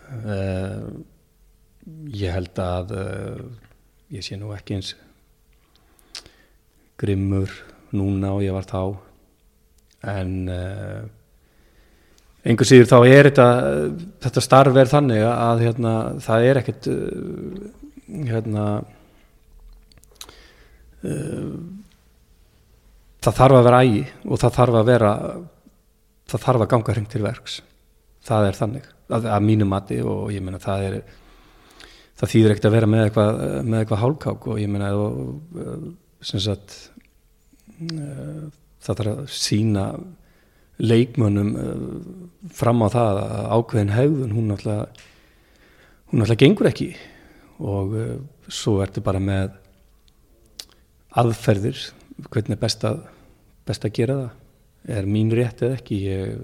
Uh, 0.06 1.02
ég 2.14 2.34
held 2.34 2.58
að 2.62 2.92
uh, 2.94 3.42
ég 4.14 4.22
sé 4.22 4.38
nú 4.38 4.52
ekki 4.54 4.76
eins 4.78 4.94
grimmur 6.98 7.50
núna 7.94 8.32
og 8.36 8.44
ég 8.44 8.54
var 8.54 8.66
þá 8.66 8.80
en 10.14 10.34
uh, 10.50 11.02
einhver 12.46 12.68
síður 12.68 12.90
þá 12.90 12.98
er 13.10 13.30
þetta 13.30 13.48
þetta 14.26 14.44
starf 14.44 14.78
er 14.78 14.92
þannig 14.92 15.24
að 15.26 15.64
hérna, 15.66 15.94
það 16.22 16.46
er 16.50 16.62
ekkert 16.62 16.90
uh, 16.92 17.58
hérna 18.06 18.66
það 23.22 23.36
þarf 23.36 23.58
að 23.58 23.66
vera 23.66 23.82
ægi 23.84 24.02
og 24.24 24.40
það 24.42 24.56
þarf 24.56 24.78
að 24.80 24.88
vera 24.90 25.12
það 26.26 26.44
þarf 26.46 26.64
að 26.64 26.70
ganga 26.72 26.96
hring 26.96 27.08
til 27.10 27.22
verks. 27.24 27.60
Það 28.26 28.48
er 28.48 28.58
þannig, 28.58 28.90
að, 29.12 29.30
að 29.36 29.46
mínu 29.46 29.68
mati 29.70 30.00
og 30.02 30.28
ég 30.34 30.42
meina 30.42 30.60
það 30.62 30.86
er 30.88 30.98
það 32.16 32.32
þýðir 32.32 32.54
ekkert 32.54 32.68
að 32.68 32.76
vera 32.76 32.90
með 32.90 33.06
eitthvað, 33.06 33.40
með 33.62 33.80
eitthvað 33.80 34.02
hálkák 34.02 34.46
og 34.50 34.60
ég 34.60 34.70
meina 34.72 34.92
og, 34.98 35.90
sem 36.24 36.42
sagt 36.42 36.76
uh, 37.92 38.46
það 38.82 39.02
þarf 39.02 39.12
að 39.12 39.20
sína 39.36 39.84
leikmönnum 40.82 41.52
uh, 41.60 41.84
fram 42.56 42.82
á 42.82 42.88
það 42.92 43.20
að 43.22 43.52
ákveðin 43.58 43.94
hegðun 43.94 44.34
hún 44.36 44.56
alltaf 44.56 45.04
hún 46.10 46.24
alltaf 46.24 46.40
gengur 46.40 46.70
ekki. 46.70 46.90
Og 47.56 47.94
svo 48.52 48.80
ertu 48.84 49.00
bara 49.04 49.20
með 49.22 49.54
aðferðir 51.16 51.78
hvernig 52.28 52.56
er 52.56 52.60
best 52.60 52.84
að, 52.84 52.98
best 53.68 53.86
að 53.88 53.94
gera 53.96 54.18
það 54.20 54.45
er 54.86 55.08
mín 55.10 55.32
rétt 55.34 55.62
eða 55.66 55.78
ekki? 55.80 55.98
Ég, 56.06 56.38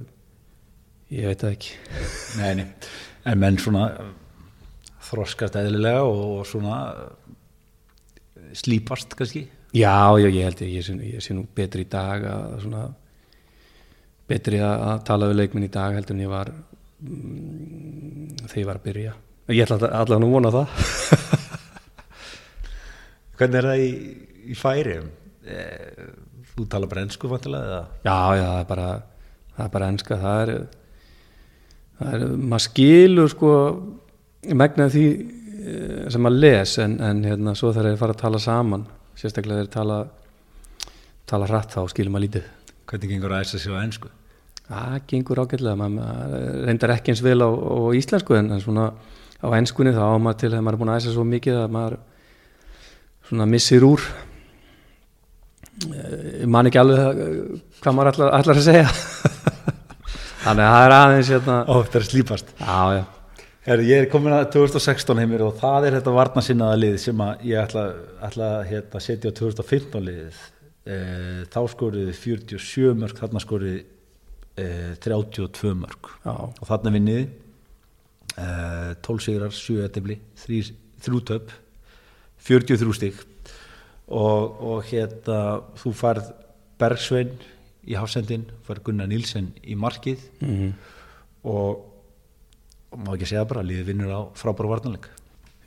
ég 1.14 1.30
veit 1.30 1.44
það 1.44 1.56
ekki. 1.56 1.76
Nei, 2.40 2.52
nei, 2.58 2.66
en 3.28 3.42
menn 3.42 3.58
svona 3.60 3.88
þroskast 5.08 5.58
eðlilega 5.60 6.06
og 6.08 6.46
svona 6.48 6.78
slípast 8.56 9.16
kannski? 9.18 9.46
Já, 9.72 10.12
já, 10.20 10.28
ég 10.28 10.44
held 10.44 10.62
ég, 10.64 10.74
ég 10.76 10.84
sé, 10.84 10.96
ég 11.14 11.24
sé 11.24 11.36
nú 11.36 11.46
betri 11.56 11.86
í 11.86 11.90
dag 11.90 12.24
að 12.28 12.58
svona 12.64 12.82
betri 14.28 14.60
að, 14.62 14.84
að 14.90 15.04
tala 15.08 15.28
við 15.30 15.38
leikminn 15.40 15.68
í 15.68 15.72
dag 15.72 15.96
heldur 15.96 16.16
en 16.16 16.24
ég 16.24 16.32
var 16.32 16.50
mm, 16.52 18.42
þegar 18.46 18.60
ég 18.60 18.68
var 18.68 18.80
að 18.80 18.88
byrja. 18.88 19.14
Ég 19.52 19.64
ætla 19.64 19.78
allavega 19.88 20.20
nú 20.22 20.30
vona 20.32 20.52
það. 20.54 20.76
Hvernig 23.40 23.58
er 23.58 23.68
það 23.70 23.82
í, 23.82 23.88
í 24.52 24.58
færi? 24.58 24.98
Þú 26.52 26.66
tala 26.68 26.88
bara 26.90 27.06
ennsku 27.06 27.30
vantilega 27.30 27.68
eða? 27.68 27.82
Já, 28.04 28.18
já, 28.36 28.46
það 28.46 28.60
er 28.60 28.70
bara 28.70 28.88
það 29.56 29.66
er 29.66 29.74
bara 29.74 29.90
ennska, 29.92 30.18
það 30.20 30.42
er 30.42 30.54
það 31.98 32.16
er, 32.16 32.24
maður 32.40 32.64
skilur 32.66 33.30
sko 33.32 33.52
megnaði 34.62 34.94
því 34.96 35.04
eh, 35.12 36.08
sem 36.12 36.24
maður 36.24 36.42
les 36.46 36.74
en, 36.82 36.96
en 37.04 37.22
hérna 37.28 37.54
svo 37.58 37.72
þegar 37.72 37.92
þeir 37.92 38.02
fara 38.02 38.16
að 38.16 38.24
tala 38.24 38.42
saman 38.42 38.88
sérstaklega 39.18 39.62
þeir 39.62 39.72
tala 39.76 40.00
tala 41.30 41.48
hratt 41.48 41.76
þá 41.76 41.84
skilur 41.92 42.14
maður 42.14 42.28
lítið 42.28 42.50
Hvernig 42.92 43.12
gengur 43.14 43.32
að 43.32 43.46
æsa 43.46 43.60
sig 43.62 43.72
á 43.72 43.80
ennsku? 43.80 44.10
Það 44.66 44.96
gengur 45.08 45.40
ágætlega, 45.42 45.76
maður 45.78 46.66
reyndar 46.66 46.92
ekki 46.96 47.12
eins 47.12 47.22
vel 47.24 47.38
á, 47.44 47.48
á 47.48 47.80
íslensku 47.96 48.36
en, 48.36 48.50
en 48.52 48.60
svona 48.60 48.90
á 49.40 49.48
ennskunni 49.56 49.94
þá 49.94 50.02
á 50.02 50.16
maður 50.16 50.40
til 50.42 50.50
þegar 50.50 50.66
maður 50.66 50.76
er 50.76 50.82
búin 50.82 50.92
að 50.92 51.00
æsa 51.00 51.14
svo 51.14 51.24
mikið 51.28 51.60
að 51.62 51.72
maður 51.76 51.96
svona 53.28 53.48
missir 53.48 53.86
úr 53.86 54.04
ég 55.90 56.46
man 56.50 56.68
ekki 56.68 56.80
alveg 56.80 57.00
það, 57.00 57.24
hvað 57.82 57.96
maður 57.96 58.12
ætlar, 58.12 58.30
ætlar 58.38 58.60
að 58.60 58.68
segja. 58.68 58.92
Þannig 60.44 60.64
að 60.66 60.72
það 60.74 60.84
er 60.86 60.94
aðeins 60.96 61.32
hérna, 61.32 61.58
Ó, 61.66 61.74
þetta 61.84 62.00
er 62.00 62.06
slípast. 62.08 62.54
Já, 62.58 62.78
já, 62.96 63.02
Her, 63.62 63.82
Ég 63.86 64.00
er 64.02 64.08
komin 64.10 64.34
að 64.34 64.48
2016 64.56 65.20
heimir 65.22 65.44
og 65.46 65.54
það 65.60 65.84
er 65.86 65.96
þetta 66.00 66.14
varnasinnaða 66.16 66.78
lið 66.80 66.96
sem 66.98 67.20
ég 67.46 67.60
ætla, 67.60 67.84
ætla 68.26 68.48
hérna, 68.66 68.98
að 68.98 69.04
setja 69.04 69.30
á 69.30 69.38
2015 69.38 70.06
liðið. 70.08 70.40
E, 70.82 70.96
þá 71.46 71.60
skoriði 71.70 72.14
47 72.18 72.96
mörg 72.98 73.20
þarna 73.20 73.42
skoriði 73.44 73.84
e, 74.58 74.66
32 75.04 75.76
mörg 75.78 76.10
já, 76.24 76.32
og 76.34 76.64
þarna 76.66 76.92
vinniði 76.96 77.28
e, 78.34 78.46
12 79.06 79.22
sigrar, 79.28 79.54
7 79.54 79.78
etibli 79.86 80.18
3 80.42 81.22
töp 81.28 81.54
43 82.42 82.98
stík 82.98 83.22
og, 84.12 84.60
og 84.60 84.84
hérna 84.90 85.38
þú 85.80 85.94
farð 85.96 86.32
Bergsvein 86.80 87.32
í 87.88 87.96
hafsendin, 87.98 88.44
farð 88.66 88.84
Gunnar 88.88 89.08
Nílsen 89.10 89.52
í 89.64 89.78
markið. 89.78 90.26
Mm 90.44 90.74
og, 91.42 91.82
og 92.92 92.98
má 93.02 93.16
ekki 93.16 93.26
segja 93.32 93.48
bara 93.48 93.64
liðið 93.66 93.88
vinnur 93.90 94.12
á 94.14 94.20
frábæru 94.38 94.68
varnarleik. 94.70 95.06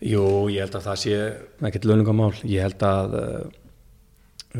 Jú, 0.06 0.24
ég 0.52 0.60
held 0.66 0.76
að 0.78 0.88
það 0.90 0.98
sé 1.02 1.14
ekkert 1.70 1.88
launungamál, 1.90 2.34
ég 2.44 2.62
held 2.66 2.82
að 2.86 3.10
uh, 3.20 3.46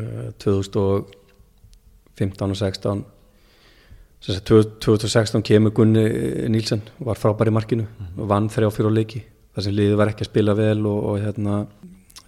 uh, 0.00 0.28
2015 0.42 2.50
og 2.50 2.56
16 2.56 3.04
sem 4.26 4.32
sagt 4.32 4.48
2016 4.82 5.42
kemur 5.44 5.72
Gunni 5.76 6.04
Nílsen 6.50 6.80
var 7.04 7.16
frábær 7.20 7.50
í 7.50 7.54
markinu 7.54 7.84
og 8.16 8.26
vann 8.30 8.48
þrjá 8.50 8.68
fyrir 8.72 8.90
á 8.90 8.96
leiki 8.96 9.20
þar 9.54 9.62
sem 9.66 9.76
liðið 9.76 9.98
var 10.00 10.08
ekki 10.10 10.22
að 10.24 10.32
spila 10.32 10.52
vel 10.56 10.80
og, 10.88 10.98
og 11.10 11.14
hérna 11.20 11.54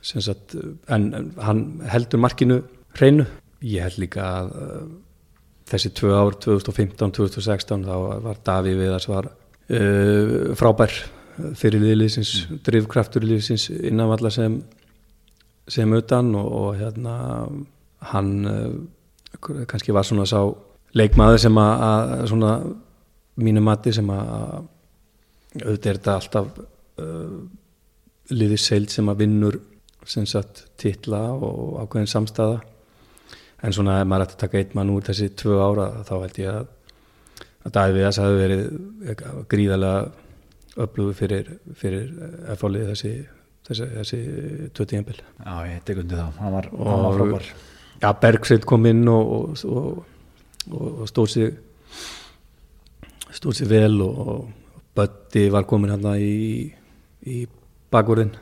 sagt, 0.02 0.54
en, 0.88 1.12
en 1.14 1.30
hann 1.42 1.62
heldur 1.90 2.20
markinu 2.22 2.62
hreinu. 2.96 3.26
Ég 3.64 3.82
held 3.82 3.98
líka 4.02 4.24
að 4.24 4.50
uh, 4.54 4.82
þessi 5.68 5.92
tvö 5.98 6.14
ár 6.14 6.38
2015-2016 6.44 7.86
þá 7.86 7.94
var 8.24 8.42
Daví 8.46 8.74
Viðars 8.78 9.08
var 9.10 9.30
uh, 9.32 10.54
frábær 10.58 10.94
fyrir 11.58 11.82
liðliðsins, 11.82 12.48
drivkraftur 12.66 13.26
liðsins 13.26 13.68
innanvalla 13.70 14.30
sem 14.34 14.60
sem 15.68 15.92
utan 15.92 16.32
og, 16.38 16.46
og 16.48 16.78
hérna 16.78 17.14
hann 18.12 18.32
uh, 18.48 19.66
kannski 19.68 19.92
var 19.94 20.06
svona 20.08 20.24
sá 20.26 20.40
leikmaður 20.96 21.42
sem 21.42 21.58
að, 21.60 21.82
að 21.84 22.26
svona 22.30 22.52
mínu 23.38 23.62
mati 23.62 23.92
sem 23.94 24.08
að 24.10 24.30
auðvitað 25.58 25.90
er 25.90 25.98
þetta 25.98 26.14
alltaf 26.14 26.48
liðið 28.34 28.60
seilt 28.60 28.92
sem 28.92 29.08
að 29.10 29.20
vinnur 29.22 29.58
sem 30.08 30.26
sagt 30.26 30.66
titla 30.80 31.20
og 31.34 31.78
ákveðin 31.82 32.10
samstæða 32.10 32.58
en 33.62 33.74
svona 33.74 34.00
ef 34.00 34.08
maður 34.08 34.26
ætti 34.26 34.36
að 34.36 34.42
taka 34.44 34.60
einn 34.60 34.76
mann 34.78 34.92
úr 34.94 35.06
þessi 35.06 35.30
tvö 35.36 35.58
ára 35.60 35.88
þá 36.06 36.14
held 36.16 36.42
ég 36.42 36.52
að 36.52 36.66
að 37.68 37.74
Davíð 37.74 37.98
Viðas 37.98 38.20
hafi 38.22 38.38
verið 38.38 38.62
gríðarlega 39.50 40.82
öflugur 40.84 41.16
fyrir, 41.18 41.50
fyrir 41.78 42.12
F-álið 42.54 42.92
þessi, 42.92 43.12
þessi, 43.66 43.88
þessi 43.96 44.20
tvö 44.76 44.86
tíðanbíl 44.92 45.18
Já, 45.18 45.54
ég 45.68 45.82
tek 45.86 46.02
undir 46.04 46.20
það, 46.20 46.38
hann 46.42 46.54
var, 46.54 46.70
hann 46.78 47.04
var 47.04 47.18
frábær. 47.18 47.48
Já, 47.98 48.08
Bergsveit 48.22 48.68
kom 48.68 48.86
inn 48.88 49.02
og, 49.10 49.34
og, 49.66 50.04
og, 50.70 50.86
og 51.02 51.10
stóð 51.10 51.32
sig 51.34 51.56
stóð 53.34 53.60
sig 53.60 53.70
vel 53.70 54.00
og 54.06 54.48
Bötti 54.98 55.44
var 55.54 55.66
komin 55.68 55.92
hérna 55.94 56.16
í, 56.18 56.72
í 57.22 57.44
bakvörðin 57.92 58.32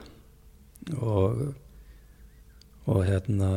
og 0.95 1.47
og 2.87 3.03
hérna 3.03 3.49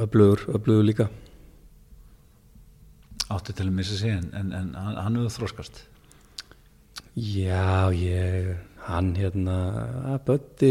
öflugur, 0.00 0.40
öflugur 0.56 0.86
líka. 0.88 1.08
Átti 3.30 3.54
til 3.54 3.68
að 3.68 3.76
missa 3.76 3.96
sig 3.96 4.10
en, 4.10 4.30
en, 4.34 4.52
en 4.52 4.70
hann, 4.74 5.16
hefur 5.20 5.30
þróskast 5.36 5.84
Já, 7.14 7.92
ég 7.94 8.56
hann 8.88 9.12
hérna 9.14 9.56
að 10.14 10.24
Bötti 10.26 10.70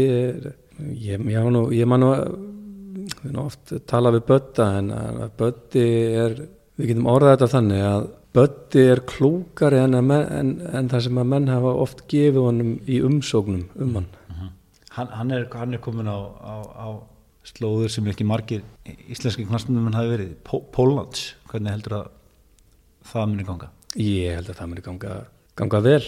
ég, 1.00 1.24
já, 1.24 1.40
nú, 1.48 1.70
ég 1.72 1.88
man 1.88 2.04
nú 2.04 2.10
við 3.22 3.32
nú 3.32 3.46
oft 3.46 3.72
tala 3.88 4.12
við 4.12 4.26
Bötta 4.28 4.68
en 4.80 4.92
Bötti 5.38 5.86
er 6.20 6.36
við 6.76 6.92
getum 6.92 7.08
orðað 7.08 7.36
þetta 7.38 7.52
þannig 7.54 7.86
að 7.86 8.08
Bötti 8.36 8.86
er 8.92 9.04
klúkari 9.08 9.80
en, 9.80 9.96
menn, 10.04 10.28
en, 10.28 10.54
en 10.68 10.92
það 10.92 11.06
sem 11.06 11.22
að 11.22 11.30
menn 11.32 11.48
hafa 11.54 11.76
oft 11.86 12.04
gefið 12.12 12.44
honum 12.44 12.76
í 12.84 13.00
umsóknum 13.06 13.64
um 13.80 13.96
hann 14.00 14.10
hann, 14.96 15.10
hann, 15.14 15.34
er, 15.34 15.48
hann 15.54 15.74
er 15.76 15.82
komin 15.82 16.10
á, 16.10 16.18
á, 16.18 16.54
á 16.74 16.88
slóður 17.46 17.92
sem 17.92 18.08
ekki 18.10 18.26
margir 18.28 18.64
íslenski 19.10 19.46
knastundum 19.48 19.90
hafi 19.94 20.14
verið. 20.14 20.32
Pó, 20.46 20.60
Póllands, 20.74 21.34
hvernig 21.50 21.74
heldur 21.76 21.96
að 22.00 22.08
það 23.10 23.28
muni 23.32 23.46
ganga? 23.48 23.70
Ég 23.96 24.38
held 24.38 24.50
að 24.52 24.58
það 24.60 24.72
muni 24.72 24.86
ganga, 24.86 25.18
ganga 25.58 25.82
vel. 25.86 26.02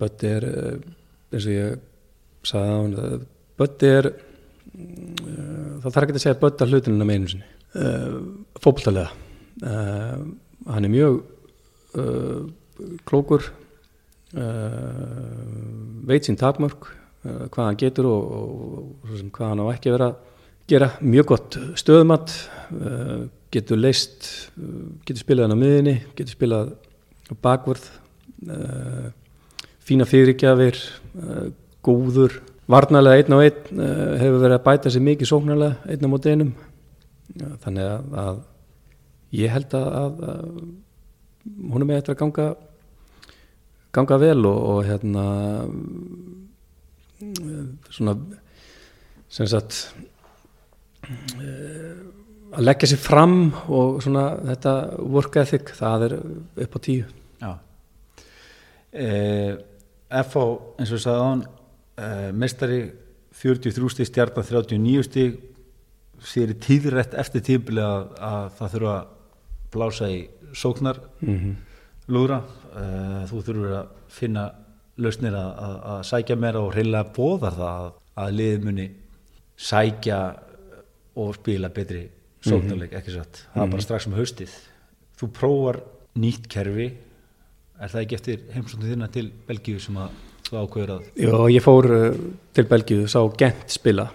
Bötti 0.00 0.30
er 0.30 0.48
eins 0.50 1.46
og 1.46 1.52
ég 1.54 1.84
sagði 2.44 2.74
á 2.74 2.76
hann 2.78 3.28
Bötti 3.54 3.90
er 4.00 4.10
það 4.74 5.90
þarf 5.90 6.02
ekki 6.02 6.16
að 6.16 6.24
segja 6.24 6.40
Bötti 6.40 6.66
að 6.66 6.74
hlutinu 6.74 7.06
með 7.06 7.14
einu 7.14 7.32
sinni. 7.32 7.48
Fókbaltalega 8.64 9.10
hann 9.64 10.88
er 10.88 10.92
mjög 10.92 11.22
klókur 13.06 13.46
veit 16.04 16.26
sín 16.26 16.38
takmörk 16.40 16.88
uh, 16.88 17.03
hvað 17.24 17.64
hann 17.64 17.80
getur 17.80 18.08
og, 18.10 18.30
og, 18.36 18.78
og 19.02 19.26
hvað 19.34 19.50
hann 19.50 19.62
á 19.64 19.66
ekki 19.72 19.90
að 19.90 19.96
vera 19.96 20.08
að 20.10 20.16
gera. 20.70 20.88
Mjög 21.00 21.28
gott 21.32 21.58
stöðumatt 21.80 22.34
getur 23.54 23.80
leist 23.80 24.28
getur 25.06 25.22
spilað 25.22 25.46
hann 25.46 25.56
á 25.56 25.62
miðinni 25.62 25.94
getur 26.16 26.34
spilað 26.34 26.72
bakvörð 27.44 27.86
fína 29.84 30.06
fyrirgjafir 30.08 30.80
góður 31.84 32.40
varnalega 32.70 33.20
einn 33.20 33.36
á 33.36 33.38
einn 33.44 33.84
hefur 34.20 34.40
verið 34.42 34.56
að 34.58 34.66
bæta 34.66 34.92
sér 34.92 35.04
mikið 35.04 35.30
sóknarlega 35.30 35.92
einn 35.92 36.08
á 36.08 36.12
móti 36.12 36.32
einum. 36.32 36.52
Þannig 37.64 37.88
að, 37.88 38.18
að 38.24 38.40
ég 39.34 39.52
held 39.52 39.76
að, 39.76 39.88
að 40.00 40.46
hún 41.72 41.82
er 41.82 41.88
með 41.88 42.00
eftir 42.00 42.14
að 42.14 42.20
ganga 42.22 42.48
ganga 43.94 44.18
vel 44.18 44.40
og, 44.48 44.58
og 44.72 44.80
hérna 44.88 45.24
eh, 45.24 45.68
svona 47.90 48.14
sem 49.30 49.48
sagt 49.50 49.78
eh, 51.08 52.02
að 52.54 52.66
leggja 52.66 52.90
sér 52.92 53.02
fram 53.02 53.36
og 53.72 54.02
svona 54.04 54.26
þetta 54.52 54.74
work 55.02 55.38
ethic 55.42 55.74
það 55.78 56.06
er 56.08 56.16
upp 56.66 56.76
á 56.76 56.80
tíu. 56.86 57.06
Já. 57.40 57.52
Eh, 58.92 59.54
FH 60.22 60.44
eins 60.78 60.94
og 60.94 61.02
sagði 61.02 61.24
á 61.24 61.26
hann 61.26 61.44
eh, 61.44 62.30
mestari 62.44 62.80
43 63.34 63.90
stíg 63.96 64.10
stjarnar 64.10 64.46
39 64.46 65.08
stíg 65.08 65.38
sér 66.24 66.54
í 66.54 66.60
tíðrætt 66.62 67.16
eftir 67.18 67.42
tíðbili 67.44 67.82
að, 67.82 68.10
að 68.22 68.50
það 68.58 68.74
þurfa 68.76 68.94
að 68.94 69.12
blása 69.74 70.10
í 70.12 70.20
sóknar 70.54 71.00
mm 71.20 71.54
lúðra 72.12 72.40
uh, 72.42 73.22
þú 73.28 73.40
þurfur 73.46 73.74
að 73.78 73.92
finna 74.12 74.44
lausnir 75.00 75.34
að, 75.34 75.52
að, 75.66 75.76
að 75.92 76.02
sækja 76.10 76.36
meira 76.38 76.62
og 76.62 76.74
reynilega 76.74 77.14
bóðar 77.16 77.56
það 77.58 77.70
að, 77.70 77.88
að 78.24 78.36
liðið 78.38 78.66
muni 78.68 78.86
sækja 79.54 80.20
og 81.22 81.32
spila 81.38 81.70
betri 81.74 82.04
sóknarleik, 82.44 82.94
ekki 82.98 83.14
satt? 83.14 83.44
Það 83.54 83.64
er 83.64 83.72
bara 83.72 83.86
strax 83.86 84.08
um 84.08 84.16
haustið. 84.18 84.54
Þú 85.18 85.30
prófar 85.34 85.80
nýtt 86.20 86.46
kerfi. 86.52 86.90
Er 87.80 87.90
það 87.90 88.04
ekki 88.04 88.18
eftir 88.18 88.44
heimsóknu 88.54 88.90
þína 88.90 89.10
til 89.14 89.26
Belgíu 89.48 89.80
sem 89.82 89.96
að 89.98 90.14
þú 90.48 90.60
ákveður 90.60 90.94
að 90.94 91.08
Já, 91.24 91.34
ég 91.54 91.64
fór 91.64 91.90
uh, 91.90 92.20
til 92.54 92.66
Belgíu, 92.70 93.08
sá 93.10 93.20
Gent 93.40 93.74
spila. 93.74 94.08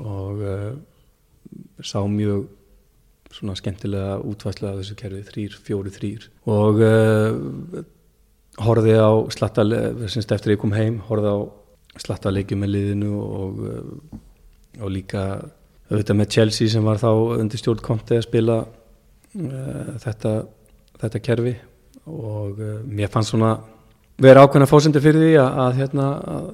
Og 0.00 0.42
uh, 0.42 0.70
sá 1.84 2.00
mjög 2.08 2.48
svona 3.34 3.56
skemmtilega 3.58 4.18
útvæsla 4.22 4.70
af 4.70 4.80
þessu 4.80 4.96
kerfi, 4.98 5.22
þrýr, 5.26 5.54
fjóri, 5.66 5.90
þrýr 5.94 6.26
og 6.54 6.82
uh, 6.86 7.80
horfði 8.62 8.94
á 8.98 9.10
slatta, 9.34 9.64
eftir 10.06 10.54
ég 10.54 10.60
kom 10.62 10.74
heim, 10.76 11.00
horfði 11.08 11.34
á 11.34 11.38
slatta 12.04 12.32
leikjum 12.34 12.62
með 12.62 12.72
liðinu 12.74 13.10
og, 13.18 13.60
uh, 13.64 14.22
og 14.82 14.92
líka 14.94 15.24
auðvitað 15.90 16.18
með 16.18 16.32
Chelsea 16.36 16.72
sem 16.72 16.86
var 16.86 17.00
þá 17.02 17.10
undir 17.38 17.60
stjórn 17.60 17.82
Conte 17.84 18.18
að 18.18 18.26
spila 18.26 18.60
uh, 18.64 19.92
þetta, 20.02 20.34
þetta 21.02 21.22
kerfi. 21.28 21.54
Og 22.04 22.58
uh, 22.60 22.80
mér 22.84 23.12
fannst 23.12 23.34
svona 23.34 23.56
vera 24.20 24.44
ákveðna 24.44 24.70
fósendur 24.70 25.04
fyrir 25.04 25.22
því 25.24 25.36
að, 25.42 25.60
að, 25.64 25.78
hérna, 25.80 26.08
að, 26.34 26.50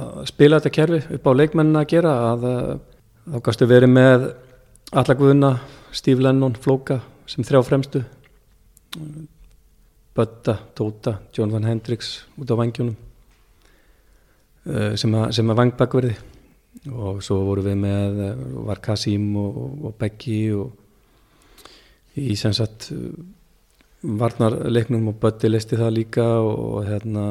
að 0.00 0.22
spila 0.30 0.60
þetta 0.60 0.76
kerfi 0.78 1.02
upp 1.18 1.28
á 1.30 1.32
leikmennina 1.38 1.84
að 1.84 1.92
gera 1.92 2.14
að 2.30 2.46
þá 3.30 3.42
gastu 3.46 3.68
verið 3.70 3.92
með 3.92 4.30
alla 4.90 5.14
guðuna, 5.14 5.52
Steve 5.94 6.24
Lennon, 6.24 6.56
Flóka 6.58 6.98
sem 7.30 7.46
þrjá 7.46 7.62
fremstu 7.66 8.02
Bötta, 10.16 10.58
Tóta, 10.74 11.20
Jonathan 11.32 11.64
Hendricks 11.64 12.24
út 12.34 12.50
á 12.50 12.58
vangjunum 12.58 12.96
uh, 14.66 14.94
sem 14.98 15.14
að, 15.14 15.28
sem 15.36 15.52
að 15.52 15.60
vangbakverði. 15.62 16.16
Og 16.90 17.20
svo 17.22 17.40
voru 17.46 17.64
við 17.66 17.78
með 17.78 18.18
uh, 18.26 18.42
var 18.66 18.82
Kasim 18.82 19.28
og, 19.38 19.60
og, 19.86 19.94
Beggi 20.00 20.40
og 20.56 22.18
í 22.18 22.34
sem 22.38 22.54
sagt 22.56 22.90
uh, 22.96 23.06
varnarleiknum 24.02 25.12
og 25.12 25.22
Bötti 25.22 25.50
listi 25.50 25.78
það 25.78 25.96
líka 26.00 26.26
og, 26.42 26.82
hérna 26.88 27.30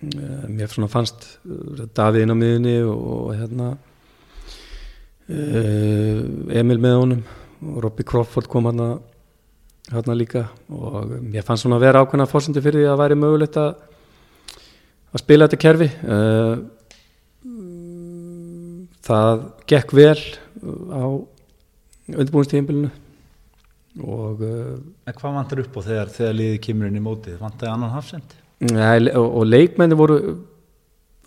mér 0.00 0.70
fannst 0.88 1.26
uh, 1.42 1.86
Davíðin 1.90 2.32
á 2.32 2.36
miðunni 2.38 2.78
og, 2.86 3.34
hérna 3.34 3.74
Emil 5.30 6.80
með 6.82 6.96
honum. 6.98 7.20
Og 7.60 7.76
Robbie 7.84 8.06
Crawford 8.08 8.48
kom 8.50 8.66
hann 8.66 8.80
hérna 9.92 10.16
líka. 10.16 10.46
Og 10.70 11.16
mér 11.20 11.46
fannst 11.46 11.66
svona 11.66 11.78
að 11.80 11.86
vera 11.86 12.02
ákveðna 12.04 12.28
fórsendi 12.30 12.62
fyrir 12.64 12.82
því 12.82 12.88
að 12.88 12.92
það 12.92 13.02
væri 13.04 13.20
mögulegt 13.20 13.60
að 13.60 13.70
að 15.10 15.22
spila 15.24 15.48
þetta 15.48 15.64
kerfi. 15.64 15.90
Uh, 16.06 16.54
það 19.06 19.44
gekk 19.70 19.94
vel 19.96 20.18
á 20.92 21.04
undirbúinstíðinbílinu 22.10 22.90
og 24.06 24.42
en 24.44 25.16
hvað 25.16 25.34
vantar 25.34 25.62
upp 25.64 25.78
á 25.78 25.80
þegar, 25.82 26.12
þegar 26.14 26.36
liðið 26.38 26.60
kemur 26.66 26.90
inn 26.90 26.98
í 27.00 27.02
mótið, 27.02 27.40
vantar 27.40 27.72
annan 27.72 27.94
hafsend? 27.94 28.36
Nei, 28.60 29.08
og, 29.16 29.26
og 29.40 29.48
leikmenni 29.48 29.98
voru 29.98 30.18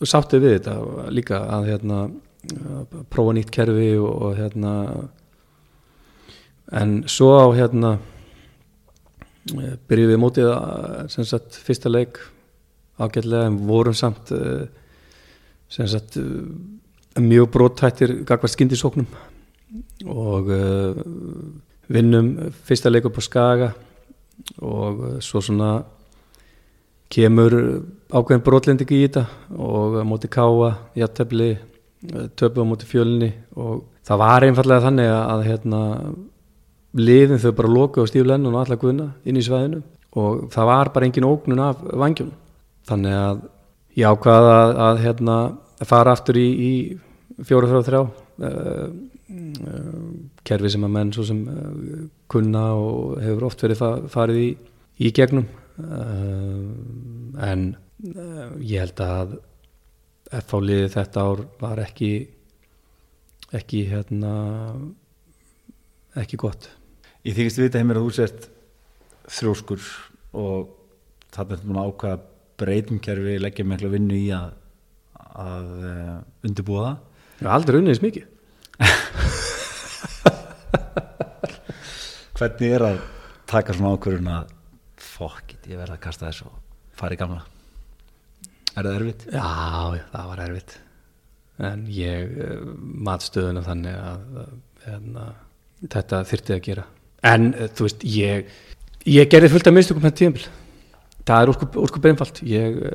sáttið 0.04 0.46
við 0.46 0.56
þetta 0.58 1.10
líka 1.16 1.42
að 1.56 1.70
hérna 1.72 2.00
prófa 3.12 3.36
nýtt 3.36 3.52
kerfi 3.54 3.90
og, 3.98 4.14
og 4.28 4.38
hérna 4.38 4.74
en 6.74 6.96
svo 7.12 7.34
á 7.40 7.48
hérna 7.56 7.98
eh, 9.52 9.76
byrjuðum 9.88 10.14
við 10.14 10.22
mótið 10.22 10.52
að 10.54 11.10
sem 11.14 11.28
sagt 11.28 11.60
fyrsta 11.66 11.92
leik 11.92 12.20
ágætlega 13.02 13.50
en 13.50 13.60
vorum 13.68 13.96
samt 13.98 14.32
eh, 14.36 14.66
sem 15.72 15.90
sagt 15.90 16.18
eh, 16.22 17.22
mjög 17.22 17.52
bróttættir 17.54 18.20
gagvað 18.28 18.56
skindisóknum 18.56 19.08
og 20.10 20.50
vinnum 21.94 22.30
fyrsta 22.66 22.90
leik 22.90 23.06
upp 23.10 23.20
á 23.22 23.24
Skaga 23.24 23.70
og 24.62 25.04
svo 25.24 25.42
svona 25.42 25.84
kemur 27.14 27.54
ákveðin 28.10 28.44
brotlending 28.46 28.94
í 28.94 29.04
þetta 29.06 29.28
og 29.54 30.00
móti 30.10 30.30
Káa, 30.34 30.74
Jattefli 30.98 31.54
töpu 32.36 32.66
á 32.66 32.68
móti 32.68 32.90
fjölni 32.90 33.30
og 33.56 33.86
það 34.06 34.22
var 34.24 34.46
einfallega 34.48 34.86
þannig 34.88 35.12
að 35.14 35.44
hérna, 35.48 35.82
liðin 36.94 37.42
þau 37.42 37.52
bara 37.58 37.74
loka 37.74 38.04
á 38.04 38.10
stíflennun 38.10 38.54
og 38.54 38.62
alla 38.62 38.78
guðna 38.80 39.10
inn 39.26 39.40
í 39.40 39.46
svæðinu 39.46 39.82
og 40.20 40.48
það 40.54 40.70
var 40.70 40.92
bara 40.94 41.10
engin 41.10 41.28
ógnun 41.28 41.64
af 41.64 41.82
vangjum 41.82 42.32
þannig 42.90 43.18
að 43.18 43.42
ég 43.98 44.10
ákvaða 44.10 44.54
að, 44.60 44.76
að 44.88 45.02
hérna, 45.06 45.38
fara 45.90 46.14
aftur 46.16 46.40
í, 46.40 46.48
í 46.50 47.44
fjóra 47.46 47.70
frá 47.70 47.82
þrjá 47.88 48.02
uh, 48.04 48.86
uh, 49.34 50.04
kerfi 50.46 50.74
sem 50.74 50.86
að 50.86 50.94
menn 50.98 51.14
svo 51.16 51.26
sem 51.28 51.42
uh, 51.50 52.04
kunna 52.32 52.66
og 52.78 53.18
hefur 53.22 53.48
oft 53.50 53.66
verið 53.66 53.82
fa 53.82 53.92
farið 54.12 54.42
í, 54.42 54.52
í 55.06 55.12
gegnum. 55.16 55.50
En 57.42 57.64
ég 58.62 58.84
held 58.84 59.00
að 59.02 59.32
F-fáliði 60.38 60.92
þetta 60.94 61.24
ár 61.26 61.42
var 61.62 61.82
ekki 61.82 62.12
ekki 63.58 63.82
hérna 63.90 64.34
ekki 66.22 66.38
gott 66.42 66.70
Ég 67.24 67.38
þykist 67.38 67.56
vita 67.62 67.80
heimir 67.80 67.96
að 67.96 68.04
þú 68.04 68.10
sért 68.18 68.50
þrjóskur 69.32 69.80
og 70.36 70.68
það 71.32 71.54
er 71.56 71.62
núna 71.64 71.88
ákvaða 71.88 72.20
breytumkerfi 72.60 73.40
leggja 73.40 73.64
miklu 73.64 73.88
vinnu 73.94 74.12
í 74.18 74.28
að, 74.36 74.52
að 75.40 75.70
uh, 75.88 76.20
undirbúa 76.44 76.84
það. 76.84 77.00
Ég 77.38 77.46
hef 77.46 77.54
aldrei 77.56 77.80
unnið 77.80 77.94
þess 77.94 78.04
mikið. 78.04 78.28
Hvernig 82.42 82.76
er 82.76 82.84
að 82.90 83.00
taka 83.54 83.72
svona 83.78 83.94
ákvörðun 83.96 84.28
að 84.34 84.52
fokk, 85.00 85.56
ég 85.64 85.80
verða 85.80 85.96
að 85.96 86.04
kasta 86.04 86.28
þess 86.28 86.44
og 86.50 86.60
fara 87.00 87.16
í 87.16 87.20
gamla 87.22 87.40
Er 88.74 88.82
það 88.82 88.98
erfitt? 88.98 89.24
Já, 89.30 89.48
það 90.12 90.26
var 90.34 90.40
erfitt. 90.44 90.72
En 91.70 91.80
ég 91.94 92.18
uh, 92.50 92.68
mat 93.08 93.24
stöðuna 93.24 93.64
þannig 93.64 93.96
að 93.96 94.20
uh, 94.44 94.52
hérna, 94.90 95.24
þetta 95.86 96.28
þyrti 96.28 96.56
að 96.58 96.66
gera 96.68 96.86
en 97.24 97.52
uh, 97.54 97.68
þú 97.72 97.88
veist, 97.88 98.04
ég 98.08 98.52
ég 99.04 99.32
gerði 99.32 99.52
fullt 99.52 99.68
af 99.68 99.76
mistökum 99.76 100.06
með 100.06 100.18
tíðanbíl 100.20 100.48
það 101.28 101.42
er 101.42 101.52
úrskup 101.84 102.06
einfalt. 102.10 102.42
Ég 102.48 102.78
uh, 102.80 102.92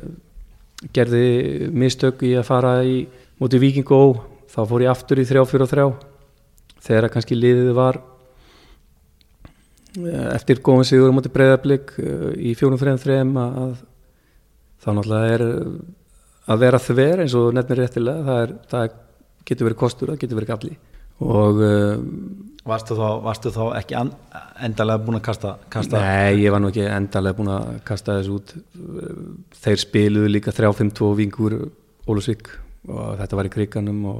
gerði 0.95 1.69
mistök 1.75 2.23
í 2.27 2.35
að 2.39 2.47
fara 2.49 2.73
í 2.85 3.01
móti 3.41 3.61
Viking 3.61 3.89
Ó. 3.89 4.13
Þá 4.49 4.61
fór 4.69 4.81
ég 4.85 4.91
aftur 4.91 5.21
í 5.21 5.27
3-4-3 5.29 5.89
þegar 6.79 7.11
kannski 7.13 7.35
liðið 7.37 7.71
var 7.77 7.99
uh, 9.99 10.29
eftir 10.33 10.61
góðan 10.65 10.87
sigur 10.89 11.13
móti 11.13 11.29
breyðarblik 11.33 11.93
í 11.99 12.55
4-3-3 12.57 13.19
að 13.43 13.75
þá 14.79 14.89
náttúrulega 14.95 15.33
er 15.35 15.43
að 16.49 16.61
vera 16.63 16.79
þver 16.81 17.23
eins 17.23 17.35
og 17.37 17.51
nefnir 17.53 17.83
réttilega 17.83 18.25
það, 18.25 18.39
er, 18.43 18.53
það 18.71 18.83
getur 19.49 19.67
verið 19.67 19.81
kostur, 19.81 20.11
það 20.11 20.21
getur 20.23 20.39
verið 20.39 20.51
gafli 20.53 20.73
og 21.19 21.59
uh, 21.59 21.99
varstu, 22.69 22.95
þá, 22.97 23.07
varstu 23.25 23.51
þá 23.53 23.61
ekki 23.79 23.97
endalega 23.99 25.03
búin 25.03 25.19
að 25.19 25.25
kasta, 25.27 25.53
kasta 25.71 26.01
Nei, 26.03 26.41
ég 26.43 26.53
var 26.53 26.63
nú 26.63 26.71
ekki 26.71 26.85
endalega 26.87 27.37
búin 27.37 27.51
að 27.53 27.69
kasta 27.87 28.17
þessu 28.19 28.39
út. 28.39 28.55
Þeir 29.63 29.83
spiluðu 29.83 30.33
líka 30.33 30.55
3-5-2 30.55 31.13
vingur 31.19 31.57
Ólusvík 32.09 32.51
og 32.89 33.17
þetta 33.19 33.39
var 33.39 33.49
í 33.49 33.53
kriganum 33.53 34.03
og 34.09 34.19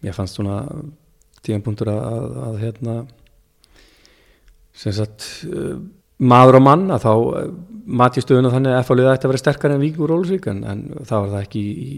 mér 0.00 0.16
fannst 0.16 0.38
svona 0.38 0.62
tíðanpunktur 1.44 1.90
að, 1.92 2.04
að, 2.10 2.36
að 2.46 2.60
hérna 2.64 2.94
sem 4.80 4.94
sagt 4.96 5.26
uh, 5.50 5.74
maður 6.20 6.60
og 6.60 6.64
mann 6.64 6.86
að 6.94 7.04
þá 7.04 7.12
mati 8.00 8.22
stöðuna 8.22 8.52
þannig 8.52 8.76
að 8.76 8.82
F-álið 8.84 9.10
ætti 9.10 9.26
að 9.26 9.32
vera 9.32 9.42
sterkar 9.42 9.74
en 9.74 9.82
Víkingur 9.82 10.14
Ólusvík 10.14 10.48
en, 10.52 10.62
en 10.68 10.82
það 11.00 11.24
var 11.24 11.30
það 11.34 11.44
ekki 11.46 11.62
í, 11.70 11.90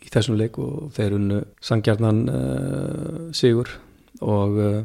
í 0.00 0.10
þessum 0.12 0.38
leik 0.40 0.58
og 0.60 0.90
þeir 0.96 1.16
unnu 1.18 1.40
sangjarnan 1.64 2.20
uh, 2.32 3.20
sigur 3.36 3.70
og 4.24 4.58
uh, 4.60 4.80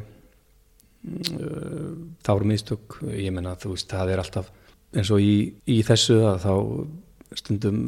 uh, 1.08 1.90
þá 2.24 2.32
eru 2.36 2.50
mistök. 2.52 2.98
Ég 3.12 3.34
menna 3.34 3.56
þú 3.60 3.74
veist 3.74 3.90
það 3.92 4.14
er 4.14 4.22
alltaf 4.22 4.50
eins 4.96 5.12
og 5.12 5.22
í, 5.22 5.36
í 5.72 5.80
þessu 5.84 6.20
að 6.30 6.44
þá 6.46 6.52
stundum 7.36 7.80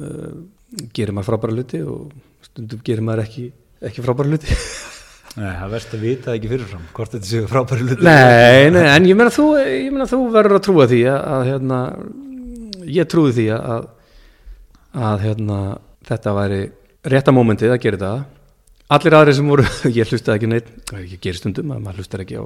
gerir 0.92 1.14
maður 1.16 1.30
frábæra 1.30 1.56
hluti 1.56 1.80
og 1.86 2.12
stundum 2.44 2.80
gerir 2.84 3.04
maður 3.06 3.24
ekki, 3.24 3.44
ekki 3.88 4.04
frábæra 4.04 4.32
hluti. 4.34 4.56
Nei, 5.38 5.52
það 5.54 5.74
verðst 5.74 5.92
að 5.94 6.02
vita 6.02 6.34
ekki 6.34 6.50
fyrirfram 6.50 6.86
hvort 6.96 7.12
þetta 7.14 7.28
séu 7.28 7.48
frábæri 7.48 7.84
hluti 7.84 8.06
Nei, 8.06 8.70
nei, 8.74 8.84
en 8.90 9.06
ég 9.06 9.18
meina 9.18 9.30
þú, 9.32 9.46
þú 10.10 10.20
verður 10.34 10.56
að 10.56 10.64
trúa 10.66 10.88
því 10.90 11.00
að, 11.12 11.20
að 11.34 11.44
hérna, 11.52 11.78
ég 12.96 13.10
trúi 13.12 13.34
því 13.36 13.46
að, 13.54 13.86
að 15.08 15.24
hérna, 15.26 15.58
þetta 16.08 16.34
væri 16.40 16.60
rétta 17.12 17.34
mómentið 17.34 17.74
að 17.74 17.80
gera 17.84 18.00
þetta. 18.00 18.12
Allir 18.96 19.16
aðri 19.18 19.34
sem 19.36 19.48
voru, 19.52 19.64
ég 19.98 20.08
hlustaði 20.12 20.38
ekki 20.38 20.50
neitt, 20.52 20.68
ég 20.96 21.16
gerir 21.20 21.40
stundum 21.40 21.74
að 21.74 21.82
maður 21.84 22.02
hlustar 22.02 22.24
ekki 22.24 22.40
á. 22.40 22.44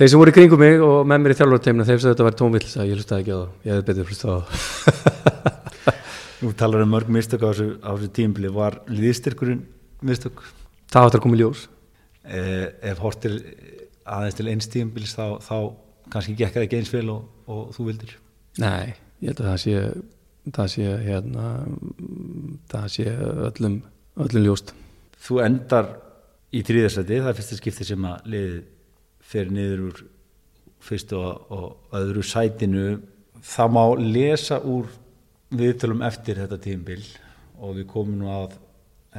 Þeir 0.00 0.10
sem 0.10 0.20
voru 0.22 0.32
í 0.32 0.36
kringum 0.36 0.62
mig 0.62 0.80
og 0.82 1.02
með 1.06 1.22
mér 1.22 1.34
í 1.34 1.38
þjálfurteiminu, 1.38 1.86
þeir 1.86 1.98
sem 2.00 2.10
þetta 2.12 2.26
væri 2.26 2.38
tónvill, 2.40 2.68
ég 2.88 2.96
hlustaði 2.96 3.24
ekki 3.24 3.34
á 3.36 3.40
það, 3.40 3.50
ég 3.66 3.74
hefði 3.74 3.88
betur 3.90 4.10
hlustað 4.10 4.30
á 4.32 4.38
það. 4.40 5.50
Nú 6.40 6.54
talar 6.56 6.86
um 6.86 6.94
mörg 6.94 7.10
mistök 7.12 7.42
á 7.44 7.52
þessu, 7.52 7.66
þessu 7.84 8.08
tímbili 8.16 8.48
var 8.54 8.78
liðstyrkurinn 8.88 9.60
mistök 10.08 10.40
Það 10.90 11.06
áttur 11.06 11.20
að 11.20 11.24
koma 11.26 11.36
í 11.36 11.40
ljós. 11.42 11.66
eh, 12.24 12.66
ef 12.90 13.02
hortir 13.04 13.36
aðeins 14.08 14.38
til 14.38 14.48
eins 14.50 14.70
tímbils 14.72 15.12
þá, 15.14 15.36
þá 15.44 15.56
kannski 16.10 16.34
gekk 16.38 16.56
það 16.56 16.64
ekki 16.66 16.80
eins 16.80 16.92
vel 16.94 17.10
og, 17.12 17.28
og 17.46 17.68
þú 17.76 17.86
vildir 17.90 18.16
Nei, 18.58 18.96
ég 19.20 19.30
held 19.30 19.42
að 19.44 19.50
það 19.50 19.60
sé, 19.62 19.74
það 20.48 20.70
sé, 20.74 20.86
hérna, 21.04 21.48
það 22.70 22.86
sé 22.94 23.06
öllum, 23.48 23.80
öllum 24.24 24.46
ljóst. 24.46 24.72
Þú 25.20 25.42
endar 25.44 25.90
í 26.56 26.62
þriðarsæti, 26.66 27.20
það 27.20 27.32
er 27.32 27.38
fyrsta 27.38 27.58
skipti 27.58 27.86
sem 27.86 28.06
að 28.08 28.30
liðið 28.32 28.62
fer 29.30 29.52
niður 29.52 29.84
úr 29.90 30.00
fyrstu 30.80 31.18
og, 31.20 31.52
og 31.52 31.98
öðru 32.00 32.24
sætinu. 32.26 32.86
Það 33.44 33.74
má 33.76 33.84
lesa 34.00 34.58
úr 34.64 34.88
viðtölum 35.50 36.02
eftir 36.06 36.40
þetta 36.40 36.58
tímbil 36.62 37.02
og 37.60 37.76
við 37.76 37.86
komum 37.90 38.16
nú 38.20 38.30
að 38.32 38.54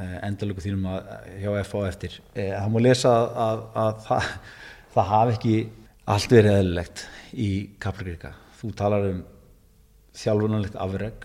eh, 0.00 0.18
endalöku 0.26 0.64
þínum 0.64 0.88
að, 0.90 1.12
hjá 1.42 1.50
FA 1.68 1.84
eftir. 1.88 2.18
Eh, 2.34 2.50
það 2.56 2.74
má 2.74 2.80
lesa 2.82 3.14
að, 3.14 3.30
að, 3.44 3.62
að 3.84 4.02
það, 4.08 4.30
það 4.96 5.10
hafi 5.12 5.36
ekki 5.36 5.56
allt 6.12 6.34
verið 6.34 6.58
eðlilegt 6.58 7.04
í 7.32 7.50
Kaplagrika. 7.82 8.34
Þú 8.58 8.72
talar 8.78 9.08
um 9.12 9.22
þjálfunarlegt 10.18 10.76
afreg. 10.82 11.24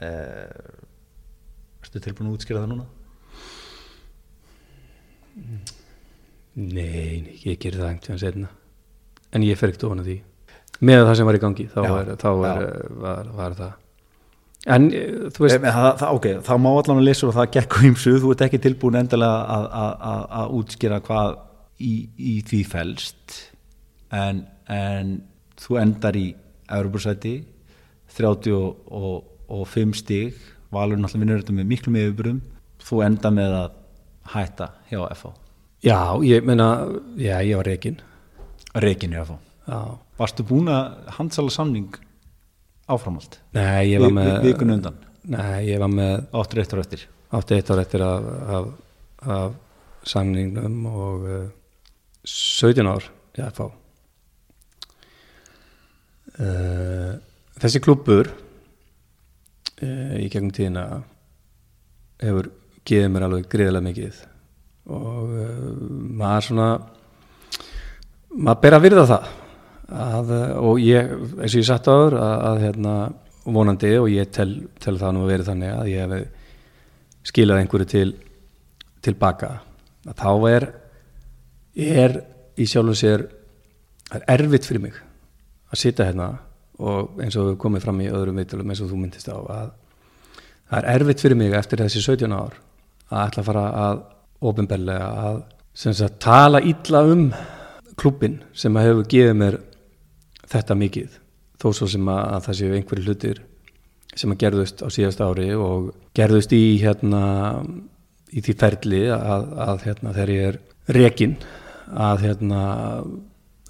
Eh, 0.00 0.70
ertu 1.84 2.00
tilbúin 2.04 2.30
að 2.30 2.38
útskýra 2.38 2.62
það 2.62 2.72
núna? 2.72 2.86
Nei, 6.60 7.36
ég 7.46 7.58
gerir 7.62 7.78
það 7.78 7.92
einhvern 7.92 8.16
veginn 8.16 8.22
setna 8.24 8.48
en 9.30 9.44
ég 9.46 9.58
fer 9.58 9.70
ekkert 9.70 9.86
ofan 9.86 10.02
að 10.02 10.08
því 10.10 10.16
með 10.86 11.04
það 11.06 11.14
sem 11.20 11.28
var 11.28 11.36
í 11.38 11.42
gangi 11.44 11.66
þá, 11.70 11.78
Já, 11.84 11.92
er, 12.00 12.10
þá 12.18 12.28
er, 12.30 12.64
já. 12.64 12.88
var, 13.04 13.30
var 13.38 13.54
það 13.58 13.76
en 14.74 14.88
eh, 14.92 15.12
þú 15.30 15.44
veist 15.44 15.56
Eh, 15.60 15.68
það, 15.76 15.90
það, 16.02 16.16
ok, 16.18 16.26
þá 16.48 16.52
má 16.64 16.68
allan 16.72 17.00
að 17.00 17.06
lesa 17.06 17.28
og 17.28 17.36
það 17.36 17.52
gekk 17.56 17.76
á 17.76 17.80
ýmsu, 17.90 18.16
þú 18.24 18.32
ert 18.34 18.44
ekki 18.48 18.60
tilbúin 18.66 18.98
endilega 19.00 19.60
að, 19.60 20.56
útskýra 20.58 20.98
hvað 21.06 21.38
í, 21.80 21.92
í 22.18 22.34
því 22.50 22.60
felst 22.74 23.38
en, 24.12 24.42
en 24.66 25.14
þú 25.60 25.78
endar 25.84 26.18
í 26.18 26.26
Európusæti 26.70 27.36
35 28.16 29.94
stig. 30.00 30.34
Valur 30.70 30.96
náttúrulega 31.00 31.24
vinnur 31.24 31.40
þetta 31.42 31.54
með 31.56 31.66
miklu 31.72 31.92
með 31.94 32.04
yfirbyrðum 32.08 32.40
þú 32.86 33.00
enda 33.06 33.30
með 33.34 33.54
að 33.60 33.70
hætta 34.34 34.66
hjá 34.90 35.00
FH 35.16 35.32
já, 35.82 35.96
ég 36.22 36.44
meina, 36.46 36.66
já, 37.18 37.40
ég 37.42 37.56
var 37.58 37.66
rekin 37.66 37.96
Rekin 38.78 39.10
hjá 39.16 39.24
FH 39.24 39.34
já, 39.66 39.80
Varstu 40.20 40.44
búin 40.46 40.68
að 40.70 41.08
handsala 41.16 41.50
samning 41.50 41.96
áframalt? 42.90 43.40
nei, 43.56 43.90
ég 43.90 43.98
var 44.04 44.14
með 44.14 44.30
vi- 44.30 44.52
vikuna 44.52 44.76
undan? 44.78 44.96
nei, 45.24 45.66
ég 45.72 45.82
var 45.82 45.90
með 45.90 46.14
Áttur 46.38 46.62
eitt 46.62 46.72
ára 46.76 46.84
eftir? 46.86 47.02
Átti 47.34 47.54
eitt 47.58 47.70
ár 47.70 47.78
eftir 47.82 48.02
af, 48.06 48.24
af, 48.56 48.70
af 49.26 49.52
samningnum 50.10 50.78
og 50.90 51.26
uh, 51.26 51.50
17 52.26 52.86
ár 52.90 53.10
ég 53.38 53.44
að 53.46 53.58
fá 53.58 53.66
uh, 56.38 57.18
þessi 57.60 57.82
klúbbur 57.84 58.30
uh, 58.30 60.14
í 60.20 60.28
gegnum 60.32 60.52
tíðina 60.56 60.86
hefur 62.20 62.50
gefið 62.88 63.12
mér 63.12 63.26
alveg 63.26 63.48
greiðlega 63.52 63.86
mikið. 63.88 64.22
Og 64.90 65.34
uh, 65.36 65.70
maður 66.20 66.48
svona 66.48 66.68
maður 68.36 68.62
ber 68.64 68.76
að 68.76 68.84
virða 68.86 69.06
það 69.10 69.30
að, 69.90 70.34
uh, 70.36 70.52
og 70.70 70.84
ég, 70.84 71.14
eins 71.40 71.54
og 71.54 71.60
ég 71.60 71.68
satt 71.68 71.90
áður 71.90 72.18
að, 72.20 72.36
að 72.50 72.62
hérna, 72.66 72.96
vonandi 73.50 73.94
og 73.98 74.10
ég 74.12 74.30
tel, 74.34 74.50
tel 74.82 74.98
það 75.00 75.16
nú 75.16 75.24
að 75.24 75.32
verið 75.34 75.50
þannig 75.50 75.72
að 75.74 75.90
ég 75.90 76.14
hef 76.14 77.30
skilað 77.30 77.62
einhverju 77.62 77.88
til 77.90 78.08
tilbaka 79.04 79.50
að 80.08 80.20
þá 80.20 80.32
er 80.50 80.66
er 81.80 82.16
í 82.60 82.66
sjálfum 82.68 82.96
sér 82.98 83.26
það 84.08 84.20
er 84.20 84.26
erfitt 84.36 84.68
fyrir 84.68 84.84
mig 84.84 84.96
að 85.70 85.80
sitja 85.82 86.08
hérna 86.08 86.30
og 86.80 87.20
eins 87.22 87.36
og 87.36 87.50
við 87.50 87.60
komið 87.62 87.84
fram 87.86 88.00
í 88.02 88.10
öðrum 88.10 88.40
viðtölum 88.40 88.72
eins 88.72 88.82
og 88.84 88.90
þú 88.90 88.98
myndist 89.02 89.30
á 89.30 89.36
að 89.36 89.70
það 90.70 90.78
er 90.80 90.88
erfitt 90.94 91.24
fyrir 91.24 91.38
mig 91.40 91.54
eftir 91.58 91.82
þessi 91.84 92.02
17 92.06 92.34
ár 92.34 92.58
að 93.10 93.24
ætla 93.24 93.42
að 93.42 93.48
fara 93.50 93.64
að 93.84 94.02
ofinberlega 94.50 95.08
að 95.28 95.40
sagt, 95.74 96.18
tala 96.22 96.60
illa 96.62 97.02
um 97.10 97.28
klubbin 98.00 98.40
sem 98.56 98.76
að 98.76 98.88
hefur 98.88 99.08
gefið 99.12 99.38
mér 99.42 99.58
þetta 100.50 100.76
mikið. 100.78 101.16
Þó 101.60 101.68
svo 101.76 101.88
sem 101.92 102.08
að, 102.08 102.20
að 102.34 102.44
það 102.46 102.58
séu 102.60 102.76
einhverju 102.76 103.06
hlutir 103.06 103.40
sem 104.18 104.32
að 104.32 104.40
gerðust 104.42 104.82
á 104.82 104.88
síðast 104.90 105.22
ári 105.22 105.50
og 105.54 105.90
gerðust 106.16 106.54
í 106.56 106.62
hérna 106.82 107.22
í 108.30 108.42
því 108.42 108.54
ferli 108.58 109.02
að, 109.14 109.50
að 109.66 109.84
hérna 109.86 110.14
þegar 110.16 110.32
ég 110.34 110.48
er 110.48 110.60
rekin 110.96 111.36
að 111.90 112.24
hérna 112.26 112.62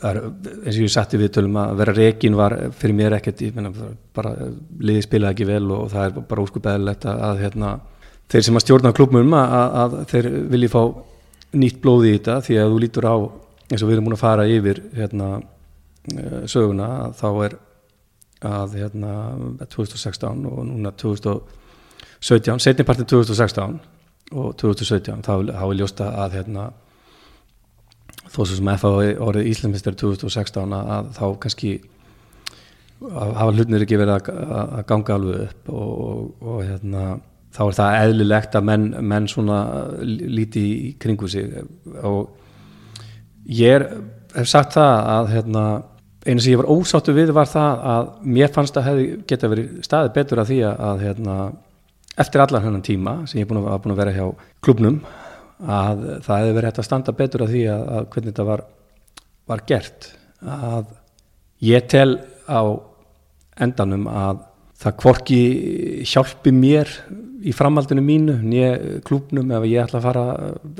er, 0.09 0.19
eins 0.65 0.77
og 0.77 0.85
ég 0.85 0.93
satti 0.93 1.21
við 1.21 1.33
tölum 1.37 1.59
að 1.61 1.77
vera 1.83 1.95
rekin 1.97 2.39
var 2.39 2.57
fyrir 2.79 2.97
mér 2.97 3.17
ekkert 3.19 3.45
ég 3.45 3.57
meina 3.57 3.73
bara 4.17 4.35
liði 4.81 5.05
spilaði 5.07 5.37
ekki 5.37 5.49
vel 5.49 5.65
og 5.77 5.89
það 5.93 6.07
er 6.07 6.27
bara 6.31 6.45
óskupæðilegt 6.47 7.07
að, 7.11 7.23
að 7.29 7.45
hérna 7.45 7.71
þeir 8.31 8.47
sem 8.47 8.59
að 8.59 8.67
stjórna 8.67 8.95
klubnum 8.97 9.37
að, 9.37 9.55
að, 9.61 9.79
að 9.83 9.97
þeir 10.13 10.31
vilji 10.55 10.73
fá 10.73 10.83
nýtt 11.61 11.81
blóði 11.83 12.13
í 12.13 12.19
þetta 12.19 12.37
því 12.47 12.61
að 12.61 12.75
þú 12.75 12.83
lítur 12.85 13.09
á 13.11 13.17
eins 13.71 13.83
og 13.83 13.89
við 13.89 13.97
erum 13.97 14.07
múin 14.09 14.17
að 14.19 14.23
fara 14.23 14.47
yfir 14.51 14.83
hérna 14.97 15.31
eh, 15.39 16.43
söguna 16.51 16.91
þá 17.19 17.29
er 17.47 17.57
að 18.51 18.77
hérna 18.81 19.15
2016 19.69 20.47
og 20.49 20.61
núna 20.65 20.93
2017 20.97 22.63
setnipartin 22.65 23.09
2016 23.11 23.81
og 24.31 24.55
2017 24.61 25.27
þá, 25.27 25.35
þá 25.51 25.65
er 25.67 25.77
ljósta 25.77 26.09
að 26.25 26.39
hérna 26.39 26.71
þó 28.31 28.43
sem 28.47 28.71
FA 28.79 28.93
orðið 29.27 29.49
Íslandsmyndstar 29.51 29.97
2016 29.99 30.77
að, 30.77 31.11
þá 31.17 31.25
kannski 31.43 31.73
að 33.01 33.35
hafa 33.39 33.57
hlutnir 33.57 33.85
ekki 33.87 33.99
verið 34.01 34.31
að, 34.31 34.79
ganga 34.89 35.17
alveg 35.17 35.45
upp 35.47 35.71
og, 35.73 35.93
og, 36.05 36.25
og 36.45 36.65
hérna 36.67 37.05
þá 37.51 37.63
er 37.65 37.77
það 37.79 38.01
eðlilegt 38.01 38.57
að 38.59 38.67
menn, 38.69 38.89
menn 39.13 39.29
svona 39.31 39.61
líti 40.07 40.65
í 40.71 40.91
kringu 41.03 41.31
sig. 41.31 41.49
Og 42.07 42.29
ég 43.51 43.81
er, 43.81 43.87
hef 44.37 44.51
sagt 44.51 44.77
það 44.77 44.93
að 45.15 45.33
hérna, 45.35 45.65
einu 46.27 46.45
sem 46.45 46.53
ég 46.53 46.61
var 46.61 46.71
ósáttu 46.71 47.17
við 47.17 47.33
var 47.35 47.51
það 47.51 47.89
að 47.95 48.13
mér 48.37 48.53
fannst 48.55 48.79
að 48.79 48.91
hefði 48.91 49.09
geta 49.33 49.51
verið 49.51 49.73
staðið 49.87 50.15
betur 50.19 50.43
að 50.43 50.53
því 50.53 50.61
að, 50.69 51.03
hérna, 51.07 51.39
eftir 52.21 52.45
allan 52.45 52.67
hennan 52.67 52.87
tíma 52.87 53.17
sem 53.25 53.41
ég 53.41 53.47
er 53.47 53.51
búin 53.51 53.63
að, 53.65 53.73
að 53.81 54.03
vera 54.03 54.15
hjá 54.15 54.27
klubnum 54.63 55.01
að 55.61 56.05
það 56.25 56.39
hefði 56.41 56.55
verið 56.57 56.71
hægt 56.71 56.83
að 56.83 56.89
standa 56.89 57.17
betur 57.17 57.45
að 57.45 57.55
því 57.55 57.65
að, 57.73 57.83
að 57.97 58.07
hvernig 58.13 58.33
þetta 58.33 58.47
var, 58.49 58.63
var 59.51 59.65
gert. 59.69 60.13
Að 60.41 60.95
ég 61.71 61.91
tel 61.93 62.13
á 62.49 62.63
endanum 63.61 64.07
að 64.09 64.47
það 64.81 64.97
hvorki 65.03 65.41
hjálpi 66.09 66.53
mér 66.57 66.89
í 67.45 67.53
framhaldinu 67.57 68.03
mínu 68.05 68.39
nýja 68.41 68.73
klúbnum 69.07 69.53
ef 69.57 69.67
ég 69.69 69.85
ætla 69.85 70.01
að 70.01 70.07
fara 70.07 70.25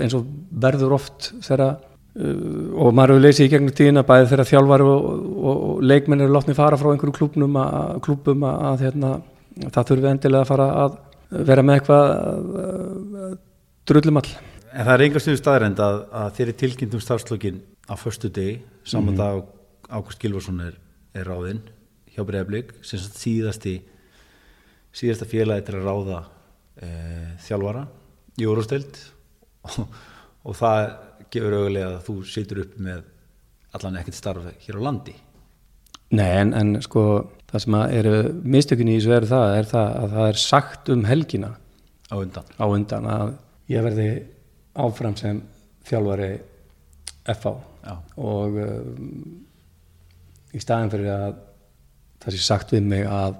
eins 0.01 0.17
og 0.17 0.27
verður 0.63 0.97
oft 0.97 1.31
þegar 1.45 1.65
uh, 1.67 1.77
og 2.81 2.95
maður 2.97 3.17
hefur 3.17 3.25
leysið 3.27 3.47
í 3.47 3.53
gegnum 3.55 3.77
tíðina 3.77 4.07
bæði 4.09 4.31
þegar 4.33 4.51
þjálfar 4.53 4.85
og, 4.87 5.09
og, 5.11 5.63
og 5.69 5.85
leikmenn 5.85 6.25
eru 6.25 6.37
látni 6.37 6.57
fara 6.57 6.81
frá 6.81 6.93
einhverju 6.93 7.17
klúbnum 7.17 7.61
að, 7.61 7.99
klúbum 8.07 8.45
að, 8.49 8.65
að 8.71 8.85
hérna, 8.87 9.15
það 9.69 9.91
þurfi 9.93 10.13
endilega 10.15 10.45
að 10.47 10.53
fara 10.55 10.71
að 10.85 10.99
vera 11.51 11.65
með 11.65 11.81
eitthvað 11.81 13.37
drullumall 13.91 14.29
En 14.71 14.87
það 14.87 14.93
er 14.95 15.05
einhver 15.05 15.23
stuðu 15.25 15.41
staðrænd 15.41 15.81
að, 15.83 15.97
að 16.15 16.35
þeirri 16.39 16.57
tilkynntum 16.63 17.03
starfslökin 17.03 17.63
á 17.91 17.95
förstu 17.99 18.31
degi, 18.31 18.61
saman 18.87 19.19
dag 19.19 19.43
Ágúst 19.91 20.21
Gilvarsson 20.23 20.61
er, 20.63 20.77
er 21.19 21.27
ráðinn 21.27 21.65
hjá 22.15 22.23
Breiðablík, 22.27 22.77
sem 22.87 23.01
síðasti 23.03 23.81
síðasta 24.95 25.27
félagi 25.31 25.67
til 25.67 25.79
að 25.79 25.89
ráða 25.89 26.21
e, 26.79 26.91
þjálfara 27.47 27.85
í 28.39 28.47
orðsteld 28.51 29.01
og, 29.67 29.99
og 30.47 30.59
það 30.59 30.83
gefur 31.31 31.57
auðvitað 31.59 31.89
að 31.89 31.99
þú 32.07 32.17
situr 32.31 32.63
upp 32.65 32.79
með 32.83 33.03
allan 33.79 34.01
ekkert 34.01 34.19
starf 34.19 34.49
hér 34.65 34.79
á 34.79 34.87
landi. 34.87 35.15
Nei, 36.15 36.31
en, 36.41 36.55
en 36.59 36.75
sko 36.83 37.05
það 37.51 37.65
sem 37.65 37.77
að 37.79 37.97
eru 38.01 38.17
mistökunni 38.43 38.97
í 38.97 38.99
þessu 38.99 39.15
er 39.15 39.31
það, 39.31 39.55
er 39.61 39.71
það 39.71 39.95
að 40.01 40.17
það 40.17 40.33
er 40.33 40.43
sagt 40.43 40.91
um 40.95 41.07
helgina 41.07 41.55
á 42.11 42.15
undan. 42.19 42.55
á 42.59 42.67
undan 42.67 43.11
að 43.11 43.33
ég 43.71 43.87
verði 43.87 44.11
áfram 44.79 45.17
sem 45.19 45.43
þjálfari 45.89 46.33
FH 47.31 47.53
Já. 47.81 47.95
og 48.21 48.59
um, 48.61 49.11
í 50.55 50.61
staðin 50.61 50.93
fyrir 50.93 51.13
að 51.15 51.39
það 52.21 52.37
sé 52.37 52.43
sagt 52.45 52.75
við 52.75 52.89
mig 52.93 53.07
að 53.09 53.39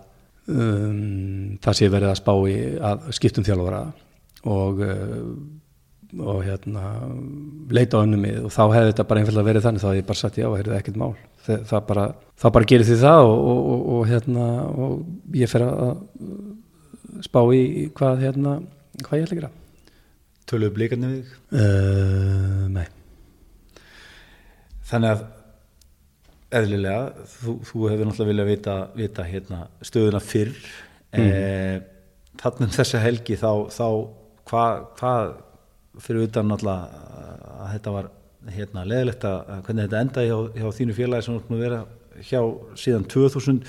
um, 0.51 1.57
það 1.63 1.79
sé 1.79 1.91
verið 1.93 2.13
að 2.13 2.21
spá 2.23 2.35
í 2.49 2.59
að 2.91 3.09
skiptum 3.17 3.47
þjálfara 3.47 3.83
og 4.51 4.85
uh, 4.87 5.33
og 6.19 6.41
hérna 6.43 6.83
leita 7.71 8.01
á 8.01 8.03
önnum 8.03 8.25
mið. 8.25 8.41
Og 8.49 8.51
þá 8.51 8.63
hefði 8.75 8.89
þetta 8.89 9.05
bara 9.07 9.21
einfallega 9.23 9.47
verið 9.47 9.67
þannig 9.67 9.83
þá 9.83 9.89
hefði 9.89 10.01
ég 10.01 10.09
bara 10.09 10.21
sagt 10.21 10.41
já, 10.41 10.47
heyrðu 10.51 10.75
ekkert 10.75 10.99
mál. 10.99 11.13
Það, 11.45 11.61
það 11.71 11.85
bara, 11.87 12.07
bara 12.43 12.69
gerir 12.73 12.89
því 12.89 12.97
það 13.01 13.27
og, 13.29 13.37
og, 13.53 13.61
og, 13.61 13.85
og 13.95 14.11
hérna 14.11 14.49
og 14.75 15.39
ég 15.39 15.53
fer 15.53 15.65
að 15.69 15.95
spá 17.25 17.41
í 17.55 17.63
hvað 17.97 18.27
hérna 18.27 18.59
hvað 19.01 19.21
ég 19.21 19.25
ætla 19.25 19.37
að 19.37 19.41
gera 19.41 19.53
Töluðu 20.51 20.75
blikarnir 20.77 21.13
við 21.13 21.21
þig? 21.21 21.37
uh, 21.61 22.65
Nei 22.75 22.87
Þannig 24.91 25.13
að 25.15 25.27
eðlilega, 26.61 27.27
þú, 27.31 27.53
þú 27.63 27.83
hefur 27.93 28.09
náttúrulega 28.09 28.31
viljað 28.33 28.49
vita, 28.51 28.73
vita 28.99 29.27
hérna, 29.27 29.61
stöðuna 29.87 30.21
fyrr 30.25 30.51
mm. 31.15 31.85
þannig 32.41 32.65
um 32.67 32.73
þessa 32.75 33.03
helgi 33.05 33.37
þá, 33.39 33.53
þá 33.71 33.87
hvað 34.51 34.81
hva, 34.99 35.13
fyrir 36.03 36.27
utan 36.27 36.51
náttúrulega 36.51 37.05
að 37.55 37.71
þetta 37.77 37.95
var 37.95 38.11
hérna, 38.57 38.87
leðilegt 38.89 39.29
að 39.29 39.55
hvernig 39.69 39.87
þetta 39.87 40.03
endaði 40.03 40.33
hjá, 40.33 40.39
hjá 40.59 40.77
þínu 40.81 40.97
félagi 40.99 41.27
sem 41.27 41.41
þú 41.47 41.61
vera 41.61 41.81
hjá 42.27 42.41
síðan 42.83 43.07
2000 43.15 43.63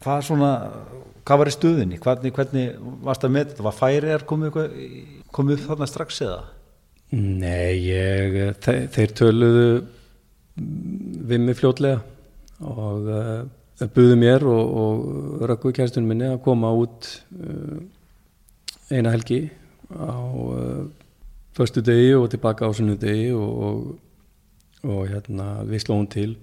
hvað 0.00 0.26
svona 0.26 0.52
hvað 1.26 1.42
var 1.42 1.50
í 1.50 1.54
stöðinni, 1.54 2.00
hvernig, 2.02 2.34
hvernig 2.34 2.72
varst 3.04 3.24
það 3.24 3.34
með 3.34 3.46
þetta, 3.50 3.66
var 3.66 3.76
færiðar 3.76 4.26
komið, 4.28 4.58
komið 5.34 5.56
upp 5.56 5.68
þarna 5.68 5.88
strax 5.90 6.20
eða? 6.26 6.40
Nei, 7.10 7.76
ég, 7.86 8.36
þe 8.62 8.74
þeir 8.94 9.14
töluðu 9.18 9.64
við 11.30 11.42
mig 11.44 11.58
fljótlega 11.58 12.00
og 12.66 13.08
uh, 13.10 13.88
buðu 13.94 14.18
mér 14.20 14.44
og, 14.50 14.74
og 14.82 15.46
rökku 15.48 15.72
kærstunum 15.74 16.10
minni 16.12 16.28
að 16.28 16.42
koma 16.44 16.72
út 16.76 17.08
uh, 17.38 17.80
eina 18.90 19.14
helgi 19.14 19.46
á 19.90 20.18
uh, 20.18 20.84
förstu 21.56 21.82
degi 21.84 22.12
og 22.18 22.28
tilbaka 22.30 22.68
á 22.68 22.70
sunnu 22.76 22.98
degi 23.00 23.30
og, 23.34 23.50
og, 23.66 23.80
og 24.86 25.02
hérna 25.10 25.48
við 25.66 25.86
slóum 25.86 26.06
til 26.10 26.36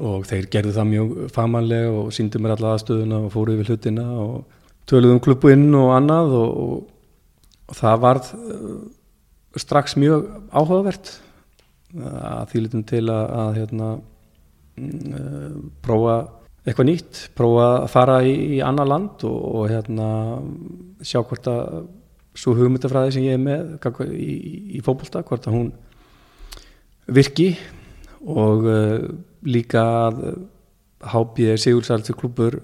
og 0.00 0.24
þeir 0.28 0.48
gerðu 0.52 0.72
það 0.76 0.88
mjög 0.88 1.12
famanlega 1.34 1.92
og 2.00 2.12
síndu 2.16 2.40
mér 2.40 2.54
alla 2.56 2.74
aðstöðuna 2.76 3.18
og 3.26 3.32
fóru 3.34 3.56
yfir 3.56 3.72
hlutina 3.72 4.06
og 4.22 4.60
töluðum 4.88 5.18
um 5.18 5.24
klubbuinn 5.24 5.68
og 5.76 5.92
annað 5.96 6.36
og 6.38 7.74
það 7.76 8.04
varð 8.06 8.30
strax 9.60 9.96
mjög 10.00 10.28
áhugavert. 10.52 11.16
Að 11.92 12.46
því 12.48 12.62
litum 12.64 12.84
til 12.88 13.02
að, 13.12 13.24
að 13.42 13.50
hérna, 13.58 13.88
uh, 14.80 15.56
prófa 15.84 16.14
eitthvað 16.62 16.88
nýtt, 16.88 17.20
prófa 17.36 17.66
að 17.82 17.88
fara 17.92 18.20
í, 18.24 18.32
í 18.56 18.60
annar 18.64 18.88
land 18.88 19.24
og, 19.28 19.40
og 19.58 19.66
hérna, 19.68 20.06
sjá 21.04 21.20
hvort 21.20 21.50
að 21.52 21.82
svo 22.38 22.54
hugmyndafræði 22.56 23.12
sem 23.16 23.26
ég 23.26 23.36
er 23.36 23.42
með 23.42 24.08
í, 24.14 24.32
í 24.78 24.82
fókbólta, 24.84 25.24
hvort 25.26 25.48
að 25.50 25.58
hún 25.58 25.70
virki 27.12 27.50
og 28.22 28.66
uh, 28.68 28.98
líka 29.46 29.82
að 30.06 30.22
HB 31.12 31.56
Sigursaldsir 31.58 32.16
klubur 32.18 32.60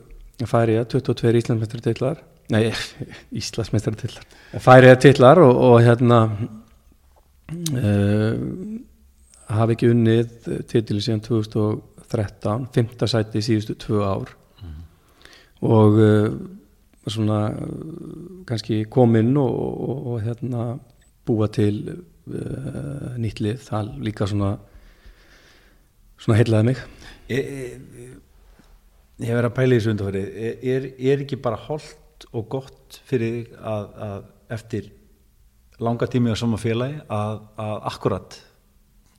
færi 0.47 0.77
að 0.79 0.93
22 0.95 1.41
Íslandsmeistartillar 1.41 2.21
nei, 2.55 2.71
Íslandsmeistartillar 3.41 4.61
færi 4.63 4.93
að 4.93 5.01
tillar 5.09 5.41
og, 5.43 5.55
og 5.71 5.81
hérna 5.83 6.21
uh, 7.75 8.35
hafi 9.59 9.75
ekki 9.75 9.91
unnið 9.95 10.29
titili 10.71 11.03
síðan 11.03 11.25
2013 11.27 12.69
fymta 12.75 13.09
sæti 13.11 13.41
í 13.41 13.47
síðustu 13.47 13.75
tvö 13.81 14.05
ár. 14.05 14.31
Mm. 14.63 14.79
og 15.67 15.99
uh, 15.99 16.29
svona 17.09 17.41
kannski 18.47 18.83
kominn 18.93 19.33
og, 19.41 19.53
og, 19.89 20.07
og 20.13 20.23
hérna 20.27 20.75
búa 21.29 21.49
til 21.53 21.81
nýtt 22.29 23.41
lið, 23.41 23.63
það 23.65 23.87
líka 24.05 24.27
svona 24.29 24.51
svona 26.19 26.39
heilaði 26.41 26.71
mig. 26.71 26.83
Ég, 27.29 27.49
ég, 27.49 28.13
ég 29.25 29.35
verið 29.35 29.51
að 29.51 29.57
pæla 29.59 29.75
í 29.75 29.81
þessu 29.81 29.93
undarfæri 29.95 30.23
er, 30.75 30.89
er 31.13 31.25
ekki 31.25 31.41
bara 31.45 31.61
holdt 31.69 32.29
og 32.33 32.49
gott 32.53 33.01
fyrir 33.09 33.53
að, 33.59 33.85
að 34.09 34.55
eftir 34.59 34.91
langa 35.83 36.09
tími 36.11 36.35
á 36.35 36.37
sama 36.39 36.59
félagi 36.59 36.99
að, 37.07 37.43
að 37.61 37.77
akkurat 37.93 38.39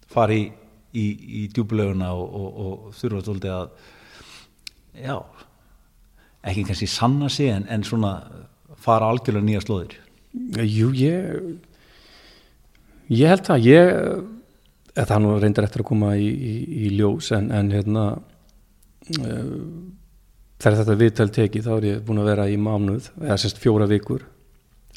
fari 0.09 0.41
í, 0.41 0.49
í, 0.91 1.05
í 1.43 1.45
djúbuleguna 1.53 2.11
og, 2.17 2.35
og, 2.41 2.59
og 2.65 2.97
þurfa 2.97 3.23
svolítið 3.27 3.55
að 3.55 3.69
já 4.99 5.15
ekki 6.49 6.65
kannski 6.67 6.89
sanna 6.89 7.29
sig 7.31 7.53
en, 7.53 7.67
en 7.71 7.85
svona 7.87 8.13
fara 8.79 9.09
algjörlega 9.11 9.45
nýja 9.45 9.63
slóðir? 9.63 9.97
Jú, 10.63 10.91
ég 10.95 11.59
ég 13.09 13.31
held 13.31 13.45
það. 13.47 13.65
Ég, 13.65 14.27
það 15.07 15.21
nú 15.23 15.37
reyndar 15.39 15.67
eftir 15.67 15.83
að 15.83 15.89
koma 15.91 16.15
í, 16.17 16.27
í 16.29 16.91
ljós 16.97 17.31
en, 17.37 17.51
en 17.55 17.71
hérna 17.71 18.03
uh, 18.17 19.53
þegar 20.59 20.81
þetta 20.81 20.99
viðtæl 21.03 21.29
teki 21.37 21.63
þá 21.65 21.71
er 21.77 21.87
ég 21.89 22.03
búin 22.05 22.21
að 22.23 22.31
vera 22.33 22.49
í 22.51 22.57
mánuð 22.59 23.11
eða 23.21 23.39
sérst 23.39 23.61
fjóra 23.63 23.89
vikur 23.89 24.27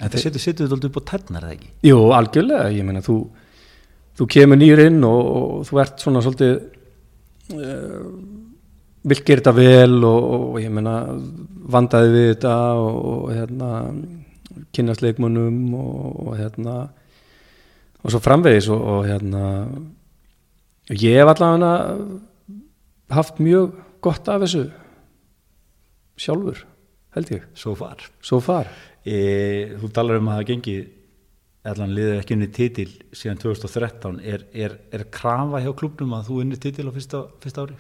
En 0.01 0.11
það 0.11 0.23
setur 0.41 0.41
þetta 0.41 0.75
alltaf 0.75 0.89
upp 0.89 0.97
á 0.99 1.09
tærnar, 1.13 1.45
eða 1.47 1.55
ekki? 1.55 1.69
Jú, 1.87 1.99
algjörlega, 2.17 2.71
ég 2.75 2.87
meina 2.89 3.03
þú 3.05 3.17
þú 4.19 4.29
kemur 4.35 4.59
nýr 4.61 4.87
inn 4.87 5.03
og, 5.07 5.21
og 5.21 5.67
þú 5.69 5.81
ert 5.83 6.03
svona 6.03 6.23
svolítið 6.25 6.55
uh, 7.57 8.09
vil 9.03 9.21
gera 9.21 9.43
þetta 9.43 9.55
vel 9.57 9.99
og, 10.07 10.27
og 10.33 10.59
ég 10.63 10.73
meina 10.75 10.97
vandaði 11.73 12.13
við 12.17 12.29
þetta 12.33 12.57
og, 12.81 12.99
og 13.13 13.31
hérna 13.33 13.71
kynast 14.77 15.05
leikmönnum 15.05 15.63
og 15.79 16.35
hérna 16.39 16.77
og 18.03 18.11
svo 18.11 18.21
framvegis 18.23 18.69
og 18.75 19.07
hérna 19.07 19.45
ég 20.91 21.21
hef 21.21 21.31
allavega 21.31 21.73
haft 23.13 23.41
mjög 23.43 23.77
gott 24.03 24.29
af 24.29 24.43
þessu 24.43 24.67
sjálfur 26.19 26.65
held 27.17 27.31
ég. 27.35 27.47
Svo 27.59 27.75
far. 27.77 28.03
Svo 28.25 28.41
far. 28.43 28.71
E, 29.05 29.77
Þú 29.81 29.91
talar 29.95 30.21
um 30.21 30.31
að 30.33 30.41
það 30.41 30.49
gengi 30.51 30.77
allan 31.69 31.95
liðið 31.95 32.19
ekki 32.19 32.37
unni 32.37 32.49
titil 32.51 32.89
síðan 33.15 33.41
2013 33.43 34.21
er, 34.27 34.45
er, 34.51 34.77
er 34.95 35.07
krafa 35.15 35.61
hjá 35.63 35.71
klubnum 35.79 36.15
að 36.17 36.31
þú 36.31 36.39
unni 36.43 36.59
titil 36.59 36.89
á 36.91 36.93
fyrsta, 36.95 37.23
fyrsta 37.43 37.67
ári? 37.67 37.77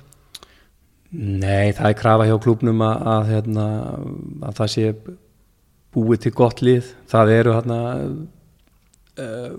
Nei, 1.13 1.73
það 1.77 1.89
er 1.89 1.99
krafa 1.99 2.29
hjá 2.29 2.37
klubnum 2.45 2.85
að, 2.87 3.09
að, 3.15 3.33
hérna, 3.33 3.67
að 4.49 4.61
það 4.61 4.73
sé 4.77 4.87
búið 5.93 6.23
til 6.25 6.35
gott 6.39 6.63
lið. 6.65 6.93
Það 7.11 7.35
eru 7.35 7.57
hérna 7.57 7.81
uh, 9.21 9.57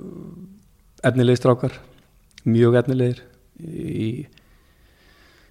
efnilegir 1.04 1.42
strákar 1.42 1.78
mjög 2.44 2.78
efnilegir 2.82 3.22
í 3.64 4.28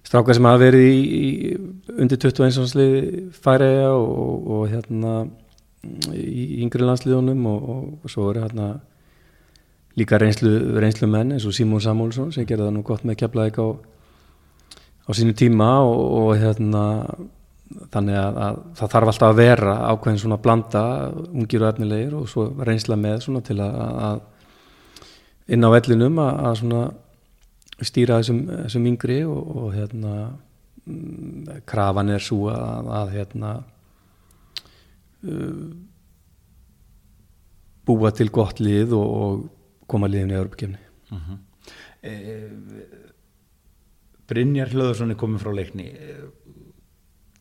strákar 0.03 0.37
sem 0.37 0.47
hafa 0.47 0.61
verið 0.61 0.87
í, 0.89 1.03
í 1.03 1.53
undir 1.97 2.19
21. 2.19 2.73
lið 2.77 2.97
færiða 3.43 3.93
og, 3.95 4.09
og, 4.23 4.49
og 4.55 4.65
hérna 4.71 5.13
í 6.15 6.63
yngri 6.63 6.85
landsliðunum 6.85 7.45
og, 7.49 7.69
og, 7.69 8.09
svo 8.11 8.29
eru 8.31 8.43
hérna 8.43 8.73
líka 9.99 10.17
reynslu, 10.21 10.51
reynslu 10.79 11.09
menn 11.09 11.35
eins 11.35 11.45
og 11.47 11.55
Simón 11.55 11.83
Samúlsson 11.83 12.31
sem 12.33 12.47
gerði 12.49 12.67
það 12.67 12.75
nú 12.77 12.83
gott 12.87 13.05
með 13.05 13.19
keflaðik 13.23 13.59
á, 13.61 13.67
á 15.05 15.09
sínu 15.13 15.35
tíma 15.37 15.69
og 15.85 16.33
hérna 16.39 16.83
þannig 17.93 18.17
að, 18.19 18.37
að 18.45 18.61
það 18.77 18.93
þarf 18.93 19.11
alltaf 19.11 19.31
að 19.31 19.39
vera 19.41 19.75
ákveðin 19.91 20.21
svona 20.21 20.39
blanda 20.41 20.83
ungir 21.31 21.63
og 21.63 21.71
efnilegir 21.73 22.15
og 22.17 22.29
svo 22.29 22.47
reynsla 22.61 22.97
með 22.99 23.23
svona 23.25 23.41
til 23.45 23.57
að, 23.63 23.77
að 24.07 24.21
inn 25.47 25.65
á 25.65 25.69
vellinum 25.73 26.19
að, 26.23 26.33
að 26.47 26.57
svona 26.61 26.83
stýra 27.83 28.21
þessum, 28.21 28.41
þessum 28.47 28.89
yngri 28.93 29.19
og 29.27 29.69
hérna 29.73 30.13
mm, 30.85 31.63
krafan 31.65 32.13
er 32.13 32.23
svo 32.23 32.49
að 32.53 33.15
hérna 33.17 33.59
Uh, 35.23 35.71
búa 37.87 38.09
til 38.15 38.27
gott 38.31 38.59
lið 38.59 38.91
og, 38.97 39.05
og 39.23 39.87
koma 39.87 40.09
liðinu 40.11 40.35
í 40.35 40.39
Europakefni 40.39 40.79
uh 41.11 41.21
-huh. 41.27 41.37
eh, 42.01 42.51
Brynjar 44.27 44.71
Hlöðursson 44.71 45.11
er 45.11 45.19
komið 45.19 45.43
frá 45.43 45.51
leikni 45.55 45.87
eh, 45.91 46.27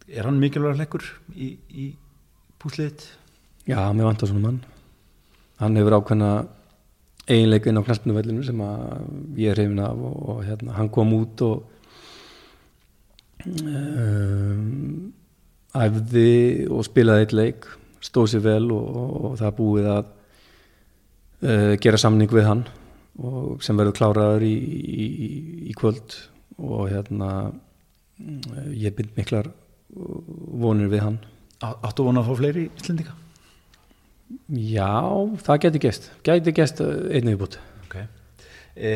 er 0.09 0.27
hann 0.27 0.39
mikilvægur 0.39 0.79
leikur 0.79 1.05
í, 1.35 1.59
í 1.71 1.95
púsliðit? 2.59 3.07
Já, 3.67 3.93
mér 3.95 4.11
vantar 4.11 4.29
svona 4.29 4.47
mann 4.47 4.65
hann 5.59 5.77
hefur 5.77 5.99
ákveðna 5.99 6.47
eiginleikin 7.31 7.79
á 7.79 7.83
knaspinu 7.87 8.43
sem 8.43 8.63
ég 9.39 9.53
er 9.53 9.61
hrifin 9.61 9.83
af 9.83 9.99
og, 9.99 10.17
og 10.29 10.43
hérna, 10.47 10.75
hann 10.79 10.91
kom 10.91 11.13
út 11.15 11.43
og 11.47 11.63
um, 13.47 15.13
æfði 15.73 16.67
og 16.71 16.85
spilaði 16.87 17.27
eitt 17.27 17.37
leik 17.37 17.69
stóð 18.03 18.33
sér 18.35 18.45
vel 18.47 18.71
og, 18.75 18.85
og, 18.91 19.17
og 19.31 19.39
það 19.41 19.57
búið 19.61 19.91
að 19.93 20.05
uh, 21.47 21.73
gera 21.83 22.01
samning 22.01 22.33
við 22.33 22.49
hann 22.51 22.67
sem 23.63 23.77
verður 23.79 23.97
kláraður 23.99 24.47
í, 24.49 24.55
í, 24.57 25.07
í 25.71 25.75
kvöld 25.79 26.17
og 26.59 26.87
hérna 26.91 27.33
uh, 27.53 28.71
ég 28.75 28.97
bind 28.99 29.15
miklar 29.19 29.53
vonir 29.93 30.91
við 30.93 31.07
hann 31.07 31.21
Áttu 31.63 32.03
vona 32.03 32.25
að 32.25 32.33
fá 32.33 32.39
fleiri 32.41 32.65
Íslendinga? 32.75 33.22
Já, 34.53 34.93
það 35.45 35.61
geti 35.67 35.83
gæst 35.83 36.09
geti 36.27 36.55
gæst 36.57 36.81
einnig 36.85 37.35
viðbútt 37.35 37.59
Ok. 37.87 37.99
E, 38.77 38.93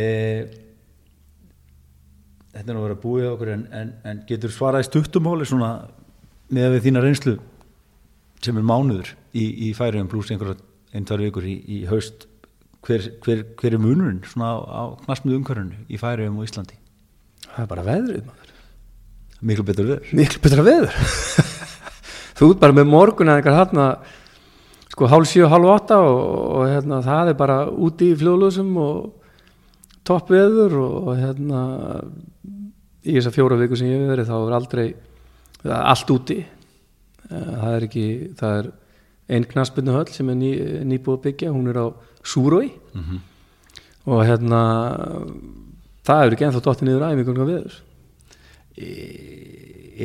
Þetta 2.57 2.73
er 2.73 2.77
nú 2.77 2.81
að 2.81 2.87
vera 2.87 3.01
búið 3.03 3.27
okkur 3.35 3.51
en, 3.53 3.67
en, 3.77 3.91
en 4.09 4.23
getur 4.29 4.53
svarað 4.53 4.87
í 4.87 4.89
stuttumáli 4.89 5.45
svona 5.49 5.75
með 6.57 6.79
þína 6.87 7.03
reynslu 7.05 7.35
sem 8.45 8.57
er 8.57 8.65
mánuður 8.65 9.11
í, 9.37 9.45
í 9.69 9.75
færiðum 9.77 10.09
pluss 10.09 10.33
einhverja 10.33 10.57
tvær 10.97 11.25
vikur 11.27 11.45
í, 11.45 11.57
í 11.69 11.83
haust? 11.91 12.25
Hver, 12.87 13.03
hver, 13.25 13.43
hver 13.59 13.75
er 13.77 13.83
munurinn 13.83 14.23
svona 14.25 14.55
á, 14.57 14.57
á 14.63 14.83
knastmið 15.05 15.41
umhverfunu 15.41 15.85
í 15.91 15.99
færiðum 16.01 16.39
og 16.41 16.47
Íslandi? 16.47 16.79
Það 17.45 17.63
er 17.65 17.71
bara 17.73 17.85
veðrið 17.87 18.29
maður. 18.29 18.53
Miklu 19.51 19.65
betur 19.67 19.89
við 19.91 20.13
Miklu 20.17 20.43
betra 20.45 20.65
veður. 20.65 21.01
Þú 22.39 22.53
ert 22.53 22.63
bara 22.63 22.77
með 22.77 22.89
morgun 22.93 23.33
eða 23.33 23.43
eitthvað 23.43 23.59
þarna 23.61 23.89
sko 24.97 25.11
hálf 25.13 25.29
sjö, 25.29 25.45
hálf 25.53 25.69
átta 25.75 26.01
og, 26.01 26.21
og 26.57 26.71
hérna, 26.73 27.03
það 27.05 27.31
er 27.35 27.37
bara 27.37 27.59
úti 27.69 28.15
í 28.15 28.17
fljóðlösum 28.17 28.71
og 28.81 29.27
topp 30.09 30.33
veður 30.33 30.79
og, 30.81 30.95
og 31.11 31.21
hérna 31.21 31.61
í 33.05 33.19
þessar 33.19 33.35
fjóra 33.37 33.59
viku 33.61 33.77
sem 33.77 33.91
ég 33.93 34.01
hef 34.01 34.15
verið 34.15 34.31
þá 34.31 34.37
er 34.39 34.57
aldrei 34.57 34.87
allt 35.77 36.13
úti. 36.15 36.39
Eh, 37.29 37.53
það 37.61 37.75
er 37.75 37.87
ekki, 37.91 38.07
það 38.41 38.57
er 38.63 38.73
einn 39.37 39.47
knaspinu 39.51 39.93
höll 39.99 40.09
sem 40.15 40.33
er 40.33 40.39
ný, 40.41 40.51
nýbúið 40.87 41.19
að 41.19 41.25
byggja 41.27 41.53
hún 41.53 41.69
er 41.75 41.83
á 41.83 41.87
Súrói 42.27 42.71
og 44.07 44.23
hérna 44.27 44.61
það 46.07 46.23
er 46.23 46.37
ekki 46.37 46.47
ennþá 46.47 46.63
dottið 46.63 46.89
niður 46.89 47.07
æfingunum 47.11 47.51
viður 47.51 47.79
e, 48.79 48.89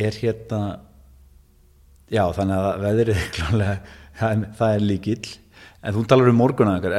er 0.03 0.17
hérna 0.17 0.61
já 2.11 2.23
þannig 2.35 2.57
að 2.57 2.85
veðrið 2.85 3.21
er 3.21 3.31
klálega 3.37 3.99
það 4.21 4.75
er, 4.75 4.85
líkill 4.85 5.33
en 5.81 5.97
þú 5.97 6.05
talar 6.09 6.31
um 6.31 6.39
morguna 6.39 6.77
er, 6.79 6.95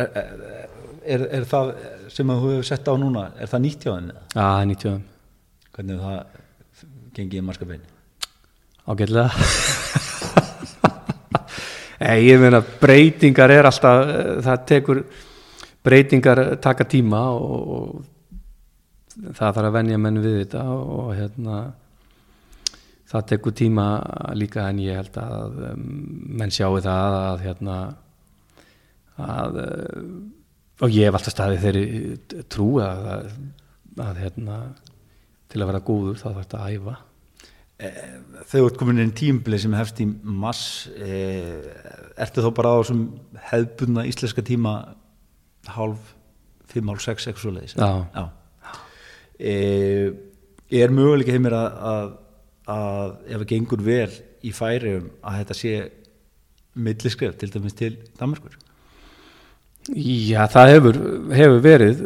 er, 1.03 1.27
er, 1.29 1.49
það 1.49 1.73
sem 2.13 2.35
þú 2.35 2.53
hefur 2.53 2.69
sett 2.69 2.91
á 2.91 2.95
núna 2.99 3.29
er 3.39 3.51
það 3.51 3.65
nýtt 3.67 3.87
hjá 3.87 3.93
þenni? 3.95 4.15
Já, 4.35 4.43
það 4.43 4.61
er 4.61 4.71
90 4.75 5.01
hvernig 5.73 6.05
það 6.07 6.21
gengið 7.17 7.41
í 7.41 7.45
marskabein 7.47 7.91
ágætlega. 8.83 9.31
Ég 12.03 12.41
meina 12.43 12.59
breytingar 12.81 13.53
er 13.55 13.69
alltaf 13.69 14.09
það 14.43 14.65
tekur 14.67 15.03
breytingar 15.87 16.41
taka 16.63 16.87
tíma 16.91 17.21
og, 17.31 17.77
og 17.77 18.03
það 19.37 19.55
þarf 19.55 19.69
að 19.69 19.77
venja 19.77 20.01
menn 20.03 20.19
við 20.23 20.41
þetta 20.41 20.65
og 20.73 21.13
hérna 21.15 21.61
það 23.13 23.27
tekur 23.33 23.57
tíma 23.57 23.87
líka 24.39 24.69
en 24.71 24.81
ég 24.83 25.01
held 25.01 25.19
að 25.21 25.59
um, 25.73 25.89
menn 26.41 26.55
sjáu 26.55 26.81
það 26.81 27.19
að 27.23 27.45
hérna 27.47 27.81
að 29.23 29.59
uh, 29.63 30.07
og 30.83 30.91
ég 30.91 31.07
hef 31.07 31.19
alltaf 31.19 31.35
staðið 31.35 31.65
þeirri 31.67 32.45
trú 32.51 32.69
að, 32.83 33.09
að, 33.13 33.27
að 34.03 34.21
hérna 34.25 34.59
til 35.53 35.61
að 35.61 35.71
vera 35.71 35.83
góður 35.85 36.19
þá 36.19 36.25
þarf 36.25 36.41
þetta 36.41 36.61
að 36.63 36.77
æfa. 36.77 36.95
Þegar 37.83 38.51
þú 38.53 38.65
ert 38.69 38.79
komin 38.81 39.03
inn 39.03 39.15
tímbli 39.19 39.59
sem 39.59 39.73
hefst 39.75 40.01
í 40.03 40.07
mass 40.23 40.89
e, 40.95 41.17
ertu 42.23 42.45
þá 42.45 42.51
bara 42.55 42.75
á 42.75 42.81
þessum 42.81 43.05
hefðbundna 43.51 44.05
íslenska 44.07 44.45
tíma 44.47 44.75
hálf, 45.73 46.13
fimm, 46.71 46.91
hálf, 46.93 47.03
sex 47.03 47.27
eitthvað 47.27 47.43
svo 47.43 47.55
leiðis 47.57 47.75
Já. 47.75 48.25
E, 49.39 49.55
er 50.79 50.95
möguleika 50.95 51.35
heimir 51.35 51.57
að, 51.59 52.15
að, 52.71 53.17
ef 53.27 53.37
það 53.43 53.49
gengur 53.53 53.83
vel 53.87 54.11
í 54.43 54.53
færium 54.55 55.09
að 55.23 55.39
þetta 55.41 55.55
sé 55.59 55.73
milliskref 56.83 57.35
til 57.41 57.51
dæmis 57.53 57.75
til 57.79 57.95
Danmarkur 58.21 58.55
Já, 59.99 60.47
það 60.47 60.71
hefur, 60.77 60.99
hefur 61.35 61.61
verið 61.65 62.03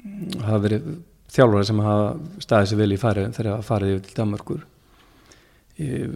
það 0.00 0.44
hefur 0.46 0.62
verið 0.66 0.84
þjálfari 1.30 1.66
sem 1.68 1.80
hafa 1.84 2.06
staðið 2.42 2.68
sér 2.70 2.80
vel 2.80 2.92
í 2.94 2.98
færi 3.02 3.24
þegar 3.34 3.50
það 3.56 3.66
farið 3.70 3.92
yfir 3.94 4.04
til 4.06 4.16
Danmarkur 4.20 4.62
ég, 5.80 6.14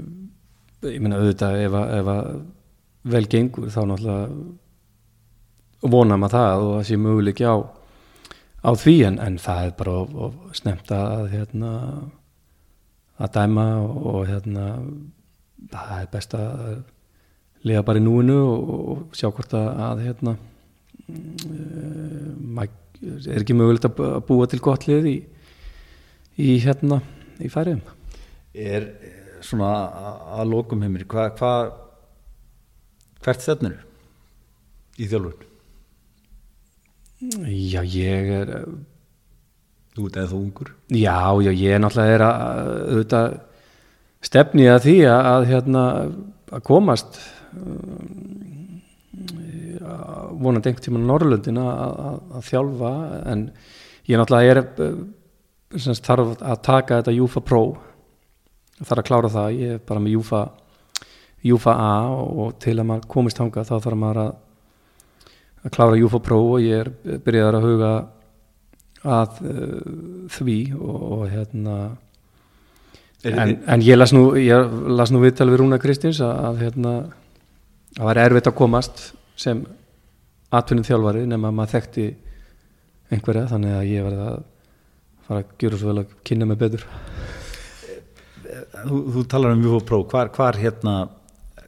ég 0.90 1.00
meina 1.02 1.18
auðvitað 1.20 1.60
ef, 1.66 1.72
að- 1.80 1.92
ef 1.98 2.06
að 2.14 2.22
vel 3.14 3.26
gengur 3.34 3.68
þá 3.74 3.80
náttúrulega 3.90 4.26
vona 5.92 6.16
maður 6.16 6.36
það 6.38 6.62
og 6.64 6.70
það 6.78 6.86
sé 6.88 6.96
möguleiki 7.04 7.44
á 7.44 7.56
á 8.64 8.70
því 8.80 8.94
en, 9.10 9.18
en 9.20 9.34
það 9.44 9.58
er 9.66 9.72
bara 9.76 9.96
snemt 10.56 10.88
að 10.96 11.26
hérna 11.34 11.70
að 13.22 13.32
dæma 13.36 13.64
og 13.84 14.24
hérna 14.28 14.64
það 15.70 15.92
er 16.00 16.08
best 16.12 16.34
að 16.38 16.82
lega 17.64 17.82
bara 17.86 18.00
í 18.00 18.04
núinu 18.04 18.34
og, 18.44 18.72
og 18.94 19.16
sjá 19.16 19.28
hvort 19.30 19.54
að, 19.56 19.68
að 19.88 20.02
hérna 20.08 20.34
maður 22.54 23.30
er 23.30 23.40
ekki 23.42 23.56
mögulegt 23.56 23.86
að 23.88 23.94
bú- 23.98 24.10
að 24.16 24.22
búa 24.28 24.48
til 24.50 24.60
gott 24.64 24.86
lið 24.88 25.08
í, 25.10 25.16
í 26.40 26.50
hérna 26.64 27.00
í 27.44 27.50
færiðum 27.52 27.82
er 28.54 28.86
eh, 28.88 29.16
svona 29.44 29.70
að, 30.38 30.44
lokum 30.52 30.84
heimir 30.84 31.04
hvað 31.10 31.34
hva, 31.40 31.52
hvert 33.24 33.42
stefnir 33.44 33.80
í 35.00 35.08
þjálfun? 35.10 35.50
Já, 37.50 37.80
ég 37.88 38.30
er 38.40 38.52
þú 39.94 40.06
ert 40.08 40.18
eða 40.20 40.30
þú 40.30 40.38
ungur. 40.40 40.70
Já, 40.90 41.18
já, 41.44 41.50
ég 41.54 41.82
náttúrulega 41.82 42.14
er 42.16 42.24
að 42.26 42.70
auðvitað 42.94 43.36
stefni 44.24 44.68
að 44.70 44.80
því 44.86 44.96
að, 45.10 45.28
að 45.30 45.46
hérna 45.50 45.84
að 46.54 46.64
komast 46.66 47.18
um, 47.58 48.80
vonandi 50.40 50.70
einhvern 50.70 50.84
tímann 50.84 51.06
á 51.06 51.10
Norrlöndin 51.10 51.60
að, 51.60 52.44
þjálfa 52.48 52.92
en 53.32 53.46
ég 54.08 54.20
náttúrulega 54.20 54.54
er 54.54 54.62
eh, 54.64 54.96
sem 55.74 55.96
sagt, 55.96 56.06
þarf 56.08 56.34
að 56.40 56.62
taka 56.64 57.00
þetta 57.00 57.16
Júfa 57.18 57.42
Pro. 57.44 57.64
Þarf 58.80 59.00
að 59.00 59.08
klára 59.08 59.30
það, 59.30 59.58
ég 59.60 59.76
er 59.76 59.84
bara 59.86 60.02
með 60.02 60.16
Júfa 60.18 60.44
Júfa 61.44 61.74
A 61.76 61.94
og 62.08 62.54
til 62.62 62.78
að 62.78 62.86
maður 62.88 63.08
komist 63.12 63.38
hanga 63.38 63.66
þá 63.68 63.76
þarf 63.76 63.98
maður 64.00 64.20
að 64.24 64.32
að 65.64 65.72
klára 65.72 65.98
Júfa 65.98 66.20
Pro 66.20 66.40
og 66.54 66.64
ég 66.64 66.82
er 66.84 67.20
byrjaðar 67.24 67.58
að 67.58 67.66
huga 67.68 67.92
að 69.04 69.40
uh, 69.44 70.28
því 70.32 70.58
og, 70.78 71.04
og 71.18 71.24
hérna 71.32 71.76
en, 73.24 73.54
en 73.68 73.84
ég 73.84 73.98
las 73.98 74.12
nú, 74.16 74.26
ég 74.40 74.74
las 74.96 75.12
nú 75.12 75.22
viðtal 75.22 75.50
við 75.50 75.62
Rúna 75.62 75.80
Kristins 75.82 76.20
að, 76.24 76.34
að 76.48 76.62
hérna 76.64 76.94
að 77.94 78.08
var 78.08 78.20
erfitt 78.24 78.50
að 78.50 78.58
komast 78.58 79.04
sem 79.38 79.62
atvinnum 80.54 80.86
þjálfari 80.86 81.24
nema 81.28 81.50
að 81.50 81.58
maður 81.58 81.74
þekkti 81.76 82.06
einhverja 83.14 83.48
þannig 83.50 83.76
að 83.78 83.90
ég 83.90 84.06
verði 84.06 84.28
að 84.28 84.38
fara 85.24 85.42
að 85.42 85.54
gera 85.62 85.80
svo 85.80 85.90
vel 85.90 86.02
að 86.02 86.14
kynna 86.26 86.48
mig 86.48 86.60
betur. 86.60 86.84
Þú, 88.84 88.98
þú 89.14 89.22
talar 89.30 89.54
um 89.54 89.64
Pro. 89.86 90.02
Hvar, 90.10 90.30
hvar 90.34 90.58
hérna 90.60 90.94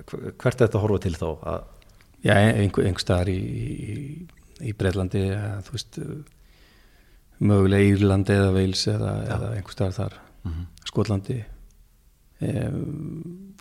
hvert 0.06 0.46
er 0.60 0.66
þetta 0.66 0.78
að 0.78 0.84
horfa 0.84 1.02
til 1.02 1.14
þá? 1.16 1.28
Já, 2.26 2.34
einhver, 2.34 2.86
einhver 2.86 3.02
staðar 3.02 3.30
í, 3.30 3.36
í, 3.36 3.96
í 4.70 4.74
Breitlandi 4.76 5.22
þú 5.66 5.76
veist 5.76 5.98
mögulega 7.40 7.90
Írlandi 7.90 8.36
eða 8.36 8.54
Veils 8.54 8.86
eða, 8.90 9.12
eða 9.26 9.50
einhver 9.56 9.76
staðar 9.76 9.96
þar. 9.98 10.16
Skotlandi. 10.86 11.38
Um, 12.46 13.52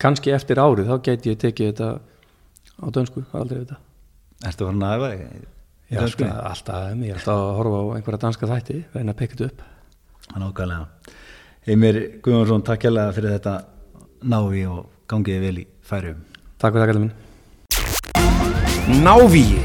kannski 0.00 0.32
eftir 0.34 0.60
árið 0.62 0.90
þá 0.90 0.96
gæti 1.06 1.32
ég 1.32 1.40
tekið 1.42 1.70
þetta 1.72 1.88
á 2.80 2.86
dönsku, 2.94 3.24
aldrei 3.36 3.62
þetta. 3.62 3.80
Ertu 4.48 4.68
farin 4.68 4.86
að 4.86 4.94
æfa 4.96 5.10
í 5.16 5.40
Já, 5.90 6.04
sko, 6.06 6.22
alltaf, 6.22 6.92
ég 7.02 7.10
er 7.10 7.16
alltaf 7.18 7.34
að 7.34 7.56
horfa 7.58 7.78
á 7.82 7.86
einhverja 7.96 8.22
danska 8.22 8.46
þætti, 8.46 8.76
reyna 8.94 9.10
að 9.10 9.18
pekja 9.18 9.34
þetta 9.40 9.48
upp. 9.48 9.64
Nákvæmlega. 10.38 10.84
Heimir 11.66 11.98
Guðjónsson, 12.22 12.62
takk 12.68 12.86
hérlega 12.86 13.16
fyrir 13.16 13.34
þetta. 13.34 13.54
Návi 14.30 14.62
og 14.70 14.86
gangiði 15.10 15.40
vel 15.42 15.58
í 15.64 15.66
færium. 15.82 16.22
Takk 16.62 16.78
fyrir 16.78 16.84
það, 16.84 16.90
kallið 16.92 17.04
minn. 17.08 17.14
Návíi 19.02 19.58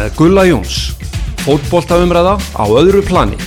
með 0.00 0.16
Gulla 0.16 0.48
Jóns. 0.48 1.09
Fótboltaumræða 1.46 2.36
á 2.36 2.64
öðru 2.68 3.00
plani. 3.06 3.38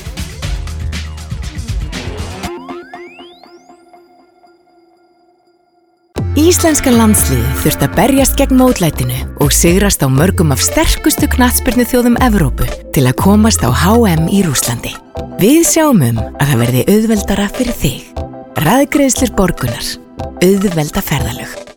Íslenska 6.34 6.90
landsliði 6.90 7.52
þurft 7.62 7.84
að 7.86 7.96
berjast 7.98 8.38
gegn 8.40 8.58
mótlætinu 8.58 9.20
og 9.44 9.54
sigrast 9.54 10.02
á 10.02 10.10
mörgum 10.10 10.54
af 10.56 10.64
sterkustu 10.66 11.30
knatsbyrnu 11.30 11.86
þjóðum 11.86 12.18
Evrópu 12.26 12.66
til 12.96 13.06
að 13.06 13.20
komast 13.22 13.62
á 13.62 13.70
HM 13.70 14.26
í 14.34 14.42
Rúslandi. 14.46 14.96
Við 15.42 15.62
sjáum 15.70 16.02
um 16.10 16.22
að 16.24 16.48
það 16.48 16.64
verði 16.64 16.88
auðveldara 16.96 17.46
fyrir 17.58 17.78
þig. 17.84 18.24
Ræðgreðslir 18.66 19.36
borgunar. 19.38 19.94
Auðvelda 20.42 21.06
ferðalög. 21.06 21.73